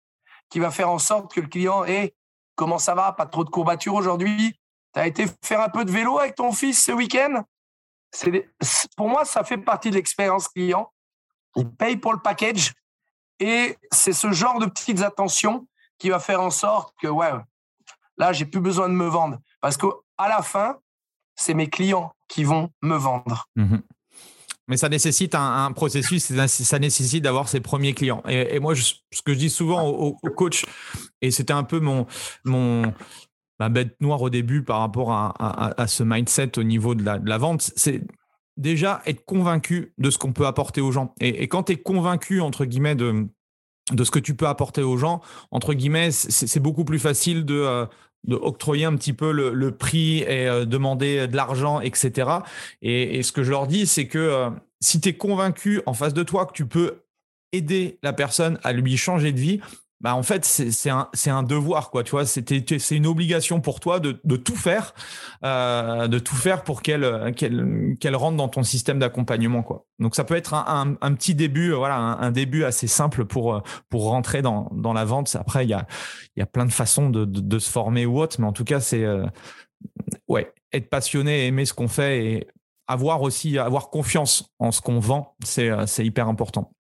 qui 0.51 0.59
va 0.59 0.71
faire 0.71 0.91
en 0.91 0.99
sorte 0.99 1.33
que 1.33 1.41
le 1.41 1.47
client 1.47 1.85
est 1.85 2.15
comment 2.55 2.79
ça 2.79 2.95
va, 2.95 3.13
pas 3.13 3.27
trop 3.27 3.45
de 3.45 3.51
courbatures 3.51 3.95
aujourd'hui? 3.95 4.59
Tu 4.95 5.01
as 5.01 5.07
été 5.07 5.27
faire 5.43 5.61
un 5.61 5.69
peu 5.69 5.85
de 5.85 5.93
vélo 5.93 6.19
avec 6.19 6.35
ton 6.35 6.53
fils 6.53 6.83
ce 6.83 6.93
week-end? 6.93 7.45
Pour 8.97 9.09
moi, 9.09 9.25
ça 9.25 9.45
fait 9.45 9.59
partie 9.59 9.91
de 9.91 9.97
l'expérience 9.97 10.49
client. 10.49 10.93
Il 11.57 11.69
paye 11.71 11.97
pour 11.97 12.13
le 12.13 12.21
package 12.21 12.73
et 13.41 13.77
c'est 13.93 14.13
ce 14.13 14.33
genre 14.33 14.59
de 14.59 14.67
petites 14.67 15.03
attentions 15.03 15.67
qui 15.99 16.11
va 16.11 16.19
faire 16.19 16.41
en 16.41 16.51
sorte 16.51 16.95
que 17.01 17.09
ouais, 17.09 17.31
là, 18.17 18.33
j'ai 18.33 18.45
plus 18.45 18.61
besoin 18.61 18.89
de 18.89 18.95
me 18.95 19.07
vendre 19.07 19.39
parce 19.61 19.77
qu'à 19.77 20.29
la 20.29 20.43
fin, 20.43 20.79
c'est 21.37 21.55
mes 21.55 21.69
clients 21.69 22.13
qui 22.29 22.45
vont 22.45 22.71
me 22.83 22.97
vendre. 22.97 23.49
Mhm. 23.57 23.83
Mais 24.69 24.77
ça 24.77 24.91
nécessite 24.91 25.35
un, 25.35 25.73
processus, 25.73 26.31
ça 26.47 26.79
nécessite 26.79 27.25
d'avoir 27.25 27.49
ses 27.49 27.61
premiers 27.61 27.95
clients. 27.95 28.23
Et, 28.29 28.61
moi, 28.61 28.75
ce 28.77 29.23
que 29.25 29.33
je 29.33 29.39
dis 29.39 29.49
souvent 29.49 29.87
aux, 29.87 30.13
coachs, 30.37 30.67
et 31.23 31.31
c'était 31.31 31.55
un 31.55 31.65
peu 31.65 31.81
mon, 31.81 32.07
mon, 32.45 32.93
ma 33.59 33.69
bête 33.69 34.01
noire 34.01 34.23
au 34.23 34.31
début 34.31 34.63
par 34.63 34.81
rapport 34.81 35.13
à, 35.13 35.87
ce 35.87 36.03
mindset 36.03 36.59
au 36.59 36.63
niveau 36.63 36.95
de 36.95 37.05
la, 37.05 37.19
de 37.19 37.29
la 37.29 37.39
vente, 37.39 37.71
c'est 37.77 38.03
déjà 38.57 39.03
être 39.07 39.25
convaincu 39.25 39.95
de 39.99 40.11
ce 40.11 40.19
qu'on 40.19 40.33
peut 40.33 40.47
apporter 40.47 40.81
aux 40.81 40.93
gens. 40.93 41.15
Et, 41.21 41.49
quand 41.49 41.65
tu 41.65 41.73
es 41.73 41.77
convaincu, 41.77 42.41
entre 42.41 42.65
guillemets, 42.65 42.95
de, 42.95 43.27
de 43.93 44.05
ce 44.05 44.11
que 44.11 44.19
tu 44.19 44.35
peux 44.35 44.47
apporter 44.47 44.83
aux 44.83 44.97
gens, 44.97 45.23
entre 45.51 45.75
guillemets, 45.75 46.11
c'est 46.11 46.61
beaucoup 46.61 46.85
plus 46.85 46.99
facile 46.99 47.45
de, 47.45 47.55
euh, 47.55 47.87
de 48.25 48.35
octroyer 48.35 48.85
un 48.85 48.95
petit 48.97 49.13
peu 49.13 49.33
le, 49.33 49.71
prix 49.71 50.19
et 50.19 50.49
euh, 50.49 50.65
demander 50.65 51.27
de 51.29 51.37
l'argent, 51.37 51.81
etc. 51.81 52.31
Et, 52.83 53.23
ce 53.23 53.33
que 53.33 53.43
je 53.43 53.51
leur 53.51 53.67
dis, 53.67 53.87
c'est 53.87 54.07
que 54.07 54.19
euh, 54.19 54.51
si 54.81 55.01
tu 55.01 55.09
es 55.11 55.15
convaincu 55.15 55.81
en 55.87 55.95
face 55.95 56.15
de 56.15 56.23
toi 56.23 56.47
que 56.47 56.53
tu 56.53 56.67
peux 56.67 57.03
aider 57.53 57.99
la 58.03 58.13
personne 58.13 58.59
à 58.63 58.73
lui 58.73 58.97
changer 58.97 59.33
de 59.33 59.41
vie, 59.41 59.61
bah 60.01 60.15
en 60.15 60.23
fait 60.23 60.45
c'est 60.45 60.91
un, 60.91 61.09
un 61.27 61.43
devoir 61.43 61.91
quoi 61.91 62.05
tu 62.05 62.13
vois. 62.13 62.25
C'est 62.25 62.91
une 62.93 63.07
obligation 63.07 63.61
pour 63.61 63.81
toi 63.81 63.99
de, 63.99 64.21
de 64.23 64.37
tout 64.37 64.55
faire 64.55 64.95
euh, 65.45 66.07
de 66.07 66.21
tout 66.21 66.37
faire 66.37 66.63
pour 66.63 66.83
qu'elle 66.83 67.35
qu'elle 67.35 67.97
qu'elle 67.99 68.15
rentre 68.15 68.37
dans 68.37 68.49
ton 68.49 68.63
système 68.63 69.01
d'accompagnement 69.01 69.65
quoi. 69.65 69.87
Donc 69.99 70.15
ça 70.15 70.23
peut 70.23 70.37
être 70.37 70.55
un, 70.55 70.97
un, 71.01 71.15
petit 71.15 71.35
début 71.35 71.73
voilà 71.73 71.97
un, 71.97 72.31
début 72.31 72.63
assez 72.63 72.87
simple 72.87 73.25
pour 73.25 73.61
pour 73.89 74.05
rentrer 74.05 74.41
dans, 74.41 74.71
dans 74.73 74.93
la 74.93 75.05
vente. 75.05 75.37
Après 75.39 75.65
il 75.65 75.71
y 75.71 75.75
a 75.75 75.87
il 76.37 76.41
y 76.41 76.43
a 76.43 76.47
plein 76.47 76.65
de 76.65 76.73
façons 76.73 77.11
de, 77.11 77.25
de, 77.25 77.59
se 77.59 77.69
former 77.69 78.07
ou 78.07 78.21
autre 78.21 78.37
mais 78.41 78.47
en 78.47 78.53
tout 78.53 78.65
cas 78.65 78.79
c'est 78.79 79.03
euh, 79.03 79.27
ouais 80.29 80.53
être 80.73 80.89
passionné 80.91 81.47
aimer 81.47 81.65
ce 81.65 81.75
qu'on 81.75 81.89
fait 81.89 82.25
et 82.25 82.49
avoir 82.87 83.23
aussi 83.23 83.59
avoir 83.59 83.91
confiance 83.91 84.55
en 84.61 84.71
ce 84.71 84.81
qu'on 84.81 85.01
vend 85.01 85.35
c'est 85.43 85.71
c'est 85.87 86.07
hyper 86.07 86.29
important 86.29 86.73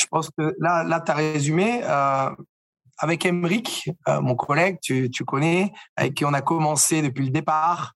je 0.00 0.06
pense 0.06 0.30
que 0.30 0.54
là, 0.58 0.84
là 0.84 1.00
tu 1.00 1.10
as 1.12 1.14
résumé. 1.14 1.80
Euh, 1.84 2.30
avec 3.02 3.24
Emeric, 3.24 3.88
euh, 4.08 4.20
mon 4.20 4.34
collègue, 4.34 4.78
tu, 4.82 5.10
tu, 5.10 5.24
connais, 5.24 5.72
avec 5.96 6.14
qui 6.14 6.26
on 6.26 6.34
a 6.34 6.42
commencé 6.42 7.00
depuis 7.00 7.24
le 7.24 7.30
départ, 7.30 7.94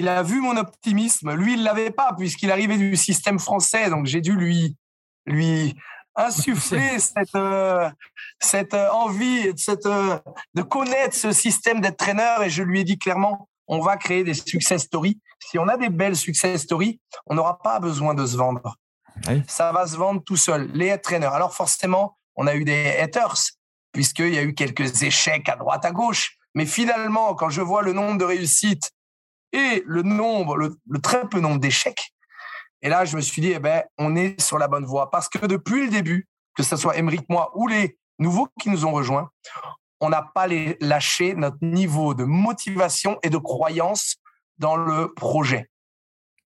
il 0.00 0.08
a 0.08 0.22
vu 0.24 0.40
mon 0.40 0.56
optimisme. 0.56 1.32
Lui, 1.34 1.54
il 1.54 1.62
l'avait 1.62 1.92
pas 1.92 2.14
puisqu'il 2.18 2.50
arrivait 2.50 2.76
du 2.76 2.96
système 2.96 3.38
français. 3.38 3.88
Donc, 3.88 4.06
j'ai 4.06 4.20
dû 4.20 4.34
lui, 4.34 4.76
lui 5.26 5.76
insuffler 6.16 6.98
cette, 6.98 7.34
euh, 7.36 7.88
cette 8.40 8.74
envie 8.74 9.52
cette, 9.56 9.84
de 9.84 10.62
connaître 10.62 11.14
ce 11.14 11.30
système 11.30 11.80
d'être 11.80 11.98
traîneur. 11.98 12.42
Et 12.42 12.50
je 12.50 12.64
lui 12.64 12.80
ai 12.80 12.84
dit 12.84 12.98
clairement, 12.98 13.48
on 13.68 13.80
va 13.80 13.96
créer 13.96 14.24
des 14.24 14.34
success 14.34 14.82
stories. 14.82 15.20
Si 15.38 15.58
on 15.58 15.68
a 15.68 15.76
des 15.76 15.88
belles 15.88 16.16
success 16.16 16.62
stories, 16.62 17.00
on 17.26 17.34
n'aura 17.34 17.58
pas 17.58 17.78
besoin 17.78 18.14
de 18.14 18.26
se 18.26 18.36
vendre. 18.36 18.76
Ça 19.48 19.72
va 19.72 19.86
se 19.86 19.96
vendre 19.96 20.22
tout 20.24 20.36
seul. 20.36 20.70
Les 20.72 20.96
traîneurs. 20.98 21.34
Alors 21.34 21.54
forcément, 21.54 22.16
on 22.36 22.46
a 22.46 22.54
eu 22.54 22.64
des 22.64 22.96
haters 22.98 23.36
puisqu'il 23.92 24.34
y 24.34 24.38
a 24.38 24.42
eu 24.42 24.54
quelques 24.54 25.02
échecs 25.02 25.48
à 25.48 25.56
droite, 25.56 25.84
à 25.84 25.90
gauche. 25.90 26.38
Mais 26.54 26.66
finalement, 26.66 27.34
quand 27.34 27.50
je 27.50 27.60
vois 27.60 27.82
le 27.82 27.92
nombre 27.92 28.18
de 28.18 28.24
réussites 28.24 28.92
et 29.52 29.82
le 29.86 30.02
nombre, 30.02 30.56
le, 30.56 31.00
très 31.02 31.28
peu 31.28 31.40
nombre 31.40 31.60
d'échecs, 31.60 32.14
et 32.82 32.88
là, 32.88 33.04
je 33.04 33.16
me 33.16 33.20
suis 33.20 33.42
dit, 33.42 33.52
eh 33.54 33.58
ben, 33.58 33.82
on 33.98 34.16
est 34.16 34.40
sur 34.40 34.58
la 34.58 34.68
bonne 34.68 34.86
voie. 34.86 35.10
Parce 35.10 35.28
que 35.28 35.44
depuis 35.44 35.84
le 35.84 35.90
début, 35.90 36.28
que 36.56 36.62
ce 36.62 36.76
soit 36.76 36.96
Émeric, 36.96 37.28
moi 37.28 37.50
ou 37.54 37.66
les 37.66 37.98
nouveaux 38.18 38.48
qui 38.60 38.70
nous 38.70 38.86
ont 38.86 38.92
rejoints, 38.92 39.30
on 40.00 40.08
n'a 40.08 40.22
pas 40.22 40.46
lâché 40.80 41.34
notre 41.34 41.58
niveau 41.60 42.14
de 42.14 42.24
motivation 42.24 43.18
et 43.22 43.28
de 43.28 43.36
croyance 43.36 44.16
dans 44.58 44.76
le 44.76 45.12
projet. 45.12 45.68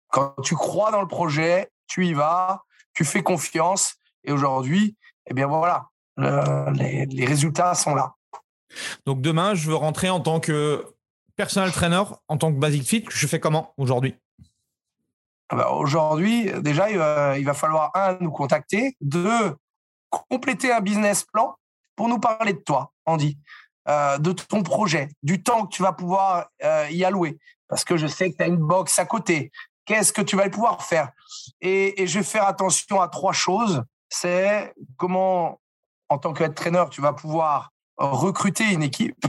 Quand 0.08 0.34
tu 0.44 0.54
crois 0.54 0.92
dans 0.92 1.00
le 1.00 1.08
projet, 1.08 1.71
tu 1.92 2.06
y 2.06 2.14
vas, 2.14 2.64
tu 2.94 3.04
fais 3.04 3.22
confiance. 3.22 3.96
Et 4.24 4.32
aujourd'hui, 4.32 4.96
eh 5.26 5.34
bien 5.34 5.46
voilà, 5.46 5.88
les, 6.16 7.26
résultats 7.26 7.74
sont 7.74 7.94
là. 7.94 8.14
Donc 9.04 9.20
demain, 9.20 9.54
je 9.54 9.68
veux 9.68 9.76
rentrer 9.76 10.08
en 10.08 10.20
tant 10.20 10.40
que 10.40 10.86
personal 11.36 11.70
trainer, 11.70 12.02
en 12.28 12.38
tant 12.38 12.50
que 12.50 12.58
basic 12.58 12.84
fit. 12.84 13.04
Je 13.10 13.26
fais 13.26 13.40
comment 13.40 13.74
aujourd'hui? 13.76 14.14
Ah 15.50 15.56
bah, 15.56 15.70
Aujourd'hui, 15.72 16.50
déjà, 16.62 16.90
il 16.90 16.96
va, 17.44 17.54
falloir, 17.54 17.90
un, 17.94 18.16
nous 18.20 18.30
contacter, 18.30 18.96
deux, 19.02 19.54
compléter 20.08 20.72
un 20.72 20.80
business 20.80 21.24
plan 21.24 21.56
pour 21.94 22.08
nous 22.08 22.18
parler 22.18 22.54
de 22.54 22.60
toi, 22.60 22.92
Andy, 23.04 23.36
euh, 23.88 24.16
de 24.16 24.32
ton 24.32 24.62
projet, 24.62 25.10
du 25.22 25.42
temps 25.42 25.66
que 25.66 25.74
tu 25.74 25.82
vas 25.82 25.92
pouvoir 25.92 26.46
euh, 26.64 26.86
y 26.90 27.04
allouer. 27.04 27.38
Parce 27.68 27.84
que 27.84 27.98
je 27.98 28.06
sais 28.06 28.30
que 28.30 28.36
tu 28.36 28.42
as 28.42 28.46
une 28.46 28.56
box 28.56 28.98
à 28.98 29.04
côté, 29.04 29.50
qu'est-ce 29.84 30.12
que 30.12 30.22
tu 30.22 30.36
vas 30.36 30.48
pouvoir 30.48 30.84
faire 30.84 31.10
et, 31.60 32.06
je 32.06 32.18
vais 32.18 32.24
faire 32.24 32.46
attention 32.46 33.00
à 33.00 33.08
trois 33.08 33.32
choses. 33.32 33.82
C'est 34.08 34.74
comment, 34.96 35.60
en 36.08 36.18
tant 36.18 36.32
qu'entraîneur, 36.32 36.90
tu 36.90 37.00
vas 37.00 37.12
pouvoir 37.12 37.70
recruter 37.96 38.64
une 38.64 38.82
équipe, 38.82 39.24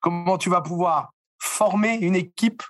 comment 0.00 0.38
tu 0.38 0.48
vas 0.48 0.60
pouvoir 0.60 1.12
former 1.38 1.94
une 1.94 2.16
équipe 2.16 2.62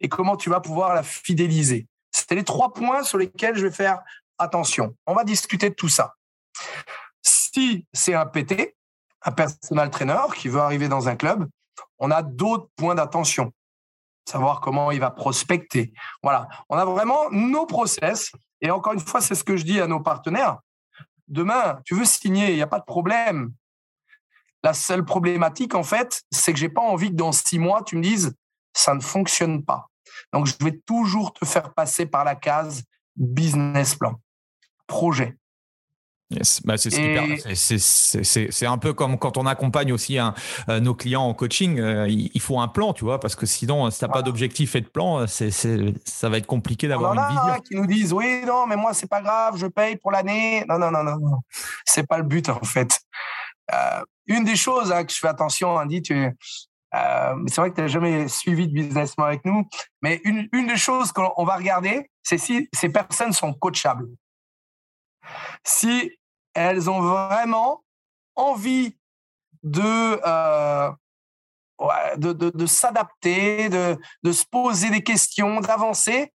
et 0.00 0.08
comment 0.08 0.36
tu 0.36 0.50
vas 0.50 0.60
pouvoir 0.60 0.94
la 0.94 1.02
fidéliser. 1.02 1.86
C'était 2.12 2.36
les 2.36 2.44
trois 2.44 2.72
points 2.72 3.02
sur 3.02 3.18
lesquels 3.18 3.56
je 3.56 3.66
vais 3.66 3.72
faire 3.72 4.00
attention. 4.38 4.94
On 5.06 5.14
va 5.14 5.24
discuter 5.24 5.70
de 5.70 5.74
tout 5.74 5.88
ça. 5.88 6.14
Si 7.22 7.86
c'est 7.92 8.14
un 8.14 8.26
PT, 8.26 8.76
un 9.22 9.32
personal 9.32 9.90
trainer 9.90 10.22
qui 10.36 10.48
veut 10.48 10.60
arriver 10.60 10.88
dans 10.88 11.08
un 11.08 11.16
club, 11.16 11.48
on 11.98 12.10
a 12.10 12.22
d'autres 12.22 12.68
points 12.76 12.94
d'attention 12.94 13.52
savoir 14.24 14.60
comment 14.60 14.90
il 14.90 15.00
va 15.00 15.10
prospecter. 15.10 15.92
Voilà, 16.22 16.48
on 16.68 16.76
a 16.76 16.84
vraiment 16.84 17.30
nos 17.30 17.66
process. 17.66 18.32
Et 18.60 18.70
encore 18.70 18.94
une 18.94 19.00
fois, 19.00 19.20
c'est 19.20 19.34
ce 19.34 19.44
que 19.44 19.56
je 19.56 19.64
dis 19.64 19.80
à 19.80 19.86
nos 19.86 20.00
partenaires. 20.00 20.58
Demain, 21.28 21.80
tu 21.84 21.94
veux 21.94 22.04
signer, 22.04 22.50
il 22.50 22.56
n'y 22.56 22.62
a 22.62 22.66
pas 22.66 22.78
de 22.78 22.84
problème. 22.84 23.52
La 24.62 24.72
seule 24.72 25.04
problématique, 25.04 25.74
en 25.74 25.82
fait, 25.82 26.22
c'est 26.30 26.52
que 26.52 26.58
j'ai 26.58 26.68
pas 26.68 26.80
envie 26.80 27.10
que 27.10 27.16
dans 27.16 27.32
six 27.32 27.58
mois, 27.58 27.82
tu 27.82 27.96
me 27.96 28.02
dises, 28.02 28.34
ça 28.72 28.94
ne 28.94 29.00
fonctionne 29.00 29.64
pas. 29.64 29.88
Donc, 30.32 30.46
je 30.46 30.54
vais 30.60 30.78
toujours 30.86 31.32
te 31.32 31.44
faire 31.44 31.74
passer 31.74 32.06
par 32.06 32.24
la 32.24 32.34
case 32.34 32.82
business 33.16 33.94
plan, 33.94 34.20
projet. 34.86 35.36
Bah, 36.64 36.76
c'est 36.78 38.66
un 38.66 38.78
peu 38.78 38.92
comme 38.94 39.18
quand 39.18 39.36
on 39.36 39.46
accompagne 39.46 39.92
aussi 39.92 40.18
un, 40.18 40.34
euh, 40.68 40.80
nos 40.80 40.94
clients 40.94 41.22
en 41.22 41.34
coaching. 41.34 41.78
Euh, 41.78 42.08
il, 42.08 42.40
faut 42.40 42.58
un 42.58 42.68
plan, 42.68 42.92
tu 42.92 43.04
vois, 43.04 43.20
parce 43.20 43.36
que 43.36 43.46
sinon, 43.46 43.90
si 43.90 43.98
tu 43.98 44.04
n'as 44.04 44.10
pas 44.10 44.22
d'objectif 44.22 44.74
et 44.74 44.80
de 44.80 44.88
plan, 44.88 45.26
c'est 45.26 45.50
ça 45.50 46.28
va 46.28 46.38
être 46.38 46.46
compliqué 46.46 46.88
d'avoir 46.88 47.14
une 47.14 47.20
vision. 47.28 47.60
qui 47.60 47.76
nous 47.76 47.86
disent 47.86 48.12
oui, 48.12 48.42
non, 48.46 48.66
mais 48.66 48.76
moi, 48.76 48.94
c'est 48.94 49.08
pas 49.08 49.20
grave, 49.20 49.56
je 49.56 49.66
paye 49.66 49.96
pour 49.96 50.10
l'année. 50.10 50.64
Non, 50.68 50.78
non, 50.78 50.90
non, 50.90 51.04
non, 51.04 51.18
non. 51.18 51.38
C'est 51.84 52.06
pas 52.06 52.18
le 52.18 52.24
but, 52.24 52.48
en 52.48 52.62
fait. 52.62 53.00
Euh, 53.72 54.02
une 54.26 54.44
des 54.44 54.56
choses 54.56 54.92
hein, 54.92 55.04
que 55.04 55.12
je 55.12 55.18
fais 55.18 55.28
attention, 55.28 55.74
Andy, 55.74 56.02
tu, 56.02 56.30
c'est 56.92 57.56
vrai 57.56 57.70
que 57.70 57.76
tu 57.76 57.80
n'as 57.82 57.88
jamais 57.88 58.28
suivi 58.28 58.66
de 58.68 58.72
business 58.72 59.14
avec 59.18 59.44
nous, 59.44 59.68
mais 60.00 60.20
une, 60.24 60.48
une 60.52 60.66
des 60.66 60.76
choses 60.76 61.12
qu'on 61.12 61.44
va 61.44 61.56
regarder, 61.56 62.10
c'est 62.22 62.38
si 62.38 62.68
ces 62.72 62.88
personnes 62.88 63.32
sont 63.32 63.52
coachables 63.52 64.06
si 65.64 66.16
elles 66.54 66.88
ont 66.88 67.00
vraiment 67.00 67.84
envie 68.36 68.96
de, 69.62 70.20
euh, 70.26 70.92
de, 72.16 72.32
de, 72.32 72.66
s'adapter, 72.66 73.68
de, 73.68 73.98
de, 74.22 74.32
se 74.32 74.44
poser 74.44 74.90
des 74.90 75.02
questions, 75.02 75.60
d'avancer, 75.60 76.32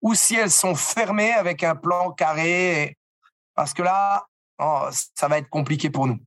ou 0.00 0.14
si 0.14 0.36
elles 0.36 0.50
sont 0.50 0.74
fermées 0.74 1.32
avec 1.32 1.62
un 1.62 1.76
plan 1.76 2.12
carré, 2.12 2.98
parce 3.54 3.72
que 3.72 3.82
là, 3.82 4.26
oh, 4.58 4.88
ça 5.14 5.28
va 5.28 5.38
être 5.38 5.48
compliqué 5.48 5.90
pour 5.90 6.06
nous. 6.06 6.18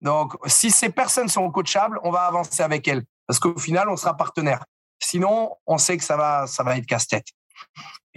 Donc, 0.00 0.36
si 0.46 0.70
ces 0.70 0.90
personnes 0.90 1.28
sont 1.28 1.50
coachables, 1.50 1.98
on 2.04 2.10
va 2.10 2.26
avancer 2.26 2.62
avec 2.62 2.86
elles, 2.86 3.04
parce 3.26 3.40
qu'au 3.40 3.58
final, 3.58 3.88
on 3.88 3.96
sera 3.96 4.16
partenaire. 4.16 4.64
Sinon, 5.00 5.56
on 5.66 5.78
sait 5.78 5.96
que 5.96 6.04
ça 6.04 6.16
va, 6.16 6.46
ça 6.46 6.62
va 6.62 6.76
être 6.76 6.86
casse-tête. 6.86 7.26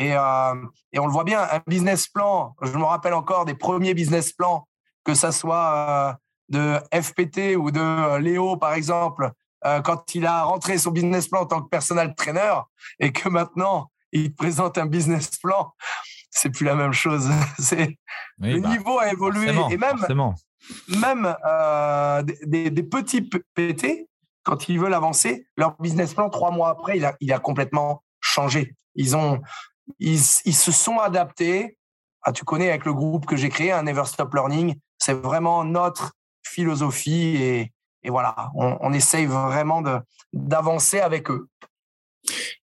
Et, 0.02 0.16
euh, 0.16 0.56
et, 0.92 1.00
on 1.00 1.06
le 1.06 1.12
voit 1.12 1.24
bien, 1.24 1.42
un 1.44 1.62
business 1.68 2.08
plan, 2.08 2.56
je 2.64 2.72
me 2.72 2.84
rappelle 2.84 3.14
encore 3.14 3.46
des 3.46 3.54
premiers 3.54 3.94
business 3.94 4.34
plans, 4.34 4.68
que 5.04 5.14
ça 5.14 5.32
soit 5.32 6.18
euh, 6.50 6.80
de 6.82 7.02
FPT 7.02 7.56
ou 7.56 7.70
de 7.70 7.80
euh, 7.80 8.18
Léo, 8.18 8.58
par 8.58 8.74
exemple, 8.74 9.32
quand 9.84 10.16
il 10.16 10.26
a 10.26 10.46
rentré 10.46 10.80
son 10.80 10.90
business 10.90 11.28
plan 11.28 11.42
en 11.42 11.46
tant 11.46 11.62
que 11.62 11.70
personal 11.70 12.16
trainer 12.16 12.56
et 13.00 13.12
que 13.12 13.30
maintenant 13.30 13.92
il 14.12 14.34
présente 14.34 14.80
un 14.80 14.88
business 14.88 15.38
plan, 15.38 15.72
c'est 16.32 16.50
plus 16.50 16.66
la 16.66 16.74
même 16.74 16.94
chose. 16.94 17.30
c'est 17.60 17.96
le 18.40 18.60
bah, 18.60 18.70
niveau 18.70 18.98
a 18.98 19.12
évolué 19.12 19.50
et 19.70 19.78
même 19.78 20.04
même 20.88 21.36
des, 22.48 22.72
des, 22.72 22.84
petits 22.84 23.22
PT 23.22 24.10
quand 24.42 24.68
ils 24.68 24.80
veulent 24.80 24.96
avancer, 24.96 25.46
leur 25.58 25.80
business 25.80 26.16
plan 26.16 26.32
trois 26.32 26.50
mois 26.50 26.70
après, 26.70 26.98
il 26.98 27.06
a, 27.06 27.16
il 27.20 27.32
a 27.32 27.38
complètement 27.38 28.04
changé. 28.20 28.76
Ils 28.96 29.16
ont 29.16 29.42
ils, 30.00 30.20
se 30.20 30.72
sont 30.72 30.98
adaptés. 31.00 31.78
Ah, 32.24 32.32
tu 32.32 32.44
connais 32.44 32.70
avec 32.70 32.86
le 32.86 32.94
groupe 32.94 33.26
que 33.26 33.36
j'ai 33.36 33.50
créé, 33.50 33.72
un 33.72 33.84
Never 33.84 34.06
Stop 34.06 34.34
Learning, 34.34 34.76
c'est 34.98 35.14
vraiment 35.14 35.64
notre 35.64 36.14
philosophie 36.44 37.36
et, 37.38 37.72
et 38.04 38.10
voilà, 38.10 38.52
on, 38.56 38.94
essaye 38.94 39.26
vraiment 39.26 39.84
d'avancer 40.34 41.00
avec 41.00 41.30
eux. 41.30 41.48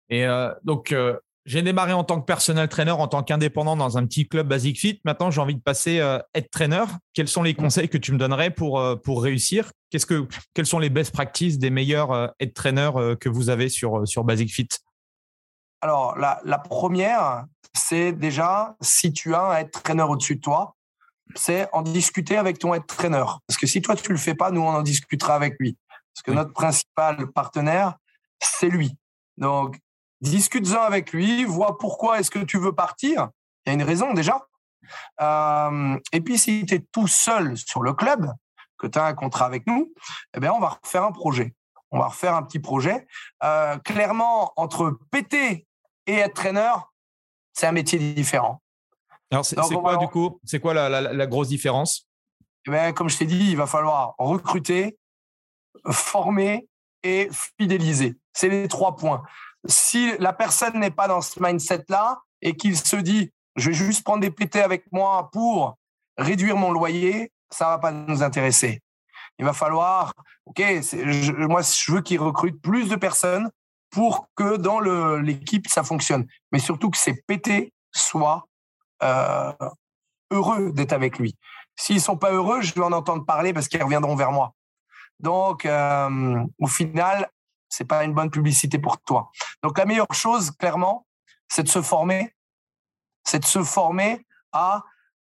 Et 0.09 0.25
euh, 0.25 0.53
donc, 0.63 0.93
euh, 0.93 1.19
j'ai 1.47 1.63
démarré 1.63 1.93
en 1.93 2.05
tant 2.05 2.21
que 2.21 2.25
personnel 2.25 2.69
trainer, 2.69 2.91
en 2.91 3.07
tant 3.07 3.23
qu'indépendant 3.23 3.77
dans 3.77 3.99
un 3.99 4.07
petit 4.07 4.27
club 4.27 4.49
Basic 4.49 4.79
Fit. 4.79 5.01
Maintenant, 5.05 5.31
j'ai 5.31 5.41
envie 5.41 5.55
de 5.55 5.61
passer 5.61 6.01
euh, 6.01 6.19
être 6.35 6.51
trainer. 6.51 6.85
Quels 7.15 7.29
sont 7.29 7.43
les 7.43 7.53
mmh. 7.53 7.57
conseils 7.57 7.89
que 7.89 7.99
tu 7.99 8.13
me 8.13 8.19
donnerais 8.19 8.51
pour, 8.51 8.81
euh, 8.81 8.97
pour 8.97 9.23
réussir? 9.23 9.73
Qu'est-ce 9.91 10.07
que, 10.07 10.27
Quelles 10.55 10.67
sont 10.67 10.79
les 10.79 10.91
best 10.91 11.13
practices 11.13 11.59
des 11.59 11.71
meilleurs 11.71 12.35
être 12.41 12.55
trainers 12.55 13.17
que 13.21 13.29
vous 13.29 13.51
avez 13.51 13.69
sur, 13.69 14.07
sur 14.07 14.25
Basic 14.25 14.53
Fit? 14.53 14.69
Alors, 15.87 16.19
la, 16.19 16.41
la 16.43 16.59
première, 16.59 17.45
c'est 17.73 18.11
déjà, 18.11 18.75
si 18.81 19.13
tu 19.13 19.37
as 19.37 19.41
un 19.41 19.57
être 19.59 19.85
trainer 19.85 20.03
au-dessus 20.03 20.35
de 20.35 20.41
toi, 20.41 20.75
c'est 21.37 21.69
en 21.73 21.83
discuter 21.83 22.37
avec 22.37 22.59
ton 22.59 22.75
être 22.75 22.89
trainer. 22.89 23.25
Parce 23.47 23.57
que 23.57 23.69
si 23.69 23.81
toi, 23.83 23.95
tu 23.95 24.11
ne 24.11 24.17
le 24.17 24.21
fais 24.21 24.35
pas, 24.35 24.51
nous, 24.51 24.63
on 24.63 24.71
en 24.71 24.83
discutera 24.83 25.37
avec 25.37 25.55
lui. 25.61 25.79
Parce 26.13 26.25
que 26.25 26.33
notre 26.33 26.53
principal 26.53 27.31
partenaire, 27.31 27.95
c'est 28.41 28.69
lui. 28.69 28.97
Donc, 29.37 29.79
discute-en 30.23 30.83
avec 30.83 31.13
lui, 31.13 31.45
vois 31.45 31.79
pourquoi 31.79 32.19
est-ce 32.19 32.33
que 32.33 32.41
tu 32.41 32.59
veux 32.59 32.73
partir. 32.73 33.29
Il 33.65 33.69
y 33.69 33.71
a 33.71 33.75
une 33.75 33.85
raison 33.85 34.13
déjà. 34.13 34.45
Euh, 35.21 35.97
et 36.11 36.21
puis, 36.21 36.37
si 36.37 36.67
tu 36.67 36.75
es 36.75 36.85
tout 36.91 37.07
seul 37.07 37.57
sur 37.57 37.85
le 37.85 37.93
club, 37.93 38.29
que 38.77 38.89
tu 38.89 38.99
as 38.99 39.05
un 39.05 39.15
contrat 39.15 39.47
avec 39.47 39.69
nous, 39.69 39.95
eh 40.35 40.41
bien, 40.41 40.53
on 40.53 40.59
va 40.59 40.81
refaire 40.83 41.05
un 41.05 41.13
projet. 41.13 41.55
On 41.93 42.01
va 42.01 42.09
refaire 42.09 42.35
un 42.35 42.43
petit 42.43 42.59
projet. 42.59 43.07
Euh, 43.45 43.79
clairement, 43.79 44.53
entre 44.57 44.99
péter 45.13 45.66
et 46.07 46.15
être 46.15 46.35
traîneur, 46.35 46.93
c'est 47.53 47.67
un 47.67 47.73
métier 47.73 47.99
différent. 47.99 48.61
Alors, 49.31 49.45
c'est 49.45 49.57
quoi, 49.57 49.97
du 49.97 50.07
coup 50.09 50.41
C'est 50.45 50.61
quoi 50.61 50.75
la, 50.75 51.27
grosse 51.27 51.49
différence? 51.49 52.09
Eh 52.67 52.71
bien, 52.71 52.93
Comme 52.93 53.09
je 53.09 53.19
t'ai 53.19 53.27
dit, 53.27 53.51
il 53.51 53.57
va 53.57 53.67
falloir 53.67 54.15
recruter, 54.19 54.99
former 55.91 56.69
et 57.03 57.29
fidéliser. 57.59 58.17
C'est 58.33 58.49
les 58.49 58.69
trois 58.69 58.97
points 58.97 59.23
si 59.69 60.17
la 60.19 60.33
personne 60.33 60.79
n'est 60.79 60.91
pas 60.91 61.09
dans 61.09 61.21
ce 61.21 61.43
mindset-là 61.43 62.21
et 62.43 62.57
qu'il 62.57 62.77
se 62.77 62.97
dit, 62.97 63.33
je 63.57 63.71
vais 63.71 63.77
juste 63.77 64.05
prendre 64.05 64.21
des 64.21 64.31
PT 64.31 64.57
avec 64.57 64.91
moi 64.93 65.31
pour 65.33 65.79
réduire 66.17 66.57
mon 66.57 66.73
loyer, 66.73 67.33
ça 67.51 67.69
va 67.69 67.79
pas 67.79 67.91
nous 67.91 68.23
intéresser. 68.23 68.83
Il 69.39 69.45
va 69.45 69.53
falloir, 69.53 70.15
ok, 70.47 70.61
moi 71.49 71.63
je 71.63 71.93
veux 71.93 72.01
qu'il 72.01 72.21
recrute 72.21 72.61
plus 72.61 72.89
de 72.89 72.97
personnes 72.97 73.51
pour 73.97 74.29
que 74.35 74.59
dans 74.59 74.79
l'équipe 74.79 75.67
ça 75.69 75.83
fonctionne, 75.83 76.27
mais 76.53 76.59
surtout 76.59 76.91
que 76.91 76.99
ces 76.99 77.15
PT 77.15 77.73
soient 77.91 78.47
euh, 79.03 79.51
heureux 80.31 80.71
d'être 80.71 80.93
avec 80.93 81.19
lui. 81.19 81.35
S'ils 81.77 82.03
sont 82.03 82.19
pas 82.19 82.31
heureux, 82.31 82.61
je 82.61 82.75
vais 82.75 82.83
en 82.83 82.93
entendre 82.93 83.25
parler 83.25 83.55
parce 83.55 83.69
qu'ils 83.69 83.83
reviendront 83.83 84.15
vers 84.15 84.33
moi. 84.33 84.53
Donc, 85.19 85.65
euh, 85.65 86.45
au 86.59 86.67
final, 86.67 87.31
c'est 87.71 87.87
pas 87.87 88.05
une 88.05 88.13
bonne 88.13 88.31
publicité 88.31 88.79
pour 88.79 89.01
toi. 89.01 89.31
Donc 89.63 89.79
la 89.79 89.87
meilleure 89.87 90.13
chose, 90.13 90.51
clairement, 90.51 91.07
c'est 91.49 91.63
de 91.63 91.69
se 91.69 91.81
former, 91.81 92.35
c'est 93.25 93.39
de 93.39 93.47
se 93.47 93.63
former 93.63 94.27
à 94.53 94.83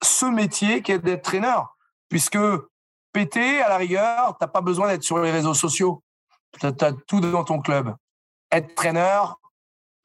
ce 0.03 0.27
métier 0.27 0.83
qui 0.83 0.91
est 0.91 0.99
d'être 0.99 1.23
traîneur, 1.23 1.75
puisque 2.09 2.37
péter 3.11 3.59
à 3.63 3.69
la 3.69 3.77
rigueur, 3.77 4.37
t'as 4.39 4.45
pas 4.45 4.61
besoin 4.61 4.87
d'être 4.87 5.01
sur 5.01 5.17
les 5.17 5.31
réseaux 5.31 5.55
sociaux, 5.55 6.03
tu 6.59 6.67
as 6.67 6.93
tout 7.07 7.21
dans 7.21 7.43
ton 7.43 7.59
club. 7.59 7.95
Être 8.51 8.75
traîneur, 8.75 9.39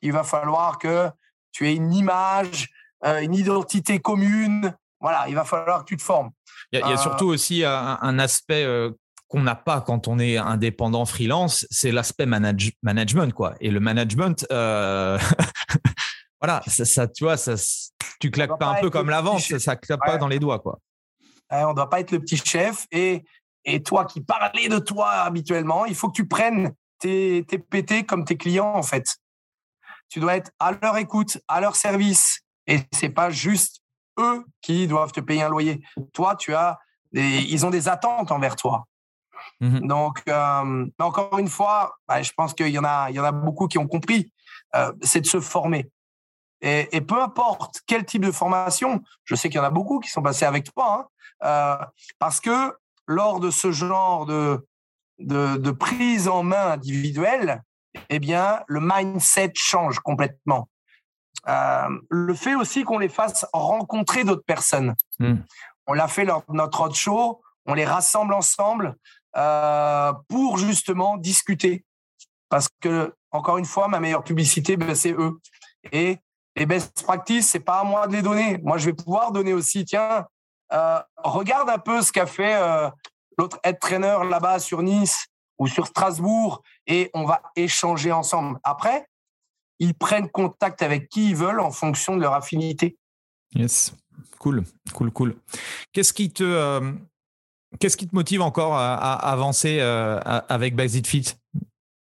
il 0.03 0.12
va 0.12 0.24
falloir 0.24 0.78
que 0.78 1.11
tu 1.53 1.68
aies 1.68 1.74
une 1.74 1.92
image, 1.92 2.68
euh, 3.05 3.20
une 3.20 3.34
identité 3.34 3.99
commune. 3.99 4.74
Voilà, 5.01 5.26
il 5.28 5.34
va 5.34 5.44
falloir 5.44 5.80
que 5.80 5.86
tu 5.86 5.97
te 5.97 6.03
formes. 6.03 6.30
Il 6.72 6.80
y 6.80 6.82
a, 6.82 6.88
euh, 6.88 6.97
surtout 6.97 7.26
aussi 7.26 7.64
un, 7.64 8.18
aspect 8.18 8.64
euh, 8.64 8.90
qu'on 9.28 9.40
n'a 9.40 9.55
pas 9.55 9.80
quand 9.80 10.09
on 10.09 10.18
est 10.18 10.36
indépendant 10.36 11.05
freelance, 11.05 11.66
c'est 11.70 11.92
l'aspect 11.92 12.26
management 12.26 13.32
quoi. 13.32 13.55
Et 13.61 13.70
le 13.70 13.80
management, 13.80 14.47
euh, 14.51 15.18
voilà, 16.40 16.62
ça, 16.66 17.07
tu 17.09 17.24
vois, 17.24 17.36
ça, 17.36 17.55
tu 18.20 18.30
claques 18.30 18.59
pas, 18.59 18.66
un 18.66 18.80
peu 18.80 18.90
comme 18.90 19.11
la 19.11 19.20
vente, 19.20 19.40
ça, 19.40 19.59
ça 19.59 19.76
claque 19.76 20.05
pas 20.05 20.18
dans 20.18 20.28
les 20.28 20.38
doigts 20.38 20.59
quoi. 20.59 20.78
on 21.51 21.74
doit 21.74 21.90
pas 21.90 22.01
être 22.01 22.12
le 22.12 22.20
petit 22.20 22.36
chef 22.36 22.86
et 22.90 23.24
et 23.68 23.82
toi 23.82 24.05
qui 24.05 24.20
parlais 24.20 24.68
de 24.68 24.78
toi 24.78 25.11
habituellement, 25.11 25.86
il 25.86 25.97
faut 25.97 26.09
que 26.09 26.14
tu 26.14 26.28
prennes 26.28 26.72
tes, 26.99 27.44
tes 27.47 27.59
PT 27.59 28.07
comme 28.07 28.24
tes 28.24 28.36
clients 28.36 28.74
en 28.74 28.82
fait. 28.82 29.16
Tu 30.09 30.20
dois 30.20 30.36
être 30.36 30.51
à 30.59 30.72
leur 30.72 30.97
écoute, 30.97 31.38
à 31.49 31.61
leur 31.61 31.76
service 31.76 32.40
et 32.66 32.80
c'est 32.92 33.11
pas 33.11 33.30
juste 33.30 33.80
eux 34.18 34.44
qui 34.62 34.86
doivent 34.86 35.12
te 35.12 35.20
payer 35.20 35.42
un 35.42 35.49
loyer. 35.49 35.82
Toi, 36.12 36.36
tu 36.36 36.55
as 36.55 36.78
des, 37.12 37.40
ils 37.49 37.66
ont 37.66 37.70
des 37.70 37.88
attentes 37.88 38.30
envers 38.30 38.57
toi. 38.57 38.86
Mmh 39.61 39.86
Donc, 39.86 40.22
euh, 40.28 40.86
encore 40.99 41.38
une 41.38 41.49
fois, 41.49 41.97
bah, 42.09 42.22
je 42.22 42.32
pense 42.36 42.55
qu'il 42.55 42.68
y 42.68 42.78
en 42.78 42.84
a, 42.84 43.11
il 43.11 43.16
y 43.16 43.20
en 43.20 43.24
a 43.24 43.32
beaucoup 43.32 43.68
qui 43.68 43.78
ont 43.78 43.86
compris. 43.86 44.32
Euh, 44.74 44.92
c'est 45.03 45.20
de 45.20 45.26
se 45.26 45.40
former. 45.40 45.90
Et, 46.62 47.01
peu 47.03 47.22
importe 47.22 47.82
quel 47.86 48.05
type 48.05 48.24
de 48.24 48.32
formation, 48.32 49.03
je 49.24 49.34
sais 49.34 49.49
qu'il 49.49 49.59
y 49.59 49.61
en 49.61 49.64
a 49.64 49.70
beaucoup 49.70 50.01
qui 50.01 50.11
sont 50.11 50.22
passés 50.22 50.47
avec 50.47 50.72
toi, 50.72 51.11
hein, 51.42 51.78
euh, 51.82 51.86
parce 52.18 52.40
que 52.40 52.74
lors 53.07 53.40
de 53.40 53.51
ce 53.51 53.70
genre 53.70 54.26
de, 54.26 54.66
de, 55.19 55.71
prise 55.71 56.29
en 56.29 56.43
main 56.43 56.73
individuelle, 56.73 57.62
eh 58.11 58.19
bien, 58.19 58.61
le 58.69 58.81
mindset 58.83 59.53
change 59.55 60.01
complètement. 60.01 60.69
le 61.47 62.35
fait 62.35 62.55
aussi 62.55 62.85
qu'on 62.85 62.99
les 62.99 63.09
fasse 63.09 63.47
rencontrer 63.53 64.25
d'autres 64.25 64.45
personnes. 64.45 64.95
Mmh. 65.19 65.37
On 65.87 65.93
l'a 65.93 66.09
fait 66.09 66.25
lors 66.25 66.43
de 66.49 66.55
notre 66.55 66.93
show, 66.95 67.41
on 67.67 67.75
les 67.75 67.85
rassemble 67.85 68.35
ensemble. 68.35 68.97
Euh, 69.37 70.14
pour 70.29 70.57
justement 70.57 71.19
discuter. 71.19 71.85
Parce 72.49 72.69
que, 72.81 73.14
encore 73.33 73.59
une 73.59 73.67
fois, 73.67 73.87
ma 73.87 74.01
meilleure 74.01 74.25
publicité, 74.25 74.79
ben, 74.79 74.95
c'est 74.95 75.12
eux. 75.12 75.39
Et 75.93 76.17
les 76.57 76.64
best 76.64 77.03
practices, 77.03 77.51
c'est 77.51 77.61
pas 77.61 77.81
à 77.81 77.85
moi 77.85 78.07
de 78.07 78.14
les 78.14 78.23
donner. 78.23 78.59
Moi, 78.62 78.79
je 78.79 78.87
vais 78.87 78.95
pouvoir 78.95 79.33
donner 79.33 79.53
aussi, 79.53 79.85
tiens, 79.85 80.27
euh, 80.73 80.99
regarde 81.19 81.69
un 81.69 81.77
peu 81.77 82.01
ce 82.01 82.12
qu'a 82.12 82.25
fait 82.25 82.55
euh, 82.55 82.89
l'autre 83.37 83.59
head 83.64 83.78
trainer 83.78 84.18
là-bas 84.28 84.59
sur 84.59 84.82
Nice 84.82 85.26
ou 85.59 85.66
sur 85.66 85.87
Strasbourg 85.87 86.62
et 86.87 87.11
on 87.14 87.24
va 87.24 87.43
échanger 87.57 88.12
ensemble. 88.12 88.59
Après, 88.62 89.07
ils 89.78 89.95
prennent 89.95 90.28
contact 90.30 90.82
avec 90.82 91.09
qui 91.09 91.30
ils 91.30 91.37
veulent 91.37 91.61
en 91.61 91.70
fonction 91.70 92.16
de 92.16 92.22
leur 92.22 92.34
affinité. 92.34 92.97
Yes, 93.55 93.95
cool, 94.39 94.64
cool, 94.95 95.11
cool. 95.11 95.37
Qu'est-ce 95.93 96.12
qui 96.12 96.30
te, 96.30 96.95
Qu'est-ce 97.78 97.97
qui 97.97 98.09
te 98.09 98.14
motive 98.14 98.43
encore 98.43 98.74
à, 98.74 99.14
avancer 99.14 99.78
euh, 99.80 100.18
avec 100.49 100.74
Basic 100.74 101.07
Fit 101.07 101.34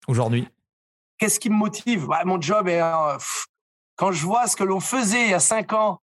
aujourd'hui? 0.07 0.47
Qu'est-ce 1.17 1.39
qui 1.39 1.49
me 1.49 1.55
motive? 1.55 2.07
Bah, 2.07 2.23
Mon 2.25 2.39
job 2.39 2.67
est. 2.67 2.81
Euh, 2.81 3.17
quand 3.95 4.11
je 4.11 4.25
vois 4.25 4.47
ce 4.47 4.55
que 4.55 4.63
l'on 4.63 4.79
faisait 4.79 5.25
il 5.25 5.29
y 5.29 5.33
a 5.33 5.39
cinq 5.39 5.73
ans 5.73 6.01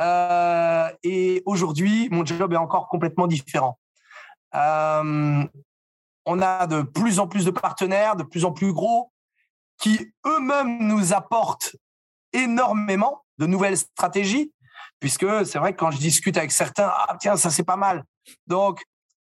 euh, 0.00 0.90
et 1.02 1.42
aujourd'hui, 1.46 2.08
mon 2.10 2.24
job 2.24 2.52
est 2.52 2.56
encore 2.56 2.88
complètement 2.88 3.26
différent. 3.26 3.78
On 4.54 6.40
a 6.40 6.66
de 6.66 6.82
plus 6.82 7.18
en 7.18 7.26
plus 7.26 7.44
de 7.44 7.50
partenaires, 7.50 8.16
de 8.16 8.22
plus 8.22 8.44
en 8.44 8.52
plus 8.52 8.72
gros, 8.72 9.12
qui 9.78 10.12
eux-mêmes 10.26 10.78
nous 10.86 11.12
apportent 11.12 11.76
énormément 12.32 13.24
de 13.38 13.46
nouvelles 13.46 13.78
stratégies, 13.78 14.52
puisque 15.00 15.26
c'est 15.44 15.58
vrai 15.58 15.72
que 15.72 15.78
quand 15.78 15.90
je 15.90 15.98
discute 15.98 16.36
avec 16.36 16.52
certains, 16.52 16.92
ah 16.94 17.16
tiens, 17.18 17.36
ça 17.36 17.50
c'est 17.50 17.64
pas 17.64 17.76
mal. 17.76 18.04
Donc, 18.46 18.82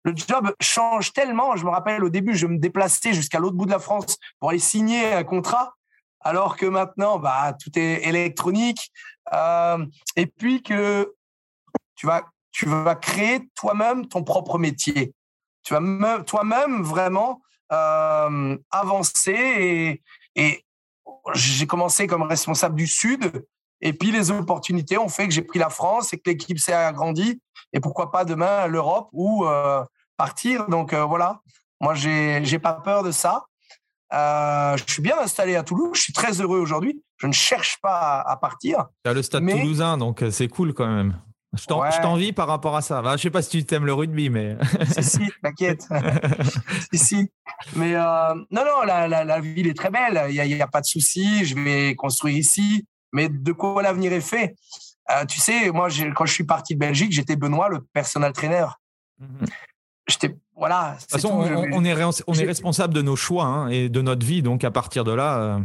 le 0.04 0.14
job 0.16 0.52
change 0.60 1.12
tellement. 1.12 1.56
Je 1.56 1.64
me 1.64 1.70
rappelle 1.70 2.04
au 2.04 2.08
début, 2.08 2.34
je 2.34 2.46
me 2.46 2.58
déplaçais 2.58 3.12
jusqu'à 3.12 3.38
l'autre 3.38 3.56
bout 3.56 3.66
de 3.66 3.70
la 3.70 3.78
France 3.78 4.18
pour 4.38 4.50
aller 4.50 4.58
signer 4.58 5.12
un 5.12 5.24
contrat, 5.24 5.74
alors 6.20 6.56
que 6.56 6.66
maintenant, 6.66 7.18
bah, 7.18 7.54
tout 7.60 7.70
est 7.78 8.06
électronique. 8.06 8.92
Euh, 9.32 9.86
et 10.16 10.26
puis 10.26 10.62
que 10.62 11.14
tu 11.94 12.06
vas, 12.06 12.22
tu 12.52 12.66
vas 12.66 12.94
créer 12.94 13.48
toi-même 13.54 14.06
ton 14.06 14.22
propre 14.22 14.58
métier. 14.58 15.14
Tu 15.64 15.74
vas 15.74 16.22
toi-même 16.22 16.82
vraiment 16.82 17.40
euh, 17.72 18.56
avancer. 18.70 19.32
Et, 19.32 20.02
et 20.36 20.64
j'ai 21.34 21.66
commencé 21.66 22.06
comme 22.06 22.22
responsable 22.22 22.76
du 22.76 22.86
Sud. 22.86 23.44
Et 23.80 23.92
puis 23.92 24.12
les 24.12 24.30
opportunités 24.30 24.96
ont 24.96 25.08
fait 25.08 25.26
que 25.26 25.34
j'ai 25.34 25.42
pris 25.42 25.58
la 25.58 25.68
France 25.68 26.12
et 26.12 26.18
que 26.18 26.30
l'équipe 26.30 26.58
s'est 26.58 26.72
agrandie. 26.72 27.40
Et 27.72 27.80
pourquoi 27.80 28.10
pas 28.10 28.24
demain 28.24 28.66
l'Europe 28.68 29.08
ou 29.12 29.44
euh, 29.44 29.84
partir. 30.16 30.68
Donc 30.68 30.92
euh, 30.92 31.04
voilà, 31.04 31.40
moi 31.80 31.94
j'ai 31.94 32.58
pas 32.58 32.74
peur 32.74 33.02
de 33.02 33.10
ça. 33.10 33.44
Euh, 34.12 34.76
je 34.76 34.92
suis 34.92 35.02
bien 35.02 35.18
installé 35.18 35.56
à 35.56 35.62
Toulouse. 35.62 35.92
Je 35.94 36.02
suis 36.02 36.12
très 36.12 36.40
heureux 36.40 36.58
aujourd'hui. 36.58 37.02
Je 37.16 37.26
ne 37.26 37.32
cherche 37.32 37.78
pas 37.80 38.20
à, 38.20 38.36
partir. 38.36 38.86
Tu 39.04 39.10
as 39.10 39.14
le 39.14 39.22
stade 39.22 39.48
toulousain, 39.48 39.96
donc 39.96 40.22
c'est 40.30 40.48
cool 40.48 40.74
quand 40.74 40.86
même. 40.86 41.18
Je 41.54 41.66
t'envie 41.66 42.32
par 42.32 42.48
rapport 42.48 42.76
à 42.76 42.82
ça. 42.82 43.02
Je 43.04 43.16
je 43.18 43.22
sais 43.22 43.30
pas 43.30 43.42
si 43.42 43.64
tu 43.64 43.74
aimes 43.74 43.84
le 43.84 43.92
rugby, 43.92 44.30
mais. 44.30 44.56
si, 44.86 45.02
si, 45.02 45.30
t'inquiète. 45.42 45.86
si, 46.92 46.98
si. 46.98 47.30
Mais 47.76 47.92
non, 47.92 48.46
non, 48.50 48.82
la, 48.86 49.06
la, 49.06 49.40
ville 49.40 49.66
est 49.66 49.76
très 49.76 49.90
belle. 49.90 50.26
Il 50.30 50.42
n'y 50.42 50.60
a, 50.60 50.64
a, 50.64 50.68
pas 50.68 50.80
de 50.80 50.86
souci. 50.86 51.44
Je 51.44 51.54
vais 51.54 51.94
construire 51.94 52.36
ici 52.36 52.86
mais 53.12 53.28
de 53.28 53.52
quoi 53.52 53.82
l'avenir 53.82 54.12
est 54.12 54.20
fait? 54.20 54.56
Euh, 55.10 55.24
tu 55.26 55.38
sais, 55.38 55.70
moi, 55.70 55.88
quand 56.14 56.26
je 56.26 56.32
suis 56.32 56.44
parti 56.44 56.74
de 56.74 56.78
Belgique, 56.78 57.12
j'étais 57.12 57.36
Benoît, 57.36 57.68
le 57.68 57.80
personnel 57.92 58.32
trainer. 58.32 58.66
Mhm. 59.18 59.46
J'étais, 60.08 60.36
voilà. 60.56 60.94
De 60.96 61.00
toute 61.00 61.10
façon, 61.10 61.28
on, 61.28 61.84
est, 61.84 62.04
on 62.26 62.34
est 62.34 62.44
responsable 62.44 62.94
de 62.94 63.02
nos 63.02 63.16
choix 63.16 63.44
hein, 63.44 63.68
et 63.68 63.88
de 63.88 64.00
notre 64.00 64.26
vie, 64.26 64.42
donc 64.42 64.64
à 64.64 64.70
partir 64.70 65.04
de 65.04 65.12
là. 65.12 65.38
Euh, 65.38 65.58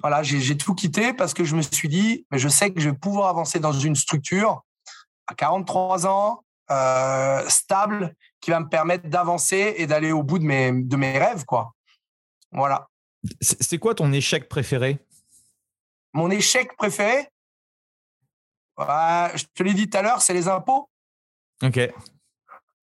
voilà, 0.00 0.22
j'ai 0.22 0.56
tout 0.56 0.74
quitté 0.74 1.12
parce 1.12 1.34
que 1.34 1.44
je 1.44 1.54
me 1.54 1.62
suis 1.62 1.88
dit, 1.88 2.24
mais 2.30 2.38
je 2.38 2.48
sais 2.48 2.72
que 2.72 2.80
je 2.80 2.88
vais 2.88 2.96
pouvoir 2.96 3.28
avancer 3.28 3.60
dans 3.60 3.72
une 3.72 3.94
structure 3.94 4.62
à 5.30 5.34
43 5.34 6.06
ans, 6.06 6.44
euh, 6.70 7.48
stable, 7.48 8.14
qui 8.40 8.50
va 8.50 8.60
me 8.60 8.68
permettre 8.68 9.08
d'avancer 9.08 9.74
et 9.76 9.86
d'aller 9.86 10.12
au 10.12 10.22
bout 10.22 10.38
de 10.38 10.44
mes, 10.44 10.72
de 10.72 10.96
mes 10.96 11.16
rêves, 11.18 11.44
quoi. 11.44 11.72
Voilà. 12.52 12.88
C'est 13.40 13.78
quoi 13.78 13.94
ton 13.94 14.12
échec 14.12 14.48
préféré? 14.48 14.98
Mon 16.12 16.30
échec 16.30 16.76
préféré? 16.76 17.28
Je 18.78 19.44
te 19.54 19.62
l'ai 19.62 19.74
dit 19.74 19.88
tout 19.88 19.98
à 19.98 20.02
l'heure, 20.02 20.22
c'est 20.22 20.32
les 20.32 20.48
impôts. 20.48 20.88
Ok. 21.62 21.78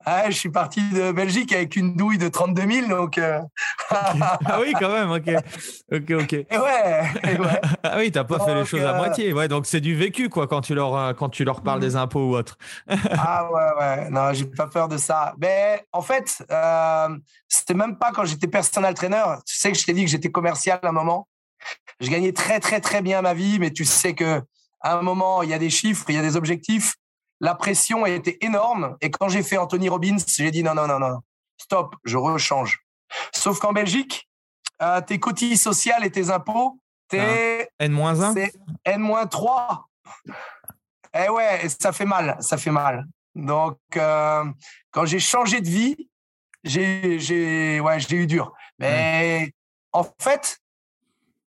Ah, 0.10 0.30
je 0.30 0.38
suis 0.38 0.49
parti 0.49 0.80
de 0.91 1.12
Belgique 1.12 1.51
avec 1.51 1.76
une 1.76 1.93
douille 1.93 2.18
de 2.18 2.30
32 2.30 2.72
000, 2.72 2.88
donc. 2.88 3.18
Euh, 3.18 3.41
ah 3.89 4.58
oui, 4.62 4.74
quand 4.80 4.89
même, 4.89 5.12
ok. 5.12 5.30
Ok, 5.91 6.12
ok. 6.22 6.34
Et 6.34 6.47
ouais, 6.49 7.01
ah 7.84 7.97
oui, 7.97 8.10
t'as 8.10 8.24
pas 8.24 8.39
fait 8.39 8.55
les 8.55 8.64
choses 8.64 8.84
à 8.84 8.93
euh, 8.93 8.97
moitié. 8.97 9.34
Ouais, 9.34 9.49
donc 9.49 9.66
c'est 9.66 9.82
du 9.82 9.95
vécu, 9.95 10.30
quoi, 10.30 10.47
quand 10.47 10.62
tu 10.62 10.74
leur, 10.76 10.95
euh, 10.95 11.12
quand 11.12 11.28
tu 11.28 11.43
leur 11.43 11.62
parles 11.62 11.82
des 11.82 11.95
mm. 11.95 11.97
impôts 11.97 12.30
ou 12.30 12.38
autre. 12.38 12.58
ah 12.88 13.49
ouais, 13.51 13.82
ouais. 13.82 14.10
Non, 14.10 14.32
j'ai 14.32 14.45
pas 14.45 14.68
peur 14.68 14.88
de 14.88 14.95
ça. 14.95 15.36
Mais 15.41 15.86
en 15.91 16.01
fait, 16.01 16.41
euh, 16.51 17.10
c'était 17.49 17.74
même 17.74 17.97
pas 17.97 18.14
quand 18.14 18.24
j'étais 18.24 18.47
personal 18.47 18.93
trainer. 18.93 19.26
Tu 19.45 19.58
sais 19.58 19.74
que 19.74 19.78
je 19.78 19.86
t'ai 19.86 19.91
dit 19.91 20.05
que 20.05 20.10
j'étais 20.10 20.32
commercial 20.32 20.80
à 20.84 20.88
un 20.88 20.93
moment. 20.93 21.28
Je 21.99 22.10
gagnais 22.10 22.32
très, 22.32 22.62
très, 22.62 22.80
très 22.80 23.01
bien 23.01 23.22
ma 23.22 23.34
vie, 23.34 23.60
mais 23.60 23.72
tu 23.72 23.84
sais 23.84 24.14
que 24.14 24.41
à 24.80 24.97
un 24.97 25.01
moment, 25.01 25.43
il 25.43 25.49
y 25.49 25.53
a 25.53 25.60
des 25.60 25.70
chiffres, 25.70 26.05
il 26.08 26.16
y 26.16 26.18
a 26.18 26.22
des 26.22 26.38
objectifs 26.38 26.95
la 27.40 27.56
pression 27.56 28.04
a 28.04 28.10
été 28.10 28.44
énorme. 28.44 28.98
Et 29.02 29.12
quand 29.12 29.30
j'ai 29.30 29.44
fait 29.44 29.58
Anthony 29.58 29.90
Robbins, 29.90 30.18
j'ai 30.28 30.52
dit 30.52 30.64
non, 30.64 30.74
non, 30.74 30.88
non, 30.88 31.00
non, 31.00 31.20
stop, 31.58 31.96
je 32.04 32.18
rechange. 32.18 32.80
Sauf 33.34 33.60
qu'en 33.60 33.74
Belgique, 33.74 34.30
euh, 34.82 35.02
tes 35.02 35.20
cotises 35.20 35.62
sociales 35.62 36.06
et 36.06 36.12
tes 36.12 36.30
impôts, 36.30 36.80
t'es 37.08 37.70
N-1 37.80 38.34
C'est 38.34 38.54
N-3. 38.86 39.84
Eh 41.14 41.30
ouais, 41.30 41.68
ça 41.70 41.92
fait 41.92 42.06
mal, 42.06 42.38
ça 42.40 42.58
fait 42.58 42.72
mal. 42.72 43.06
Donc, 43.34 43.80
euh, 43.96 44.44
quand 44.92 45.06
j'ai 45.06 45.20
changé 45.20 45.62
de 45.62 45.70
vie, 45.70 46.10
j'ai 46.64 47.80
ouais, 47.80 47.98
eu 48.12 48.28
dur. 48.28 48.54
Mais 48.80 49.52
en 49.94 50.04
fait, 50.20 50.60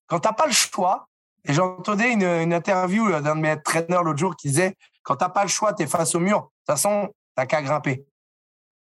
quand 0.08 0.20
tu 0.20 0.28
n'as 0.28 0.34
pas 0.34 0.48
le 0.48 0.54
choix, 0.54 1.08
et 1.46 1.54
j'entendais 1.54 2.14
une, 2.14 2.24
une 2.24 2.54
interview 2.54 3.10
d'un 3.22 3.36
de 3.36 3.42
mes 3.42 3.62
traîneurs 3.62 4.04
l'autre 4.04 4.20
jour 4.20 4.36
qui 4.36 4.48
disait 4.48 4.76
quand 5.04 5.18
tu 5.18 5.24
n'as 5.24 5.30
pas 5.30 5.44
le 5.44 5.50
choix, 5.50 5.74
tu 5.74 5.84
es 5.84 5.88
face 5.88 6.16
au 6.16 6.20
mur. 6.20 6.38
De 6.38 6.44
toute 6.44 6.66
façon, 6.68 7.08
tu 7.08 7.14
n'as 7.38 7.46
qu'à 7.46 7.62
grimper. 7.62 8.06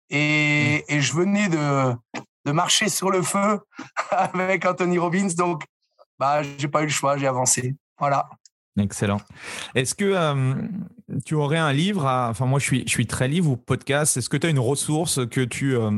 Et, 0.10 0.86
mm. 0.90 0.94
et, 0.94 1.02
je 1.02 1.14
venais 1.14 1.50
de, 1.50 1.94
de 2.46 2.52
marcher 2.52 2.90
sur 2.90 3.10
le 3.10 3.22
feu 3.22 3.60
avec 4.12 4.66
Anthony 4.66 4.98
Robbins. 4.98 5.30
Donc, 5.38 5.64
bah, 6.18 6.42
j'ai 6.44 6.68
pas 6.68 6.82
eu 6.82 6.86
le 6.86 6.92
choix, 6.92 7.18
j'ai 7.18 7.28
avancé. 7.28 7.76
Voilà. 7.98 8.30
Excellent. 8.78 9.22
Est-ce 9.76 9.96
que 9.96 10.06
euh, 10.06 10.56
tu 11.26 11.36
aurais 11.36 11.58
un 11.58 11.74
livre 11.74 12.06
Enfin, 12.06 12.46
moi, 12.46 12.60
je 12.60 12.66
suis, 12.66 12.84
je 12.86 12.92
suis 12.92 13.08
très 13.08 13.28
livre 13.28 13.52
ou 13.52 13.58
podcast. 13.58 14.18
Est-ce 14.18 14.30
que 14.30 14.38
tu 14.38 14.48
as 14.48 14.50
une 14.50 14.60
ressource 14.60 15.28
que 15.28 15.42
tu, 15.42 15.76
euh, 15.76 15.92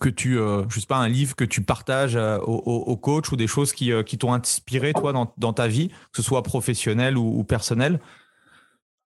que 0.00 0.08
tu, 0.08 0.38
euh, 0.38 0.64
je 0.68 0.80
sais 0.80 0.86
pas, 0.86 0.96
un 0.96 1.08
livre 1.08 1.36
que 1.36 1.44
tu 1.44 1.62
partages 1.62 2.16
au, 2.16 2.96
coach 2.96 3.30
ou 3.32 3.36
des 3.36 3.46
choses 3.46 3.72
qui, 3.72 3.92
qui 4.04 4.18
t'ont 4.18 4.32
inspiré, 4.32 4.92
toi, 4.92 5.12
dans, 5.12 5.32
dans, 5.36 5.52
ta 5.52 5.68
vie, 5.68 5.88
que 5.88 6.16
ce 6.16 6.22
soit 6.22 6.42
professionnelle 6.42 7.18
ou, 7.18 7.38
ou 7.38 7.44
personnelle 7.44 8.00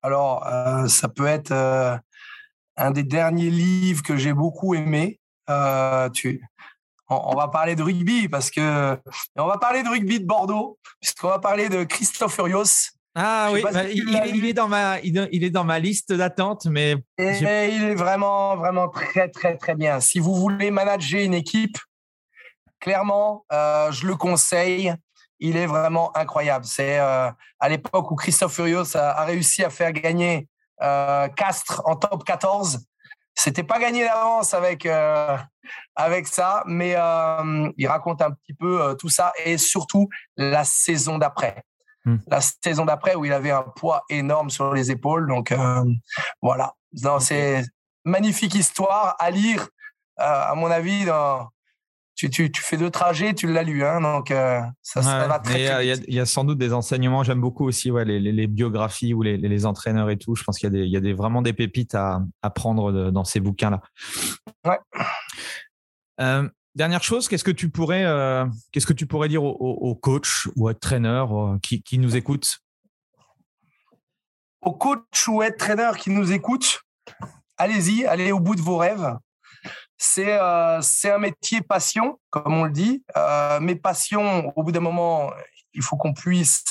alors, 0.06 0.46
euh, 0.46 0.86
ça 0.86 1.08
peut 1.08 1.26
être 1.26 1.50
euh, 1.50 1.96
un 2.76 2.92
des 2.92 3.02
derniers 3.02 3.50
livres 3.50 4.04
que 4.04 4.16
j'ai 4.16 4.32
beaucoup 4.32 4.76
aimé. 4.76 5.18
Euh, 5.50 6.08
tu, 6.10 6.40
on, 7.08 7.34
va 7.34 7.48
parler 7.48 7.74
de 7.74 7.82
rugby 7.82 8.28
parce 8.28 8.52
que 8.52 8.96
on 9.34 9.46
va 9.46 9.58
parler 9.58 9.82
de 9.82 9.88
rugby 9.88 10.20
de 10.20 10.24
Bordeaux 10.24 10.78
puisqu'on 11.00 11.28
va 11.28 11.40
parler 11.40 11.68
de 11.68 11.82
Christophe 11.82 12.34
Furios. 12.34 12.92
Ah 13.18 13.48
oui, 13.50 13.62
bah, 13.62 13.84
il, 13.88 14.44
est 14.44 14.52
dans 14.52 14.68
ma, 14.68 15.00
il, 15.00 15.42
est 15.42 15.50
dans 15.50 15.64
ma 15.64 15.78
liste 15.78 16.12
d'attente, 16.12 16.66
mais 16.66 16.96
Et 17.16 17.38
il 17.38 17.82
est 17.82 17.94
vraiment, 17.94 18.56
vraiment 18.56 18.88
très, 18.88 19.30
très, 19.30 19.56
très 19.56 19.74
bien. 19.74 20.00
Si 20.00 20.18
vous 20.18 20.34
voulez 20.34 20.70
manager 20.70 21.22
une 21.22 21.32
équipe, 21.32 21.78
clairement, 22.78 23.46
je 23.50 24.06
le 24.06 24.16
conseille 24.16 24.94
il 25.40 25.56
est 25.56 25.66
vraiment 25.66 26.16
incroyable. 26.16 26.64
C'est 26.64 26.98
euh, 26.98 27.30
à 27.60 27.68
l'époque 27.68 28.10
où 28.10 28.16
Christophe 28.16 28.54
Furios 28.54 28.96
a, 28.96 29.24
réussi 29.24 29.64
à 29.64 29.70
faire 29.70 29.92
gagner 29.92 30.48
euh, 30.82 31.28
Castres 31.28 31.82
en 31.84 31.96
top 31.96 32.24
14. 32.24 32.86
C'était 33.34 33.62
pas 33.62 33.78
gagné 33.78 34.04
d'avance 34.04 34.54
avec 34.54 34.86
euh, 34.86 35.36
avec 35.94 36.26
ça, 36.26 36.62
mais 36.66 36.92
il 37.76 37.86
raconte 37.86 38.22
un 38.22 38.30
petit 38.30 38.54
peu 38.54 38.96
tout 38.98 39.08
ça 39.08 39.32
et 39.44 39.58
surtout 39.58 40.08
la 40.36 40.64
saison 40.64 41.18
d'après. 41.18 41.62
Hmm. 42.06 42.16
La 42.28 42.40
saison 42.40 42.86
d'après 42.86 43.14
où 43.14 43.24
il 43.24 43.32
avait 43.32 43.50
un 43.50 43.62
poids 43.62 44.04
énorme 44.08 44.48
sur 44.48 44.72
les 44.72 44.90
épaules. 44.90 45.28
Donc 45.28 45.54
voilà, 46.40 46.74
c'est 47.20 47.62
magnifique 48.04 48.54
histoire 48.54 49.16
à 49.18 49.30
lire. 49.30 49.68
à 50.16 50.54
mon 50.54 50.70
avis, 50.70 51.04
dans, 51.04 51.48
tu, 52.16 52.30
tu, 52.30 52.50
tu, 52.50 52.62
fais 52.62 52.78
deux 52.78 52.90
trajets, 52.90 53.34
tu 53.34 53.46
l'as 53.46 53.62
lu, 53.62 53.84
hein, 53.84 54.00
donc 54.00 54.30
euh, 54.30 54.60
ça, 54.80 55.00
va 55.02 55.38
très, 55.38 55.86
Il 55.86 56.14
y, 56.14 56.18
a 56.18 56.24
sans 56.24 56.44
doute 56.44 56.56
des 56.56 56.72
enseignements. 56.72 57.22
J'aime 57.22 57.42
beaucoup 57.42 57.66
aussi 57.66 57.90
ouais, 57.90 58.06
les, 58.06 58.18
les, 58.18 58.46
biographies 58.46 59.12
ou 59.12 59.20
les, 59.20 59.36
les, 59.36 59.66
entraîneurs 59.66 60.08
et 60.08 60.16
tout. 60.16 60.34
Je 60.34 60.42
pense 60.42 60.58
qu'il 60.58 60.66
y 60.66 60.74
a, 60.74 60.82
des, 60.82 60.86
y 60.86 60.96
a 60.96 61.00
des, 61.00 61.12
vraiment 61.12 61.42
des 61.42 61.52
pépites 61.52 61.94
à, 61.94 62.22
à 62.40 62.48
prendre 62.48 63.10
dans 63.10 63.24
ces 63.24 63.38
bouquins-là. 63.40 63.82
Ouais. 64.64 64.78
Euh, 66.22 66.48
dernière 66.76 67.02
chose, 67.02 67.28
qu'est-ce 67.28 67.44
que 67.44 67.50
tu 67.50 67.68
pourrais, 67.68 68.04
euh, 68.04 68.46
dire 69.28 69.42
aux, 69.42 69.94
coachs 69.94 70.46
ou 70.54 70.68
aux 70.68 70.74
traîneurs 70.74 71.58
qui, 71.62 71.82
qui 71.82 71.98
nous 71.98 72.14
écoutent 72.14 72.58
Aux 74.60 74.74
coachs 74.74 75.26
ou 75.26 75.42
aux 75.42 75.50
traîneurs 75.50 75.96
qui 75.96 76.10
nous 76.10 76.32
écoutent, 76.32 76.82
allez-y, 77.56 78.06
allez 78.06 78.30
au 78.30 78.38
bout 78.38 78.54
de 78.54 78.62
vos 78.62 78.76
rêves 78.76 79.16
c'est 79.98 80.38
euh, 80.38 80.80
un 81.04 81.18
métier 81.18 81.62
passion, 81.62 82.18
comme 82.30 82.54
on 82.54 82.64
le 82.64 82.70
dit. 82.70 83.02
Euh, 83.16 83.58
mais 83.60 83.76
passion, 83.76 84.52
au 84.56 84.62
bout 84.62 84.72
d'un 84.72 84.80
moment, 84.80 85.30
il 85.72 85.82
faut 85.82 85.96
qu'on 85.96 86.12
puisse 86.12 86.64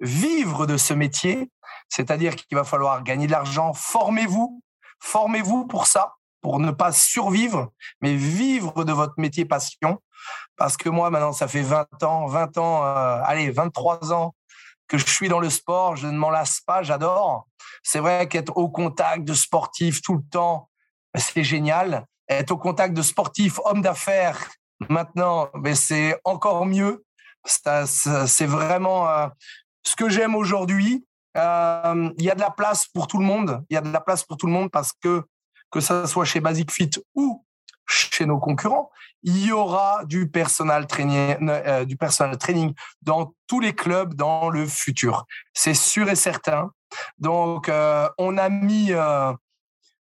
vivre 0.00 0.66
de 0.66 0.76
ce 0.76 0.94
métier. 0.94 1.50
C'est-à-dire 1.88 2.36
qu'il 2.36 2.56
va 2.56 2.64
falloir 2.64 3.02
gagner 3.02 3.26
de 3.26 3.32
l'argent. 3.32 3.72
Formez-vous, 3.74 4.62
formez-vous 5.00 5.66
pour 5.66 5.86
ça, 5.86 6.14
pour 6.44 6.60
ne 6.60 6.72
pas 6.72 6.92
survivre, 6.92 7.72
mais 8.02 8.16
vivre 8.16 8.84
de 8.84 8.92
votre 8.92 9.14
métier 9.16 9.46
passion. 9.46 10.02
Parce 10.58 10.76
que 10.76 10.90
moi, 10.90 11.08
maintenant, 11.08 11.32
ça 11.32 11.48
fait 11.48 11.62
20 11.62 12.02
ans, 12.02 12.26
20 12.26 12.58
ans, 12.58 12.84
euh, 12.84 13.22
allez, 13.24 13.50
23 13.50 14.12
ans 14.12 14.34
que 14.86 14.98
je 14.98 15.06
suis 15.06 15.30
dans 15.30 15.40
le 15.40 15.48
sport. 15.48 15.96
Je 15.96 16.06
ne 16.06 16.18
m'en 16.18 16.28
lasse 16.28 16.60
pas, 16.60 16.82
j'adore. 16.82 17.48
C'est 17.82 17.98
vrai 17.98 18.28
qu'être 18.28 18.58
au 18.58 18.68
contact 18.68 19.24
de 19.24 19.32
sportifs 19.32 20.02
tout 20.02 20.16
le 20.16 20.22
temps, 20.30 20.68
c'est 21.14 21.44
génial 21.44 22.04
être 22.28 22.50
au 22.50 22.58
contact 22.58 22.92
de 22.92 23.00
sportifs, 23.00 23.58
hommes 23.64 23.80
d'affaires, 23.80 24.50
maintenant, 24.90 25.48
mais 25.54 25.74
c'est 25.74 26.20
encore 26.24 26.66
mieux. 26.66 27.06
C'est 27.46 28.46
vraiment 28.46 29.08
euh, 29.08 29.28
ce 29.82 29.96
que 29.96 30.10
j'aime 30.10 30.34
aujourd'hui. 30.34 31.06
Euh, 31.38 32.10
il 32.18 32.24
y 32.24 32.30
a 32.30 32.34
de 32.34 32.40
la 32.40 32.50
place 32.50 32.86
pour 32.86 33.06
tout 33.06 33.18
le 33.18 33.24
monde. 33.24 33.64
Il 33.70 33.74
y 33.74 33.78
a 33.78 33.80
de 33.80 33.90
la 33.90 34.00
place 34.00 34.24
pour 34.24 34.36
tout 34.36 34.46
le 34.46 34.52
monde 34.52 34.70
parce 34.70 34.92
que 34.92 35.24
que 35.74 35.80
ça 35.80 36.06
soit 36.06 36.24
chez 36.24 36.40
Basic 36.40 36.70
Fit 36.70 36.90
ou 37.14 37.44
chez 37.86 38.26
nos 38.26 38.38
concurrents, 38.38 38.90
il 39.22 39.44
y 39.44 39.52
aura 39.52 40.04
du 40.04 40.28
personal 40.28 40.86
training, 40.86 41.36
euh, 41.48 42.72
dans 43.02 43.34
tous 43.46 43.60
les 43.60 43.74
clubs 43.74 44.14
dans 44.14 44.50
le 44.50 44.66
futur. 44.66 45.26
C'est 45.52 45.74
sûr 45.74 46.08
et 46.08 46.14
certain. 46.14 46.70
Donc, 47.18 47.68
on 48.18 48.38
a 48.38 48.48
mis, 48.48 48.92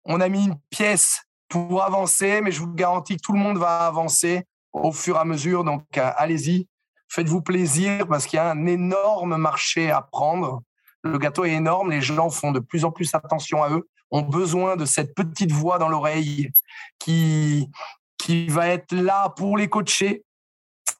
on 0.06 0.20
a 0.20 0.28
mis 0.28 0.46
une 0.46 0.58
pièce 0.70 1.28
pour 1.48 1.82
avancer, 1.82 2.40
mais 2.40 2.50
je 2.50 2.60
vous 2.60 2.72
garantis 2.72 3.16
que 3.16 3.22
tout 3.22 3.32
le 3.32 3.38
monde 3.38 3.58
va 3.58 3.86
avancer 3.86 4.44
au 4.72 4.92
fur 4.92 5.16
et 5.16 5.20
à 5.20 5.24
mesure. 5.24 5.64
Donc, 5.64 5.84
euh, 5.96 6.10
allez-y, 6.16 6.68
faites-vous 7.08 7.42
plaisir 7.42 8.06
parce 8.06 8.26
qu'il 8.26 8.36
y 8.36 8.40
a 8.40 8.50
un 8.50 8.66
énorme 8.66 9.36
marché 9.36 9.90
à 9.90 10.02
prendre. 10.02 10.62
Le 11.02 11.18
gâteau 11.18 11.44
est 11.44 11.52
énorme, 11.52 11.90
les 11.90 12.00
gens 12.00 12.28
font 12.28 12.52
de 12.52 12.60
plus 12.60 12.84
en 12.84 12.90
plus 12.90 13.14
attention 13.14 13.62
à 13.62 13.70
eux, 13.70 13.88
ont 14.10 14.22
besoin 14.22 14.76
de 14.76 14.84
cette 14.84 15.14
petite 15.14 15.52
voix 15.52 15.78
dans 15.78 15.88
l'oreille 15.88 16.50
qui, 16.98 17.70
qui 18.16 18.48
va 18.48 18.68
être 18.68 18.92
là 18.92 19.28
pour 19.30 19.56
les 19.56 19.68
coacher. 19.68 20.24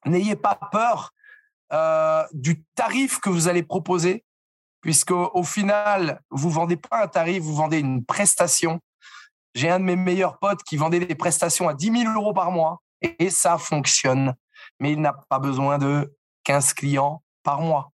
N'ayez 0.04 0.36
pas 0.36 0.58
peur 0.70 1.12
euh, 1.72 2.24
du 2.32 2.64
tarif 2.74 3.20
que 3.20 3.30
vous 3.30 3.48
allez 3.48 3.62
proposer, 3.62 4.24
puisque 4.80 5.10
au 5.10 5.42
final, 5.42 6.20
vous 6.30 6.50
vendez 6.50 6.76
pas 6.76 7.02
un 7.02 7.08
tarif, 7.08 7.42
vous 7.42 7.54
vendez 7.54 7.78
une 7.78 8.04
prestation 8.04 8.80
j'ai 9.54 9.68
un 9.68 9.80
de 9.80 9.84
mes 9.84 9.96
meilleurs 9.96 10.38
potes 10.38 10.62
qui 10.62 10.76
vendait 10.76 11.00
des 11.00 11.14
prestations 11.14 11.68
à 11.68 11.74
10 11.74 12.02
000 12.04 12.14
euros 12.14 12.32
par 12.32 12.52
mois 12.52 12.80
et 13.02 13.28
ça 13.28 13.58
fonctionne. 13.58 14.34
Mais 14.78 14.92
il 14.92 15.00
n'a 15.00 15.12
pas 15.28 15.40
besoin 15.40 15.78
de 15.78 16.14
15 16.44 16.74
clients 16.74 17.22
par 17.42 17.60
mois. 17.60 17.90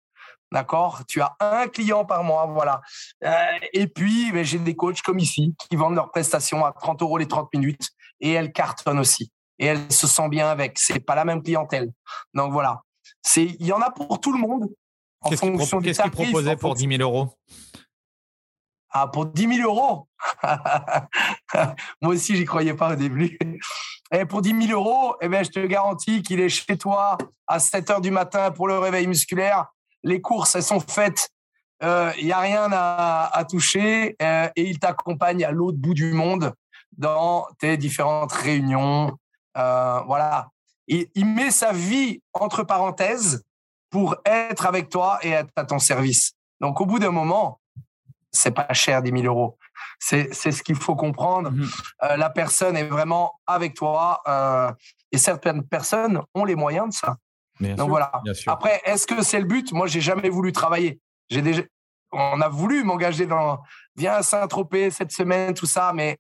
D'accord? 0.53 1.03
Tu 1.07 1.21
as 1.21 1.37
un 1.39 1.69
client 1.69 2.05
par 2.05 2.25
mois, 2.25 2.47
voilà. 2.47 2.81
Euh, 3.25 3.59
et 3.73 3.87
puis, 3.87 4.33
ben, 4.33 4.45
j'ai 4.45 4.59
des 4.59 4.75
coachs 4.75 5.01
comme 5.03 5.19
ici 5.19 5.55
qui 5.59 5.77
vendent 5.77 5.95
leurs 5.95 6.11
prestations 6.11 6.65
à 6.65 6.73
30 6.73 7.03
euros 7.03 7.19
les 7.19 7.29
30 7.29 7.49
minutes 7.55 7.91
et 8.21 8.33
elles 8.33 8.53
cartonnent 8.53 8.99
aussi. 8.99 9.31
Et 9.59 9.67
elles 9.67 9.93
se 9.93 10.07
sentent 10.07 10.31
bien 10.31 10.49
avec. 10.49 10.79
C'est 10.79 11.01
pas 11.01 11.15
la 11.15 11.25
même 11.25 11.43
clientèle. 11.43 11.93
Donc 12.35 12.53
voilà. 12.53 12.83
C'est, 13.23 13.45
il 13.45 13.67
y 13.67 13.73
en 13.73 13.81
a 13.81 13.91
pour 13.91 14.21
tout 14.21 14.33
le 14.33 14.39
monde. 14.39 14.69
Qu'est-ce 15.29 15.43
qu'il 15.43 16.11
proposait 16.11 16.57
pour 16.57 16.75
10 16.75 16.97
000 16.97 17.03
euros? 17.03 17.29
Ah, 18.93 19.07
pour 19.07 19.27
10 19.27 19.57
000 19.57 19.69
euros? 19.69 20.09
Moi 22.03 22.15
aussi, 22.15 22.37
j'y 22.37 22.45
croyais 22.45 22.75
pas 22.75 22.93
au 22.93 22.97
début. 22.97 23.39
Et 24.13 24.25
pour 24.25 24.43
10 24.43 24.67
000 24.67 24.81
euros, 24.81 25.15
eh 25.21 25.29
ben, 25.29 25.45
je 25.45 25.51
te 25.51 25.65
garantis 25.65 26.23
qu'il 26.23 26.41
est 26.41 26.49
chez 26.49 26.77
toi 26.77 27.17
à 27.47 27.61
7 27.61 27.91
heures 27.91 28.01
du 28.01 28.11
matin 28.11 28.51
pour 28.51 28.67
le 28.67 28.79
réveil 28.79 29.07
musculaire. 29.07 29.67
Les 30.03 30.21
courses, 30.21 30.55
elles 30.55 30.63
sont 30.63 30.81
faites. 30.81 31.29
Il 31.83 31.89
euh, 31.89 32.13
n'y 32.23 32.33
a 32.33 32.41
rien 32.41 32.69
à, 32.73 33.45
toucher 33.49 34.17
euh, 34.21 34.49
et 34.55 34.69
il 34.69 34.79
t'accompagne 34.79 35.45
à 35.45 35.51
l'autre 35.51 35.79
bout 35.79 35.95
du 35.95 36.13
monde 36.13 36.53
dans 36.97 37.47
tes 37.59 37.77
différentes 37.77 38.33
réunions. 38.33 39.17
Euh, 39.57 40.01
voilà. 40.07 40.49
il 40.89 41.25
met 41.25 41.51
sa 41.51 41.73
vie 41.73 42.21
entre 42.35 42.65
parenthèses 42.65 43.43
pour 43.91 44.17
être 44.25 44.67
avec 44.67 44.89
toi 44.89 45.19
et 45.23 45.31
être 45.31 45.51
à 45.57 45.65
ton 45.65 45.79
service. 45.79 46.33
Donc, 46.61 46.81
au 46.81 46.87
bout 46.87 46.99
d'un 46.99 47.11
moment, 47.11 47.61
c'est 48.33 48.53
pas 48.53 48.73
cher, 48.73 49.03
10 49.03 49.11
000 49.11 49.25
euros. 49.25 49.59
C'est, 49.99 50.33
ce 50.33 50.63
qu'il 50.63 50.77
faut 50.77 50.97
comprendre. 50.97 51.51
Mhm. 51.51 51.69
Euh, 52.05 52.17
la 52.17 52.31
personne 52.31 52.77
est 52.77 52.85
vraiment 52.85 53.39
avec 53.47 53.75
toi 53.75 54.23
euh, 54.29 54.73
et 55.13 55.19
certaines 55.19 55.63
personnes 55.65 56.23
ont 56.35 56.45
les 56.45 56.55
moyens 56.55 56.89
de 56.89 56.95
ça. 56.95 57.17
Donc 57.61 57.89
voilà. 57.89 58.11
Après, 58.47 58.81
est-ce 58.85 59.07
que 59.07 59.23
c'est 59.23 59.39
le 59.39 59.47
but? 59.47 59.73
Moi, 59.73 59.87
j'ai 59.87 60.01
jamais 60.01 60.29
voulu 60.29 60.53
travailler. 60.53 61.01
J'ai 61.29 61.43
déjà, 61.43 61.63
on 62.13 62.41
a 62.41 62.49
voulu 62.49 62.83
m'engager 62.85 63.27
dans 63.27 63.61
viens 63.97 64.15
à 64.15 64.23
Saint-Tropez 64.23 64.91
cette 64.91 65.13
semaine, 65.13 65.55
tout 65.55 65.67
ça, 65.67 65.93
mais 65.95 66.19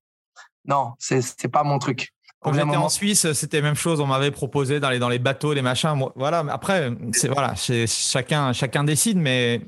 non, 0.66 0.93
c'est 0.99 1.22
c'est 1.22 1.49
pas 1.49 1.64
mon 1.64 1.78
truc. 1.78 2.12
Quand 2.43 2.55
j'étais 2.55 2.76
en 2.76 2.88
Suisse, 2.88 3.32
c'était 3.32 3.59
la 3.59 3.64
même 3.64 3.74
chose. 3.74 4.01
On 4.01 4.07
m'avait 4.07 4.30
proposé 4.30 4.80
d'aller 4.80 4.99
dans 4.99 5.11
les 5.11 5.18
bateaux, 5.18 5.53
les 5.53 5.61
machins. 5.61 5.95
Voilà. 6.16 6.43
Après, 6.49 6.91
c'est 7.12 7.28
voilà, 7.28 7.55
chacun, 7.55 8.55
chacun 8.55 8.82
décide. 8.82 9.18
Mais 9.18 9.61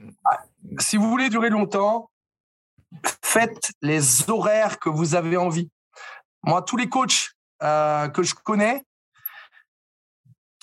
si 0.79 0.97
vous 0.97 1.11
voulez 1.11 1.29
durer 1.29 1.51
longtemps, 1.51 2.11
faites 3.23 3.73
les 3.83 4.31
horaires 4.31 4.79
que 4.79 4.89
vous 4.89 5.15
avez 5.15 5.37
envie. 5.37 5.71
Moi, 6.45 6.63
tous 6.63 6.79
les 6.79 6.89
coachs 6.89 7.33
euh, 7.63 8.09
que 8.09 8.23
je 8.23 8.35
connais 8.35 8.85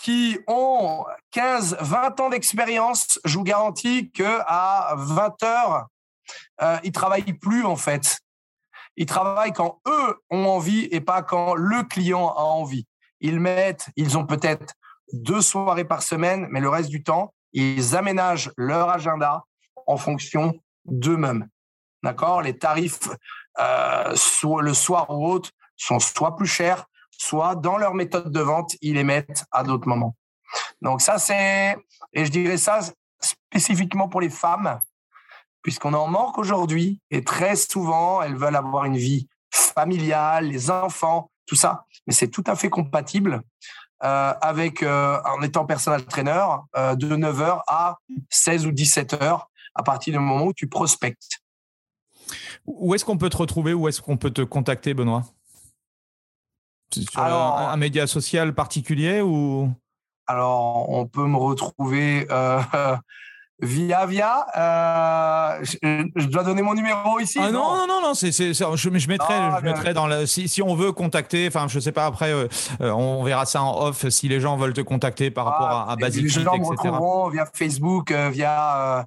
qui 0.02 0.40
ont 0.48 1.06
15, 1.32 1.78
20 1.82 2.20
ans 2.20 2.30
d'expérience, 2.30 3.20
je 3.26 3.38
vous 3.38 3.44
garantis 3.44 4.12
que 4.12 4.40
à 4.48 4.94
20 4.98 5.44
heures, 5.44 5.88
euh, 6.62 6.78
ils 6.84 6.92
travaillent 6.92 7.34
plus 7.34 7.66
en 7.66 7.76
fait. 7.76 8.20
Ils 8.96 9.06
travaillent 9.06 9.54
quand 9.54 9.80
eux 9.88 10.16
ont 10.30 10.46
envie 10.46 10.88
et 10.92 11.02
pas 11.02 11.22
quand 11.22 11.54
le 11.56 11.84
client 11.84 12.30
a 12.30 12.42
envie. 12.42 12.88
Ils 13.20 13.40
mettent, 13.40 13.90
ils 13.96 14.18
ont 14.18 14.26
peut-être 14.26 14.74
deux 15.12 15.42
soirées 15.42 15.86
par 15.86 16.02
semaine, 16.02 16.48
mais 16.50 16.60
le 16.60 16.70
reste 16.70 16.90
du 16.90 17.04
temps, 17.04 17.34
ils 17.52 17.96
aménagent 17.96 18.52
leur 18.58 18.90
agenda 18.90 19.44
en 19.88 19.98
fonction 19.98 20.54
d'eux-mêmes. 20.86 21.48
D'accord? 22.04 22.42
Les 22.42 22.58
tarifs, 22.58 23.10
euh, 23.60 24.16
le 24.62 24.74
soir 24.74 25.10
ou 25.10 25.28
autre, 25.28 25.52
sont 25.76 26.00
soit 26.00 26.36
plus 26.36 26.48
chers, 26.48 26.86
soit 27.20 27.56
dans 27.56 27.78
leur 27.78 27.94
méthode 27.94 28.32
de 28.32 28.40
vente, 28.40 28.76
ils 28.82 28.96
les 28.96 29.04
mettent 29.04 29.46
à 29.52 29.64
d'autres 29.64 29.88
moments. 29.88 30.16
Donc 30.82 31.02
ça, 31.02 31.20
c'est, 31.20 31.78
et 32.14 32.26
je 32.26 32.32
dirais 32.32 32.58
ça 32.58 32.80
spécifiquement 33.20 34.08
pour 34.08 34.22
les 34.22 34.30
femmes, 34.30 34.80
puisqu'on 35.62 35.94
en 35.94 36.08
manque 36.08 36.38
aujourd'hui 36.38 37.02
et 37.12 37.24
très 37.24 37.56
souvent, 37.56 38.22
elles 38.22 38.38
veulent 38.38 38.56
avoir 38.56 38.86
une 38.86 38.98
vie 38.98 39.28
familiale, 39.52 40.48
les 40.48 40.72
enfants, 40.72 41.30
tout 41.46 41.56
ça. 41.56 41.86
Mais 42.08 42.14
c'est 42.14 42.30
tout 42.30 42.44
à 42.48 42.56
fait 42.56 42.70
compatible 42.70 43.42
euh, 44.04 44.34
avec 44.42 44.82
euh, 44.82 45.20
en 45.26 45.42
étant 45.42 45.66
personnel 45.66 46.06
trainer 46.06 46.46
euh, 46.78 46.96
de 46.96 47.16
9h 47.16 47.62
à 47.68 47.98
16 48.30 48.66
ou 48.66 48.72
17h 48.72 49.42
à 49.76 49.84
partir 49.84 50.14
du 50.14 50.20
moment 50.20 50.46
où 50.46 50.54
tu 50.54 50.68
prospectes. 50.68 51.42
Où 52.66 52.96
est-ce 52.96 53.04
qu'on 53.04 53.18
peut 53.18 53.30
te 53.30 53.38
retrouver? 53.38 53.74
Où 53.74 53.88
est-ce 53.88 54.02
qu'on 54.02 54.18
peut 54.18 54.32
te 54.32 54.42
contacter, 54.42 54.94
Benoît? 54.94 55.24
Sur 56.94 57.20
alors, 57.20 57.58
un, 57.58 57.78
média 57.78 58.08
social 58.08 58.54
particulier 58.54 59.22
ou? 59.22 59.72
Alors, 60.28 60.90
on 60.90 61.08
peut 61.08 61.26
me 61.26 61.38
retrouver 61.38 62.28
Via 63.62 64.06
via, 64.06 64.46
euh, 64.56 65.66
je, 66.16 66.28
dois 66.28 66.44
donner 66.44 66.62
mon 66.62 66.74
numéro 66.74 67.20
ici. 67.20 67.40
Ah 67.42 67.52
non 67.52 67.76
non? 67.76 67.88
non 67.88 68.02
non, 68.02 68.14
c'est 68.14 68.32
je, 68.32 68.54
je 68.54 69.08
mettrai 69.10 69.34
je 69.34 69.58
ah, 69.58 69.60
mettrai 69.62 69.94
dans 69.94 70.08
la 70.08 70.26
si, 70.26 70.48
si 70.48 70.62
on 70.62 70.76
veut 70.76 70.94
contacter, 70.94 71.46
enfin 71.50 71.68
je 71.68 71.78
sais 71.82 71.92
pas 71.92 72.06
après 72.06 72.32
euh, 72.32 72.48
euh, 72.80 72.92
on 72.92 73.22
verra 73.24 73.46
ça 73.46 73.62
en 73.62 73.88
off 73.88 74.08
si 74.08 74.30
les 74.30 74.40
gens 74.40 74.56
veulent 74.56 74.72
te 74.72 74.80
contacter 74.80 75.30
par 75.30 75.44
rapport 75.44 75.68
à, 75.68 75.92
à 75.92 75.96
Basic 75.98 76.24
Les 76.24 76.30
gens 76.30 76.58
me 76.58 76.66
retrouveront 76.66 77.28
via 77.28 77.46
Facebook, 77.54 78.14
via 78.14 79.06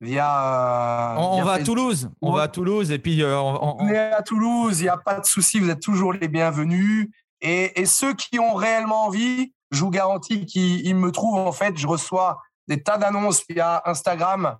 via. 0.00 1.14
On, 1.18 1.42
va 1.42 1.52
à 1.52 1.62
Toulouse. 1.62 2.10
On 2.20 2.32
va 2.32 2.42
à 2.42 2.48
Toulouse 2.48 2.90
et 2.90 2.98
puis. 2.98 3.22
on, 3.24 3.88
est 3.88 3.98
à 3.98 4.22
Toulouse. 4.22 4.80
Il 4.80 4.84
n'y 4.84 4.88
a 4.88 4.96
pas 4.96 5.20
de 5.20 5.26
souci. 5.26 5.60
Vous 5.60 5.70
êtes 5.70 5.82
toujours 5.82 6.12
les 6.12 6.28
bienvenus. 6.28 7.08
Et, 7.40 7.80
et, 7.80 7.86
ceux 7.86 8.14
qui 8.14 8.38
ont 8.38 8.54
réellement 8.54 9.06
envie, 9.06 9.54
je 9.70 9.80
vous 9.80 9.90
garantis 9.90 10.46
qu'ils 10.46 10.96
me 10.96 11.10
trouvent. 11.10 11.38
En 11.38 11.52
fait, 11.52 11.76
je 11.78 11.86
reçois 11.86 12.38
des 12.68 12.82
tas 12.82 12.98
d'annonces 12.98 13.44
via 13.48 13.82
Instagram 13.84 14.58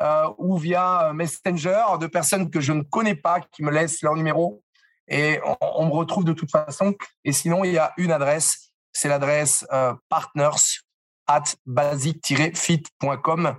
euh, 0.00 0.28
ou 0.38 0.56
via 0.56 1.12
Messenger 1.12 1.84
de 2.00 2.06
personnes 2.06 2.50
que 2.50 2.60
je 2.60 2.72
ne 2.72 2.82
connais 2.82 3.14
pas 3.14 3.40
qui 3.40 3.62
me 3.62 3.70
laissent 3.70 4.00
leur 4.02 4.14
numéro 4.14 4.62
et 5.08 5.38
on, 5.60 5.86
me 5.86 5.92
retrouve 5.92 6.24
de 6.24 6.32
toute 6.32 6.50
façon. 6.50 6.94
Et 7.24 7.32
sinon, 7.32 7.64
il 7.64 7.72
y 7.72 7.78
a 7.78 7.92
une 7.98 8.10
adresse, 8.10 8.72
c'est 8.92 9.08
l'adresse 9.08 9.66
euh, 9.72 9.92
partners 10.08 10.80
at 11.26 11.44
basic-fit.com 11.66 13.56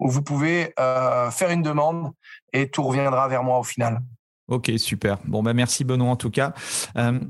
où 0.00 0.10
vous 0.10 0.22
pouvez 0.22 0.72
euh, 0.78 1.30
faire 1.30 1.50
une 1.50 1.62
demande 1.62 2.12
et 2.52 2.70
tout 2.70 2.82
reviendra 2.82 3.28
vers 3.28 3.42
moi 3.42 3.58
au 3.58 3.64
final. 3.64 4.00
Ok, 4.48 4.70
super. 4.76 5.18
Bon, 5.24 5.42
ben 5.42 5.52
merci 5.54 5.84
Benoît 5.84 6.10
en 6.10 6.16
tout 6.16 6.30
cas. 6.30 6.52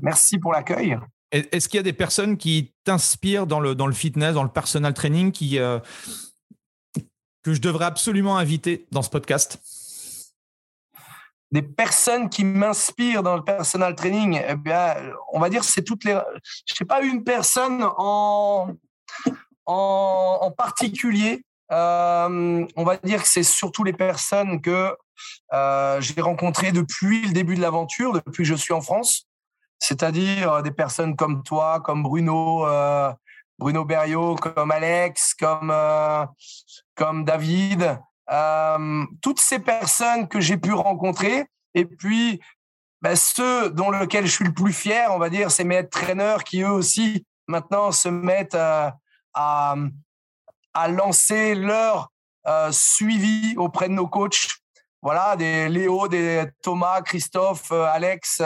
merci 0.01 0.37
pour 0.39 0.51
l'accueil. 0.51 0.97
Est-ce 1.33 1.67
qu'il 1.67 1.77
y 1.77 1.79
a 1.79 1.83
des 1.83 1.93
personnes 1.93 2.37
qui 2.37 2.73
t'inspirent 2.83 3.47
dans 3.47 3.59
le, 3.59 3.73
dans 3.73 3.87
le 3.87 3.93
fitness, 3.93 4.35
dans 4.35 4.43
le 4.43 4.49
personal 4.49 4.93
training, 4.93 5.31
qui, 5.31 5.57
euh, 5.57 5.79
que 7.41 7.53
je 7.53 7.59
devrais 7.59 7.85
absolument 7.85 8.37
inviter 8.37 8.85
dans 8.91 9.01
ce 9.01 9.09
podcast? 9.09 9.59
Des 11.51 11.63
personnes 11.63 12.29
qui 12.29 12.45
m'inspirent 12.45 13.23
dans 13.23 13.35
le 13.35 13.43
personal 13.43 13.95
training, 13.95 14.41
eh 14.47 14.55
bien, 14.55 14.95
on 15.31 15.39
va 15.39 15.49
dire 15.49 15.63
c'est 15.63 15.83
toutes 15.83 16.03
les. 16.03 16.19
Je 16.67 16.75
sais 16.75 16.85
pas 16.85 17.01
une 17.01 17.23
personne 17.23 17.83
en, 17.97 18.69
en, 19.65 20.51
particulier. 20.55 21.43
Euh, 21.71 22.65
on 22.75 22.83
va 22.83 22.97
dire 22.97 23.21
que 23.23 23.27
c'est 23.27 23.43
surtout 23.43 23.83
les 23.83 23.93
personnes 23.93 24.61
que 24.61 24.95
euh, 25.53 26.01
j'ai 26.01 26.21
rencontrées 26.21 26.71
depuis 26.71 27.25
le 27.27 27.33
début 27.33 27.55
de 27.55 27.61
l'aventure, 27.61 28.13
depuis 28.13 28.43
que 28.43 28.49
je 28.49 28.55
suis 28.55 28.73
en 28.73 28.81
France 28.81 29.27
c'est-à-dire 29.83 30.51
euh, 30.51 30.61
des 30.61 30.71
personnes 30.71 31.15
comme 31.15 31.43
toi, 31.43 31.81
comme 31.81 32.03
Bruno, 32.03 32.65
euh, 32.65 33.11
Bruno 33.59 33.83
Berriot, 33.83 34.35
comme 34.35 34.71
Alex, 34.71 35.33
comme, 35.33 35.71
euh, 35.71 36.25
comme 36.95 37.25
David, 37.25 37.99
toutes 39.21 39.41
ces 39.41 39.59
personnes 39.59 40.27
que 40.27 40.39
j'ai 40.39 40.57
pu 40.57 40.73
rencontrer, 40.73 41.45
et 41.75 41.85
puis 41.85 42.39
ben, 43.01 43.15
ceux 43.15 43.69
dont 43.69 43.91
lequel 43.91 44.25
je 44.25 44.31
suis 44.31 44.45
le 44.45 44.53
plus 44.53 44.71
fier, 44.71 45.11
on 45.11 45.19
va 45.19 45.29
dire, 45.29 45.51
c'est 45.51 45.65
mes 45.65 45.87
traîneurs 45.87 46.45
qui 46.45 46.61
eux 46.61 46.71
aussi 46.71 47.25
maintenant 47.47 47.91
se 47.91 48.07
mettent 48.07 48.55
à, 48.55 48.95
à 49.33 49.75
lancer 50.87 51.55
leur 51.55 52.11
suivi 52.71 53.55
auprès 53.57 53.89
de 53.89 53.93
nos 53.93 54.07
coachs. 54.07 54.47
Voilà, 55.01 55.35
des 55.35 55.67
Léo, 55.69 56.07
des 56.07 56.45
Thomas, 56.61 57.01
Christophe, 57.01 57.71
Alex, 57.71 58.41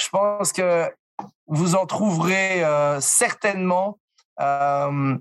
je 0.00 0.08
pense 0.10 0.52
que 0.52 0.90
vous 1.46 1.74
en 1.74 1.86
trouverez 1.86 2.64
euh, 2.64 3.00
certainement. 3.00 3.98
Euh, 4.40 5.18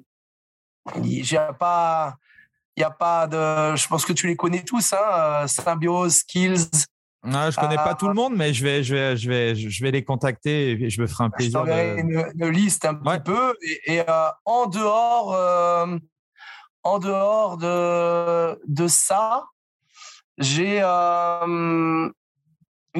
il 0.95 1.23
n'y 1.23 1.35
a 1.35 1.53
pas, 1.53 2.15
de. 3.27 3.75
Je 3.75 3.87
pense 3.87 4.05
que 4.05 4.13
tu 4.13 4.27
les 4.27 4.35
connais 4.35 4.63
tous, 4.63 4.93
hein, 4.93 5.43
euh, 5.43 5.47
Symbiose, 5.47 6.17
Skills. 6.17 6.69
Non, 7.25 7.51
je 7.51 7.59
connais 7.59 7.75
pas 7.75 7.95
tout 7.95 8.07
le 8.07 8.13
monde, 8.13 8.33
mais 8.35 8.53
je 8.53 8.63
vais, 8.63 8.83
je 8.83 8.95
vais, 8.95 9.17
je 9.17 9.29
vais, 9.29 9.55
je 9.55 9.83
vais 9.83 9.91
les 9.91 10.03
contacter 10.03 10.71
et 10.71 10.89
je 10.89 11.01
me 11.01 11.07
ferai 11.07 11.25
un 11.25 11.29
plaisir. 11.29 11.65
Je 11.65 11.71
de... 11.71 11.99
une, 11.99 12.31
une, 12.35 12.49
liste 12.49 12.85
un 12.85 12.95
petit 12.95 13.19
peu. 13.23 13.55
Et, 13.85 14.01
en 14.45 14.67
dehors, 14.67 15.33
en 16.83 16.99
dehors 16.99 17.57
de, 17.57 18.59
de 18.67 18.87
ça, 18.87 19.45
j'ai 20.37 20.81
une 20.81 22.13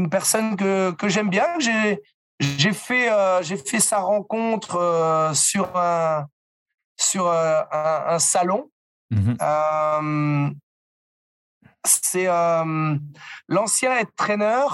personne 0.10 0.58
que, 0.58 0.92
que 0.92 1.08
j'aime 1.08 1.30
bien. 1.30 1.48
J'ai 1.60 2.02
j'ai 2.40 2.74
fait 2.74 3.12
euh, 3.12 3.42
j'ai 3.44 3.58
fait 3.58 3.80
sa 3.80 4.00
rencontre 4.00 4.78
euh, 4.78 5.34
sur 5.34 5.76
un 5.76 6.28
sur 6.96 7.28
euh, 7.28 7.62
un, 7.72 8.20
salon. 8.20 8.70
Mmh 9.12 10.52
c'est 11.90 12.28
l'ancien 13.48 13.98
head 13.98 14.08
trainer. 14.16 14.66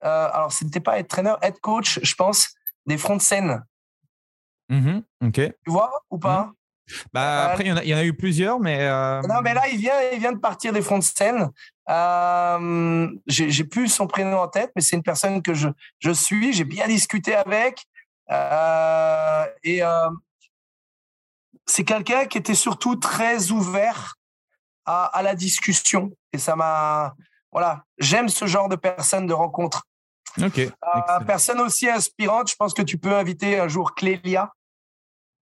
alors 0.00 0.52
c'était 0.52 0.80
pas 0.80 0.98
head 0.98 1.08
trainer, 1.08 1.34
head 1.42 1.58
coach, 1.60 2.00
je 2.02 2.14
pense, 2.14 2.54
des 2.86 2.98
fronts 2.98 3.16
de 3.16 3.22
scène. 3.22 3.64
Mmh 4.68 5.00
ok. 5.22 5.34
Tu 5.34 5.70
vois 5.70 5.92
ou 6.10 6.18
pas? 6.18 6.52
Bah, 7.14 7.46
après, 7.50 7.64
il 7.64 7.68
y, 7.88 7.94
en 7.94 7.96
a, 7.96 8.04
eu 8.04 8.14
plusieurs, 8.14 8.60
mais. 8.60 8.86
Non, 9.26 9.40
mais 9.42 9.54
là, 9.54 9.62
il 9.72 9.78
vient, 9.78 9.94
il 10.12 10.18
vient 10.18 10.32
de 10.32 10.38
partir 10.38 10.72
des 10.72 10.82
fonds 10.82 10.98
de 10.98 11.02
scène. 11.02 11.50
j'ai 13.26 13.64
plus 13.64 13.88
son 13.88 14.06
prénom 14.06 14.38
en 14.38 14.48
tête, 14.48 14.70
mais 14.76 14.82
c'est 14.82 14.96
une 14.96 15.02
personne 15.02 15.42
que 15.42 15.54
je, 15.54 15.68
je 15.98 16.10
suis. 16.10 16.52
J'ai 16.52 16.64
bien 16.64 16.86
discuté 16.86 17.34
avec. 17.34 17.86
et 19.62 19.82
c'est 21.66 21.84
quelqu'un 21.84 22.26
qui 22.26 22.38
était 22.38 22.54
surtout 22.54 22.96
très 22.96 23.50
ouvert 23.50 24.16
à, 24.84 25.04
à 25.06 25.22
la 25.22 25.34
discussion. 25.34 26.10
Et 26.32 26.38
ça 26.38 26.56
m'a. 26.56 27.14
Voilà, 27.52 27.84
j'aime 27.98 28.28
ce 28.28 28.46
genre 28.46 28.68
de 28.68 28.76
personnes 28.76 29.26
de 29.26 29.32
rencontre. 29.32 29.84
Ok. 30.42 30.58
Euh, 30.58 30.70
personne 31.26 31.60
aussi 31.60 31.88
inspirante, 31.88 32.50
je 32.50 32.56
pense 32.56 32.74
que 32.74 32.82
tu 32.82 32.98
peux 32.98 33.14
inviter 33.14 33.60
un 33.60 33.68
jour 33.68 33.94
Clélia. 33.94 34.52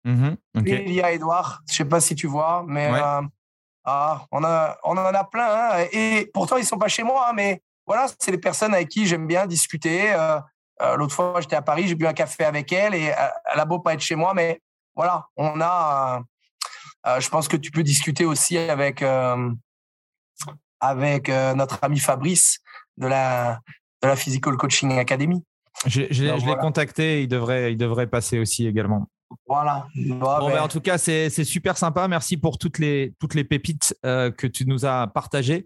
Mm 0.06 0.36
Clélia 0.56 1.12
Edouard, 1.12 1.62
je 1.70 1.76
sais 1.76 1.86
pas 1.86 2.00
si 2.00 2.16
tu 2.16 2.28
vois, 2.28 2.64
mais 2.66 2.90
euh, 2.94 3.22
ah, 3.84 4.26
on, 4.32 4.44
a, 4.44 4.78
on 4.84 4.92
en 4.92 5.06
a 5.06 5.24
plein. 5.26 5.50
Hein, 5.50 5.86
et 5.92 6.30
pourtant, 6.34 6.56
ils 6.56 6.66
sont 6.66 6.78
pas 6.78 6.88
chez 6.88 7.04
moi, 7.04 7.28
hein, 7.30 7.34
mais 7.34 7.62
voilà, 7.86 8.08
c'est 8.20 8.32
les 8.32 8.38
personnes 8.38 8.74
avec 8.74 8.88
qui 8.88 9.06
j'aime 9.06 9.28
bien 9.28 9.46
discuter. 9.46 10.14
Euh, 10.14 10.40
l'autre 10.96 11.14
fois, 11.14 11.42
j'étais 11.42 11.58
à 11.58 11.62
Paris, 11.62 11.88
j'ai 11.88 11.96
bu 11.96 12.08
un 12.08 12.14
café 12.14 12.46
avec 12.46 12.72
elle 12.72 12.96
et 12.96 13.14
elle 13.52 13.60
a 13.60 13.66
beau 13.66 13.80
pas 13.80 13.94
être 13.94 14.00
chez 14.00 14.16
moi, 14.16 14.34
mais 14.34 14.62
voilà, 14.96 15.28
on 15.36 15.60
a. 15.60 16.22
je 17.20 17.30
pense 17.30 17.48
que 17.48 17.58
tu 17.58 17.72
peux 17.72 17.84
discuter 17.84 18.26
aussi 18.26 18.58
avec 18.58 19.04
avec 20.80 21.30
notre 21.30 21.80
ami 21.82 22.00
Fabrice 22.00 22.60
de 22.98 23.08
la 23.08 23.60
de 24.02 24.08
la 24.08 24.16
Physical 24.16 24.56
Coaching 24.58 24.98
Academy. 24.98 25.44
Je, 25.86 26.02
l'ai 26.02 26.56
contacté, 26.58 27.22
il 27.24 27.28
devrait, 27.28 27.72
il 27.72 27.78
devrait 27.78 28.08
passer 28.08 28.40
aussi 28.40 28.68
également. 28.68 29.08
Voilà. 29.48 29.88
Bah, 29.96 30.40
ben, 30.42 30.62
en 30.62 30.68
tout 30.68 30.82
cas, 30.82 30.98
c'est 30.98 31.30
super 31.30 31.78
sympa. 31.78 32.08
Merci 32.08 32.38
pour 32.38 32.58
toutes 32.58 32.80
les, 32.80 33.14
toutes 33.20 33.34
les 33.34 33.44
pépites 33.44 33.96
euh, 34.06 34.32
que 34.32 34.48
tu 34.48 34.66
nous 34.66 34.86
as 34.86 35.08
partagées. 35.08 35.66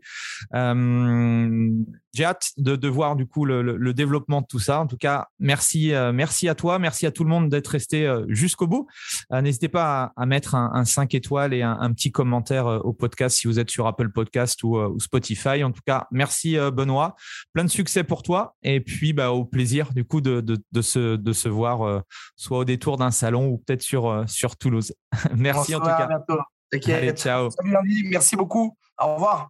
Euh, 0.53 1.69
j'ai 2.13 2.25
hâte 2.25 2.51
de, 2.57 2.75
de, 2.75 2.87
voir 2.89 3.15
du 3.15 3.25
coup 3.25 3.45
le, 3.45 3.61
le, 3.61 3.93
développement 3.93 4.41
de 4.41 4.45
tout 4.45 4.59
ça. 4.59 4.81
En 4.81 4.87
tout 4.87 4.97
cas, 4.97 5.27
merci, 5.39 5.93
euh, 5.93 6.11
merci 6.11 6.49
à 6.49 6.55
toi, 6.55 6.77
merci 6.77 7.05
à 7.05 7.11
tout 7.11 7.23
le 7.23 7.29
monde 7.29 7.49
d'être 7.49 7.69
resté 7.69 8.11
jusqu'au 8.27 8.67
bout. 8.67 8.87
N'hésitez 9.31 9.69
pas 9.69 10.11
à, 10.15 10.23
à, 10.23 10.25
mettre 10.25 10.55
un, 10.55 10.71
un, 10.73 10.85
5 10.85 11.15
étoiles 11.15 11.53
et 11.53 11.61
un, 11.61 11.77
un, 11.79 11.93
petit 11.93 12.11
commentaire 12.11 12.65
au 12.65 12.93
podcast 12.93 13.37
si 13.37 13.47
vous 13.47 13.59
êtes 13.59 13.69
sur 13.69 13.87
Apple 13.87 14.09
Podcast 14.09 14.61
ou, 14.63 14.77
ou 14.77 14.99
Spotify. 14.99 15.63
En 15.63 15.71
tout 15.71 15.81
cas, 15.85 16.07
merci 16.11 16.57
Benoît, 16.73 17.15
plein 17.53 17.63
de 17.63 17.69
succès 17.69 18.03
pour 18.03 18.23
toi 18.23 18.55
et 18.61 18.81
puis 18.81 19.13
bah, 19.13 19.31
au 19.31 19.45
plaisir 19.45 19.93
du 19.93 20.03
coup 20.03 20.19
de, 20.19 20.41
de, 20.41 20.57
de 20.71 20.81
se, 20.81 21.15
de 21.15 21.33
se 21.33 21.47
voir 21.47 22.03
soit 22.35 22.59
au 22.59 22.65
détour 22.65 22.97
d'un 22.97 23.11
salon 23.11 23.50
ou 23.51 23.57
peut-être 23.57 23.81
sur, 23.81 24.23
sur 24.27 24.57
Toulouse. 24.57 24.93
merci 25.35 25.75
en 25.75 25.79
tout 25.79 25.85
cas. 25.85 26.07
Allez, 26.87 27.11
ciao. 27.11 27.49
Salut 27.51 28.07
merci 28.09 28.35
beaucoup. 28.35 28.75
Au 28.99 29.15
revoir. 29.15 29.49